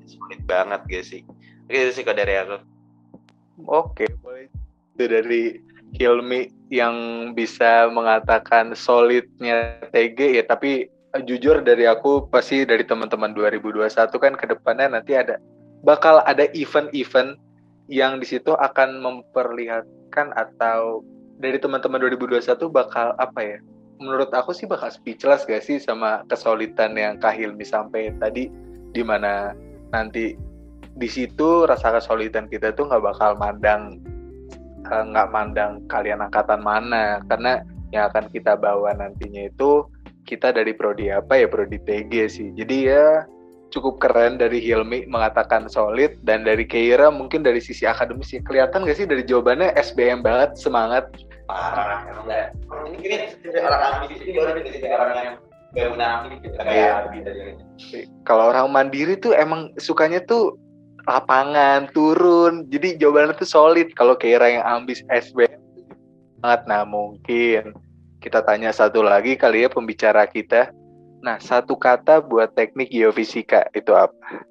Solid 0.06 0.42
banget 0.46 0.82
guys 0.86 1.10
sih. 1.10 1.26
Itu 1.66 1.90
sih 1.96 2.04
kalau 2.06 2.22
dari 2.22 2.36
aku. 2.38 2.58
Oke. 3.66 4.06
Boleh 4.22 4.52
itu 5.02 5.10
dari 5.10 5.44
Hilmi 5.98 6.70
yang 6.70 6.96
bisa 7.36 7.90
mengatakan 7.92 8.78
solidnya 8.78 9.82
TG 9.92 10.40
ya 10.40 10.44
tapi 10.48 10.88
eh, 10.88 11.22
jujur 11.26 11.60
dari 11.66 11.84
aku 11.90 12.32
pasti 12.32 12.64
dari 12.64 12.86
teman-teman 12.88 13.36
2021 13.36 13.90
kan 14.08 14.34
ke 14.38 14.46
depannya 14.48 14.96
nanti 14.96 15.18
ada 15.18 15.42
bakal 15.84 16.24
ada 16.24 16.48
event-event 16.56 17.36
yang 17.92 18.24
di 18.24 18.26
situ 18.26 18.56
akan 18.56 19.04
memperlihatkan 19.04 20.32
atau 20.34 21.04
dari 21.44 21.60
teman-teman 21.60 22.00
2021 22.00 22.72
bakal 22.72 23.12
apa 23.20 23.40
ya? 23.44 23.58
Menurut 24.00 24.32
aku 24.32 24.56
sih 24.56 24.66
bakal 24.66 24.90
speechless 24.90 25.46
gak 25.46 25.62
sih 25.62 25.78
sama 25.78 26.24
kesulitan 26.32 26.96
yang 26.96 27.20
Kak 27.20 27.36
Hilmi 27.36 27.68
sampai 27.68 28.16
tadi? 28.18 28.48
Di 28.96 29.04
mana 29.04 29.54
nanti 29.92 30.34
di 30.92 31.10
situ 31.12 31.68
rasa 31.68 31.94
kesulitan 32.00 32.50
kita 32.50 32.74
tuh 32.74 32.90
nggak 32.90 33.04
bakal 33.04 33.38
mandang 33.38 34.02
Eh, 34.92 35.04
nggak 35.08 35.30
mandang 35.30 35.86
kalian 35.88 36.26
angkatan 36.26 36.60
mana. 36.60 37.22
Karena 37.30 37.62
yang 37.96 38.12
akan 38.12 38.28
kita 38.34 38.58
bawa 38.58 38.92
nantinya 38.98 39.48
itu 39.48 39.86
kita 40.26 40.52
dari 40.52 40.76
prodi 40.76 41.08
apa 41.08 41.38
ya? 41.38 41.48
Prodi 41.48 41.78
TG 41.80 42.14
sih. 42.28 42.50
Jadi 42.58 42.92
ya 42.92 43.24
cukup 43.72 44.04
keren 44.04 44.38
dari 44.38 44.60
Hilmi 44.60 45.08
mengatakan 45.08 45.72
solid 45.72 46.20
dan 46.28 46.44
dari 46.44 46.68
Keira 46.68 47.10
mungkin 47.10 47.42
dari 47.42 47.64
sisi 47.64 47.88
akademis 47.88 48.36
ya 48.36 48.44
kelihatan 48.44 48.84
gak 48.84 49.00
sih 49.00 49.08
dari 49.08 49.24
jawabannya 49.24 49.74
SBM 49.80 50.22
banget 50.22 50.60
semangat? 50.60 51.08
Parah 51.48 52.06
ini 52.88 52.98
kini 53.00 53.16
orang 53.64 53.82
ambis 54.06 54.20
ini 54.24 54.32
baru 54.36 54.60
orang 54.96 55.18
yang 55.24 55.36
kalau 58.28 58.52
orang 58.52 58.68
mandiri 58.76 59.16
tuh 59.16 59.32
emang 59.32 59.72
sukanya 59.80 60.20
tuh 60.28 60.60
lapangan 61.08 61.88
turun. 61.96 62.68
Jadi 62.68 63.00
jawabannya 63.00 63.40
tuh 63.40 63.48
solid. 63.48 63.88
Kalau 63.96 64.20
Kira 64.20 64.52
yang 64.52 64.68
ambis 64.68 65.00
SBM 65.08 65.62
banget 66.42 66.62
nah 66.68 66.84
mungkin 66.84 67.78
kita 68.18 68.42
tanya 68.42 68.74
satu 68.74 69.06
lagi 69.06 69.38
kali 69.38 69.62
ya 69.64 69.70
pembicara 69.70 70.26
kita 70.26 70.74
nah 71.22 71.38
satu 71.38 71.78
kata 71.78 72.20
buat 72.22 72.52
teknik 72.58 72.90
geofisika 72.90 73.70
itu 73.72 73.94
apa 73.94 74.46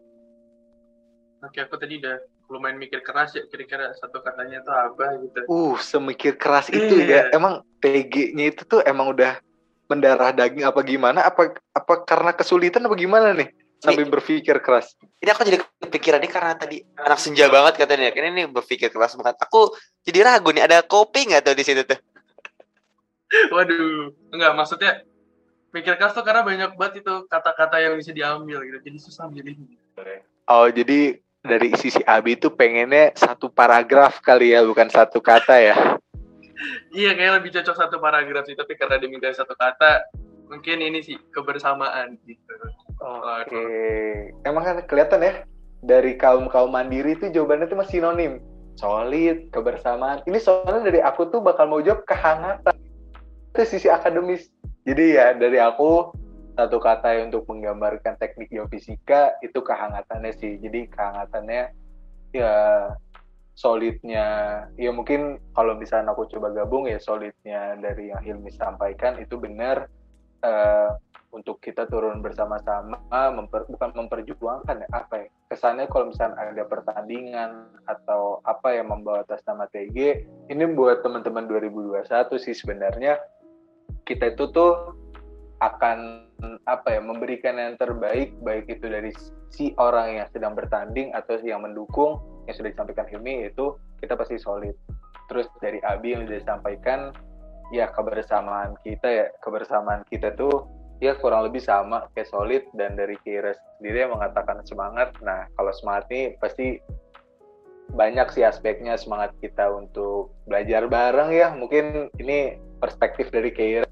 oke 1.42 1.58
aku 1.58 1.74
tadi 1.76 1.98
udah 1.98 2.16
lumayan 2.50 2.78
mikir 2.78 3.02
keras 3.02 3.34
ya 3.34 3.46
kira-kira 3.46 3.94
satu 3.98 4.22
katanya 4.22 4.62
itu 4.62 4.72
apa 4.72 5.04
gitu 5.22 5.38
uh 5.46 5.74
semikir 5.78 6.34
keras 6.34 6.70
itu 6.70 7.02
yeah. 7.06 7.30
ya 7.30 7.38
emang 7.38 7.62
TG-nya 7.78 8.54
itu 8.54 8.62
tuh 8.66 8.82
emang 8.82 9.14
udah 9.14 9.38
mendarah 9.90 10.30
daging 10.30 10.66
apa 10.66 10.80
gimana 10.86 11.26
apa 11.26 11.54
apa 11.74 11.94
karena 12.06 12.30
kesulitan 12.34 12.86
apa 12.86 12.94
gimana 12.94 13.34
nih 13.34 13.50
sambil 13.80 14.04
ini, 14.06 14.12
berpikir 14.12 14.56
keras. 14.60 14.92
Ini 15.18 15.32
aku 15.32 15.42
jadi 15.48 15.58
kepikiran 15.80 16.20
ini 16.20 16.30
karena 16.30 16.52
tadi 16.54 16.84
anak 17.00 17.16
senja 17.16 17.48
banget 17.48 17.80
katanya. 17.80 18.12
Ini 18.12 18.28
nih 18.28 18.46
berpikir 18.52 18.92
keras 18.92 19.16
banget. 19.16 19.40
Aku 19.40 19.72
jadi 20.04 20.20
ragu 20.22 20.52
nih 20.52 20.68
ada 20.68 20.84
kopi 20.84 21.32
nggak 21.32 21.42
tuh 21.48 21.56
di 21.56 21.64
situ 21.64 21.82
tuh? 21.88 21.96
Waduh, 23.56 24.12
enggak 24.36 24.52
maksudnya 24.52 25.00
pikir 25.70 25.94
keras 25.96 26.12
tuh 26.12 26.26
karena 26.26 26.42
banyak 26.42 26.74
banget 26.74 27.06
itu 27.06 27.14
kata-kata 27.30 27.78
yang 27.78 27.94
bisa 27.96 28.10
diambil 28.10 28.62
gitu. 28.66 28.78
Jadi 28.82 28.98
susah 28.98 29.26
milih. 29.30 29.56
Oh, 30.50 30.66
jadi 30.66 31.18
dari 31.40 31.72
sisi 31.78 32.02
Abi 32.04 32.36
itu 32.36 32.50
pengennya 32.52 33.14
satu 33.14 33.48
paragraf 33.48 34.20
kali 34.20 34.52
ya, 34.52 34.66
bukan 34.66 34.90
satu 34.90 35.22
kata 35.22 35.56
ya? 35.56 35.76
iya, 36.98 37.16
kayak 37.16 37.40
lebih 37.40 37.50
cocok 37.56 37.76
satu 37.78 37.96
paragraf 38.02 38.44
sih. 38.44 38.58
Tapi 38.58 38.74
karena 38.76 38.98
diminta 38.98 39.30
satu 39.32 39.54
kata, 39.54 40.10
mungkin 40.50 40.82
ini 40.82 41.00
sih 41.00 41.16
kebersamaan 41.30 42.18
gitu. 42.26 42.54
Oke. 43.00 43.48
Okay. 43.48 44.34
Emang 44.44 44.66
kan 44.66 44.76
kelihatan 44.84 45.24
ya 45.24 45.32
dari 45.80 46.18
kaum 46.20 46.50
kaum 46.52 46.74
mandiri 46.74 47.16
itu 47.16 47.32
jawabannya 47.32 47.70
itu 47.70 47.76
masih 47.78 47.94
sinonim. 48.02 48.32
Solid, 48.76 49.52
kebersamaan. 49.52 50.24
Ini 50.24 50.38
soalnya 50.40 50.88
dari 50.88 51.00
aku 51.04 51.28
tuh 51.28 51.44
bakal 51.44 51.68
mau 51.68 51.84
jawab 51.84 52.04
kehangatan. 52.08 52.72
Itu 53.52 53.62
sisi 53.68 53.92
akademis. 53.92 54.48
Jadi 54.84 55.04
ya 55.16 55.36
dari 55.36 55.60
aku 55.60 56.12
satu 56.56 56.76
kata 56.76 57.20
untuk 57.24 57.48
menggambarkan 57.48 58.20
teknik 58.20 58.52
geofisika 58.52 59.36
itu 59.44 59.60
kehangatannya 59.60 60.32
sih. 60.36 60.60
Jadi 60.60 60.88
kehangatannya 60.88 61.72
ya 62.30 62.54
solidnya 63.60 64.26
ya 64.80 64.90
mungkin 64.94 65.36
kalau 65.52 65.76
misalnya 65.76 66.16
aku 66.16 66.24
coba 66.32 66.48
gabung 66.54 66.88
ya 66.88 66.96
solidnya 66.96 67.76
dari 67.76 68.08
yang 68.08 68.22
Hilmi 68.24 68.48
sampaikan 68.56 69.20
itu 69.20 69.36
benar 69.36 69.90
uh, 70.40 70.96
untuk 71.30 71.62
kita 71.62 71.86
turun 71.86 72.18
bersama-sama 72.24 72.98
memper, 73.30 73.62
bukan 73.70 73.94
memperjuangkan 73.94 74.82
ya 74.82 74.88
apa 74.90 75.26
ya 75.26 75.28
kesannya 75.52 75.86
kalau 75.86 76.10
misalnya 76.10 76.40
ada 76.40 76.64
pertandingan 76.66 77.70
atau 77.86 78.42
apa 78.42 78.74
yang 78.74 78.90
membawa 78.90 79.22
atas 79.22 79.44
nama 79.46 79.68
TG 79.70 80.26
ini 80.50 80.64
buat 80.74 81.06
teman-teman 81.06 81.46
2021 81.46 82.06
sih 82.40 82.54
sebenarnya 82.56 83.20
kita 84.04 84.34
itu 84.34 84.48
tuh 84.52 84.96
akan 85.60 86.24
apa 86.64 86.96
ya 86.96 87.00
memberikan 87.04 87.60
yang 87.60 87.76
terbaik 87.76 88.32
baik 88.40 88.64
itu 88.72 88.88
dari 88.88 89.12
si 89.52 89.76
orang 89.76 90.16
yang 90.16 90.28
sedang 90.32 90.56
bertanding 90.56 91.12
atau 91.12 91.36
yang 91.44 91.60
mendukung 91.60 92.16
yang 92.48 92.56
sudah 92.56 92.72
disampaikan 92.72 93.06
Hilmi 93.10 93.52
itu 93.52 93.76
kita 94.00 94.16
pasti 94.16 94.40
solid. 94.40 94.72
Terus 95.28 95.46
dari 95.60 95.78
Abi 95.84 96.16
yang 96.16 96.24
sudah 96.26 96.40
disampaikan 96.40 97.12
ya 97.70 97.92
kebersamaan 97.92 98.74
kita 98.82 99.06
ya 99.06 99.26
kebersamaan 99.44 100.02
kita 100.08 100.34
tuh 100.34 100.66
ya 100.98 101.14
kurang 101.20 101.44
lebih 101.44 101.60
sama 101.60 102.08
kayak 102.16 102.32
solid. 102.32 102.64
Dan 102.72 102.96
dari 102.96 103.20
Kira 103.20 103.52
sendiri 103.78 104.08
yang 104.08 104.16
mengatakan 104.16 104.64
semangat 104.64 105.12
nah 105.20 105.44
kalau 105.60 105.70
semangat 105.76 106.08
ini 106.08 106.34
pasti 106.40 106.80
banyak 107.90 108.30
sih 108.30 108.46
aspeknya 108.46 108.94
semangat 108.94 109.34
kita 109.42 109.68
untuk 109.68 110.32
belajar 110.48 110.88
bareng 110.88 111.30
ya. 111.34 111.52
Mungkin 111.52 112.14
ini 112.16 112.69
perspektif 112.80 113.28
dari 113.28 113.52
Kira 113.52 113.86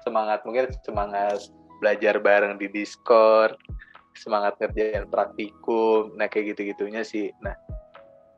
semangat 0.00 0.42
mungkin 0.48 0.72
semangat 0.80 1.52
belajar 1.78 2.16
bareng 2.18 2.56
di 2.56 2.72
Discord 2.72 3.54
semangat 4.16 4.56
ngerjain 4.58 5.06
praktikum 5.06 6.16
nah 6.16 6.26
kayak 6.26 6.56
gitu-gitunya 6.56 7.04
sih. 7.04 7.30
Nah 7.44 7.54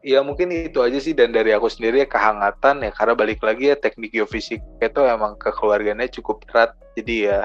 ya 0.02 0.20
mungkin 0.20 0.50
itu 0.50 0.82
aja 0.82 0.98
sih 0.98 1.14
dan 1.14 1.30
dari 1.30 1.54
aku 1.54 1.70
sendiri 1.70 2.02
ya 2.02 2.08
kehangatan 2.10 2.82
ya 2.82 2.90
karena 2.90 3.14
balik 3.14 3.38
lagi 3.40 3.70
ya 3.70 3.76
teknik 3.78 4.10
geofisik 4.10 4.58
itu 4.82 5.00
emang 5.06 5.38
kekeluarganya 5.38 6.10
cukup 6.10 6.42
erat 6.50 6.74
jadi 6.98 7.14
ya 7.30 7.40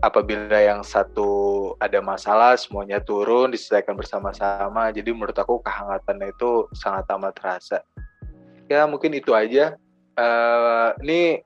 apabila 0.00 0.58
yang 0.58 0.80
satu 0.86 1.74
ada 1.82 1.98
masalah 1.98 2.54
semuanya 2.54 3.02
turun 3.02 3.50
diselesaikan 3.50 3.98
bersama-sama. 3.98 4.90
Jadi 4.94 5.10
menurut 5.10 5.34
aku 5.34 5.58
kehangatannya 5.62 6.30
itu 6.30 6.70
sangat 6.74 7.06
amat 7.10 7.34
terasa. 7.34 7.78
Ya 8.70 8.86
mungkin 8.86 9.16
itu 9.16 9.34
aja 9.34 9.74
uh, 10.18 10.90
ini 11.00 11.40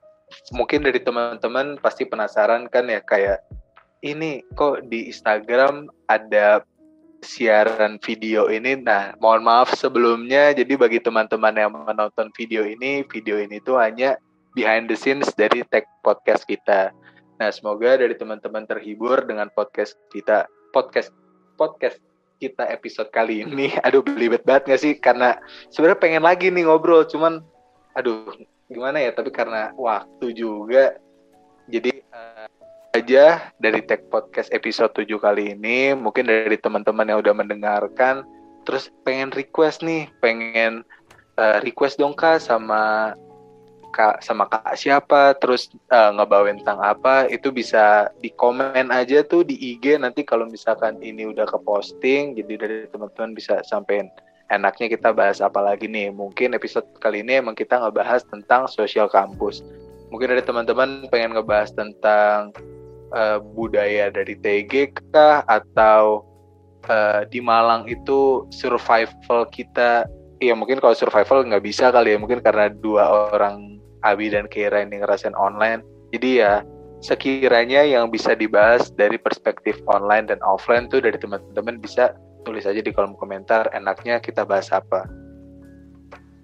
mungkin 0.57 0.83
dari 0.83 0.99
teman-teman 0.99 1.77
pasti 1.79 2.09
penasaran 2.09 2.67
kan 2.73 2.89
ya 2.89 3.05
kayak 3.05 3.45
ini 4.03 4.43
kok 4.57 4.89
di 4.91 5.13
Instagram 5.13 5.87
ada 6.11 6.65
siaran 7.23 8.03
video 8.03 8.51
ini. 8.51 8.75
Nah, 8.75 9.15
mohon 9.23 9.47
maaf 9.47 9.79
sebelumnya. 9.79 10.51
Jadi 10.51 10.75
bagi 10.75 10.99
teman-teman 10.99 11.55
yang 11.55 11.71
menonton 11.71 12.35
video 12.35 12.67
ini, 12.67 13.07
video 13.07 13.39
ini 13.39 13.63
tuh 13.63 13.79
hanya 13.79 14.19
behind 14.59 14.91
the 14.91 14.99
scenes 14.99 15.31
dari 15.39 15.63
tag 15.71 15.87
podcast 16.03 16.43
kita. 16.51 16.91
Nah, 17.39 17.49
semoga 17.55 17.95
dari 17.95 18.19
teman-teman 18.19 18.67
terhibur 18.67 19.23
dengan 19.23 19.47
podcast 19.55 19.95
kita. 20.11 20.51
Podcast 20.75 21.15
podcast 21.55 22.03
kita 22.43 22.67
episode 22.67 23.15
kali 23.15 23.47
ini. 23.47 23.71
Aduh, 23.87 24.03
belibet 24.03 24.43
banget 24.43 24.75
gak 24.75 24.83
sih? 24.83 24.93
Karena 24.99 25.39
sebenarnya 25.71 26.03
pengen 26.03 26.23
lagi 26.27 26.51
nih 26.51 26.67
ngobrol, 26.67 27.07
cuman 27.07 27.39
aduh 27.93 28.33
gimana 28.73 28.99
ya? 28.99 29.13
Tapi 29.13 29.31
karena 29.31 29.71
waktu 29.77 30.33
juga. 30.33 30.97
Jadi 31.71 31.95
uh, 32.11 32.49
aja 32.93 33.55
dari 33.57 33.81
Tech 33.87 34.09
Podcast 34.11 34.51
episode 34.51 34.93
7 34.97 35.07
kali 35.21 35.55
ini. 35.55 35.95
Mungkin 35.95 36.27
dari 36.27 36.59
teman-teman 36.59 37.09
yang 37.09 37.21
udah 37.23 37.35
mendengarkan 37.37 38.27
terus 38.63 38.91
pengen 39.03 39.35
request 39.35 39.83
nih, 39.83 40.07
pengen 40.23 40.87
uh, 41.39 41.59
request 41.63 41.99
dong 41.99 42.15
Kak 42.15 42.43
sama 42.43 43.15
Kak 43.93 44.25
sama 44.25 44.49
Kak 44.49 44.73
siapa, 44.73 45.37
terus 45.37 45.69
uh, 45.93 46.17
ngebawain 46.17 46.57
tentang 46.65 46.81
apa, 46.81 47.29
itu 47.29 47.53
bisa 47.53 48.09
di 48.25 48.33
komen 48.33 48.89
aja 48.89 49.21
tuh 49.21 49.45
di 49.45 49.53
IG 49.53 50.01
nanti 50.01 50.25
kalau 50.25 50.49
misalkan 50.49 50.97
ini 51.05 51.29
udah 51.29 51.45
ke 51.45 51.59
posting, 51.61 52.33
jadi 52.33 52.53
dari 52.57 52.77
teman-teman 52.89 53.37
bisa 53.37 53.61
sampein 53.69 54.09
enaknya 54.53 54.93
kita 54.93 55.11
bahas 55.17 55.41
apa 55.41 55.59
lagi 55.65 55.89
nih. 55.89 56.13
Mungkin 56.13 56.53
episode 56.53 56.85
kali 57.01 57.25
ini 57.25 57.41
emang 57.41 57.57
kita 57.57 57.81
ngebahas 57.81 58.23
tentang 58.29 58.69
sosial 58.69 59.09
kampus. 59.09 59.65
Mungkin 60.13 60.29
dari 60.29 60.45
teman-teman 60.45 61.09
pengen 61.09 61.33
ngebahas 61.33 61.73
tentang 61.73 62.53
uh, 63.17 63.41
budaya 63.41 64.13
dari 64.13 64.37
TG 64.37 64.93
kah 65.13 65.41
atau 65.49 66.29
uh, 66.89 67.25
di 67.29 67.41
Malang 67.41 67.89
itu 67.89 68.45
survival 68.53 69.49
kita 69.49 70.05
ya 70.43 70.59
mungkin 70.59 70.83
kalau 70.83 70.97
survival 70.97 71.47
nggak 71.47 71.63
bisa 71.63 71.95
kali 71.95 72.17
ya 72.17 72.19
mungkin 72.19 72.43
karena 72.43 72.73
dua 72.73 73.31
orang 73.31 73.79
Abi 74.03 74.35
dan 74.35 74.51
Kira 74.51 74.83
ini 74.83 74.99
ngerasain 74.99 75.39
online 75.39 75.87
jadi 76.11 76.31
ya 76.35 76.55
sekiranya 77.03 77.87
yang 77.87 78.11
bisa 78.11 78.35
dibahas 78.35 78.91
dari 78.95 79.19
perspektif 79.19 79.79
online 79.87 80.31
dan 80.31 80.39
offline 80.43 80.91
tuh 80.91 81.03
dari 81.03 81.19
teman-teman 81.19 81.79
bisa 81.79 82.15
tulis 82.43 82.67
aja 82.67 82.79
di 82.83 82.91
kolom 82.91 83.15
komentar 83.17 83.71
enaknya 83.75 84.19
kita 84.19 84.43
bahas 84.47 84.71
apa 84.71 85.07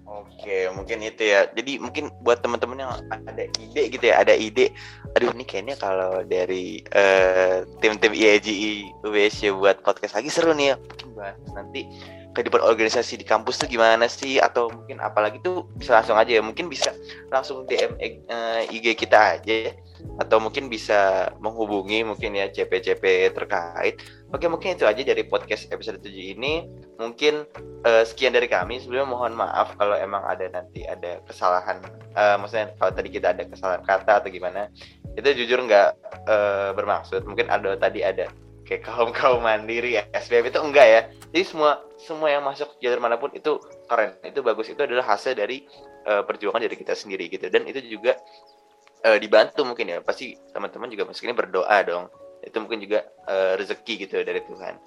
Oke, 0.09 0.65
mungkin 0.73 1.05
itu 1.05 1.21
ya. 1.21 1.45
Jadi 1.53 1.77
mungkin 1.77 2.09
buat 2.25 2.41
teman-teman 2.41 2.81
yang 2.81 2.91
ada 3.11 3.45
ide 3.45 3.93
gitu 3.93 4.09
ya, 4.09 4.25
ada 4.25 4.33
ide. 4.33 4.73
Aduh, 5.13 5.29
ini 5.37 5.45
kayaknya 5.45 5.77
kalau 5.77 6.25
dari 6.25 6.81
uh, 6.97 7.61
tim-tim 7.77 8.17
IAGI 8.17 9.03
UBSC 9.05 9.53
buat 9.53 9.85
podcast 9.85 10.17
lagi 10.17 10.33
seru 10.33 10.57
nih 10.57 10.73
ya. 10.73 10.75
Mungkin 10.81 11.07
bahas 11.13 11.37
nanti 11.53 11.85
kehidupan 12.33 12.63
organisasi 12.63 13.21
di 13.21 13.25
kampus 13.27 13.61
tuh 13.61 13.69
gimana 13.69 14.09
sih 14.09 14.41
atau 14.41 14.73
mungkin 14.73 14.97
apalagi 14.97 15.43
tuh 15.45 15.69
bisa 15.77 16.01
langsung 16.01 16.17
aja 16.17 16.31
ya. 16.33 16.41
Mungkin 16.41 16.73
bisa 16.73 16.89
langsung 17.29 17.69
DM 17.69 17.93
uh, 17.93 18.65
eh, 18.65 18.73
IG 18.73 18.97
kita 18.97 19.37
aja 19.37 19.53
ya 19.69 19.73
atau 20.19 20.37
mungkin 20.43 20.67
bisa 20.67 21.31
menghubungi 21.39 22.03
mungkin 22.03 22.35
ya 22.35 22.51
CP-CP 22.51 23.31
terkait. 23.31 24.03
Oke, 24.29 24.45
mungkin 24.51 24.75
itu 24.75 24.85
aja 24.85 25.01
dari 25.01 25.23
podcast 25.25 25.71
episode 25.71 26.03
7 26.03 26.11
ini. 26.11 26.67
Mungkin 26.99 27.47
uh, 27.87 28.03
sekian 28.03 28.35
dari 28.35 28.51
kami. 28.51 28.83
Sebelumnya 28.83 29.07
mohon 29.07 29.33
maaf 29.33 29.73
kalau 29.79 29.95
emang 29.95 30.21
ada 30.27 30.45
nanti 30.51 30.83
ada 30.85 31.23
kesalahan 31.25 31.81
uh, 32.13 32.35
maksudnya 32.37 32.75
kalau 32.77 32.91
tadi 32.93 33.09
kita 33.09 33.31
ada 33.31 33.43
kesalahan 33.47 33.83
kata 33.87 34.23
atau 34.23 34.29
gimana. 34.29 34.67
Itu 35.15 35.27
jujur 35.33 35.63
nggak 35.65 35.89
uh, 36.27 36.69
bermaksud. 36.75 37.23
Mungkin 37.25 37.47
ada 37.47 37.79
tadi 37.79 38.03
ada 38.03 38.27
kayak 38.67 38.85
kaum 38.85 39.09
kaum 39.09 39.41
mandiri 39.41 39.97
SBM 40.13 40.53
itu 40.53 40.61
enggak 40.61 40.85
ya 40.85 41.01
jadi 41.33 41.41
semua 41.41 41.81
semua 41.97 42.29
yang 42.29 42.45
masuk 42.45 42.69
jalur 42.77 43.01
mana 43.01 43.17
pun 43.17 43.33
itu 43.33 43.57
keren 43.89 44.13
itu 44.21 44.45
bagus 44.45 44.69
itu 44.69 44.77
adalah 44.77 45.09
hasil 45.09 45.33
dari 45.33 45.65
perjuangan 46.05 46.61
dari 46.61 46.77
kita 46.77 46.93
sendiri 46.93 47.33
gitu 47.33 47.49
dan 47.49 47.65
itu 47.65 47.81
juga 47.85 48.13
uh, 49.05 49.17
dibantu 49.19 49.61
mungkin 49.63 49.91
ya. 49.91 49.97
Pasti 50.01 50.35
teman-teman 50.51 50.89
juga 50.89 51.07
ini 51.07 51.35
berdoa 51.35 51.77
dong. 51.85 52.09
Itu 52.41 52.63
mungkin 52.63 52.81
juga 52.81 53.05
uh, 53.27 53.59
rezeki 53.59 54.07
gitu 54.07 54.23
dari 54.23 54.41
Tuhan. 54.43 54.79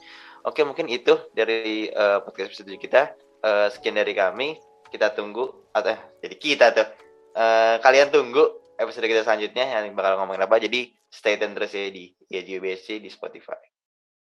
Oke 0.42 0.66
mungkin 0.66 0.90
itu 0.90 1.14
dari 1.36 1.92
uh, 1.92 2.24
podcast 2.26 2.52
episode 2.52 2.74
kita. 2.80 3.14
Uh, 3.42 3.68
sekian 3.70 3.94
dari 3.94 4.12
kami. 4.16 4.58
Kita 4.90 5.14
tunggu 5.14 5.70
atau 5.72 5.96
jadi 6.20 6.36
kita 6.36 6.66
tuh. 6.74 6.88
Uh, 7.32 7.80
kalian 7.80 8.12
tunggu 8.12 8.44
episode 8.76 9.08
kita 9.08 9.24
selanjutnya 9.24 9.64
yang 9.64 9.94
bakal 9.96 10.20
ngomongin 10.20 10.44
apa. 10.44 10.60
Jadi 10.60 10.92
stay 11.12 11.38
tune 11.38 11.54
terus 11.54 11.72
ya 11.72 11.88
di 11.92 12.10
YGBSC 12.28 12.98
di 13.00 13.08
Spotify 13.12 13.61